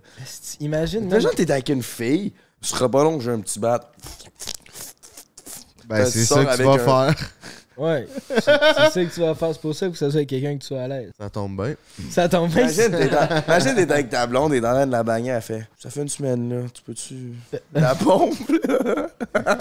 [0.60, 1.04] Imagine.
[1.04, 3.92] Imagine que t'es avec une fille, ce sera pas long que j'ai un petit bat.
[5.88, 6.78] Ben, c'est ça que tu vas un-
[7.14, 7.16] faire.
[7.78, 8.08] Ouais.
[8.30, 9.50] C'est ça que tu vas faire.
[9.54, 11.12] C'est pour ça que ça soit avec quelqu'un que tu sois à l'aise.
[11.20, 11.74] Ça tombe bien.
[12.12, 12.62] Ça tombe bien.
[12.70, 15.42] Imagine, t'es dans- imagine t'es avec ta blonde et dans l'air de la bagnole, elle
[15.42, 16.62] fait Ça fait une semaine, là.
[16.74, 17.34] Tu peux-tu.
[17.74, 19.08] La pompe, là?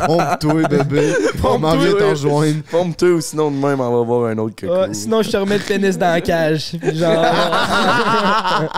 [0.06, 1.14] Pompe-toi, bébé.
[1.34, 1.59] On Pompe-toi.
[1.59, 2.62] m'en vient t'en rejoindre.
[2.70, 4.72] Pompe-toi ou sinon, de même, on va voir un autre coco.
[4.72, 6.72] Ouais, sinon, je te remets le pénis dans la cage.
[6.80, 7.24] Puis Genre.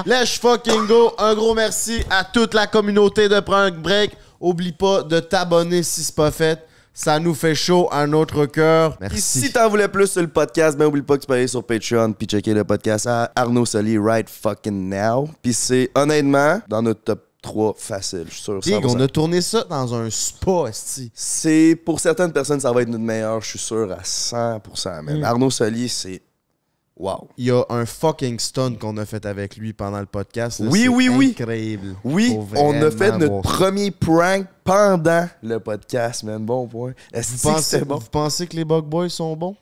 [0.07, 1.13] Let's fucking go.
[1.19, 4.13] Un gros merci à toute la communauté de Prank Break.
[4.41, 6.59] Oublie pas de t'abonner si c'est pas fait.
[6.97, 8.97] Ça nous fait chaud à notre cœur.
[8.99, 9.41] Puis Merci.
[9.41, 11.65] si t'en voulais plus sur le podcast, ben oublie pas que tu peux aller sur
[11.65, 15.29] Patreon puis checker le podcast à Arnaud Soli right fucking now.
[15.43, 18.61] Puis c'est honnêtement dans notre top 3 facile, je suis sûr.
[18.61, 18.97] Big, 100%.
[18.97, 21.11] on a tourné ça dans un spa, esti.
[21.13, 25.03] C'est pour certaines personnes, ça va être notre meilleur, je suis sûr à 100%.
[25.03, 25.19] man.
[25.19, 25.25] Mm.
[25.25, 26.23] Arnaud Soli, c'est
[26.97, 27.29] wow.
[27.37, 30.61] Il y a un fucking stunt qu'on a fait avec lui pendant le podcast.
[30.61, 30.69] là.
[30.71, 31.35] Oui, oui, oui.
[31.39, 31.97] Incroyable.
[32.05, 36.45] Oui, on a fait notre premier prank pendant le podcast, man.
[36.45, 36.93] Bon point.
[37.13, 37.97] Est-ce Vous que pensez, c'était bon?
[37.97, 39.57] vous pensez que les Bug Boys sont bons?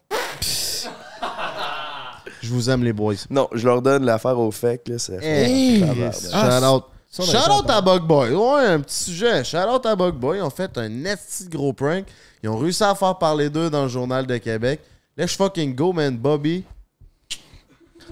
[2.41, 3.15] Je vous aime, les boys.
[3.31, 4.99] Non, je leur donne l'affaire au fake, là.
[4.99, 6.15] C'est Hey, tabarnak.
[6.15, 6.85] Shout out.
[7.13, 8.31] Shout à Bug Boy.
[8.35, 9.45] Ouais, un petit sujet.
[9.45, 10.39] Shout out à Bug Boy.
[10.39, 12.05] Ils ont fait un esti de gros prank.
[12.43, 14.81] Ils ont réussi à faire parler d'eux dans le Journal de Québec.
[15.17, 16.17] Let's fucking go, man.
[16.17, 16.65] Bobby.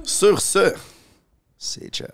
[0.02, 0.72] Sur ce,
[1.58, 2.08] c'est ciao.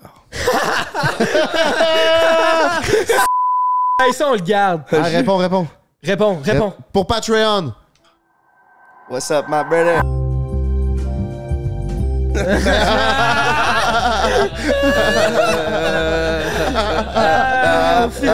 [4.01, 4.82] hey, ça, on le garde.
[4.93, 5.66] Ah, réponds, réponds.
[6.03, 6.69] Réponds, réponds.
[6.70, 7.73] Rép- Pour Patreon.
[9.09, 10.03] What's up, my brother?
[17.19, 18.31] Ah, fils de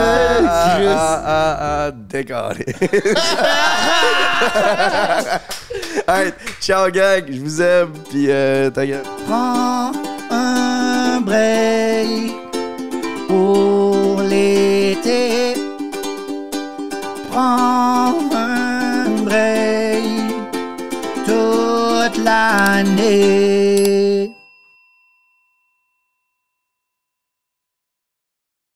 [5.25, 5.39] Ah,
[6.07, 9.03] Alright, ciao gang, je vous aime, puis euh, ta gueule.
[9.25, 9.91] Prends
[10.29, 12.33] un break
[13.27, 15.53] pour l'été.
[17.29, 20.03] Prends un break
[21.25, 23.92] toute l'année.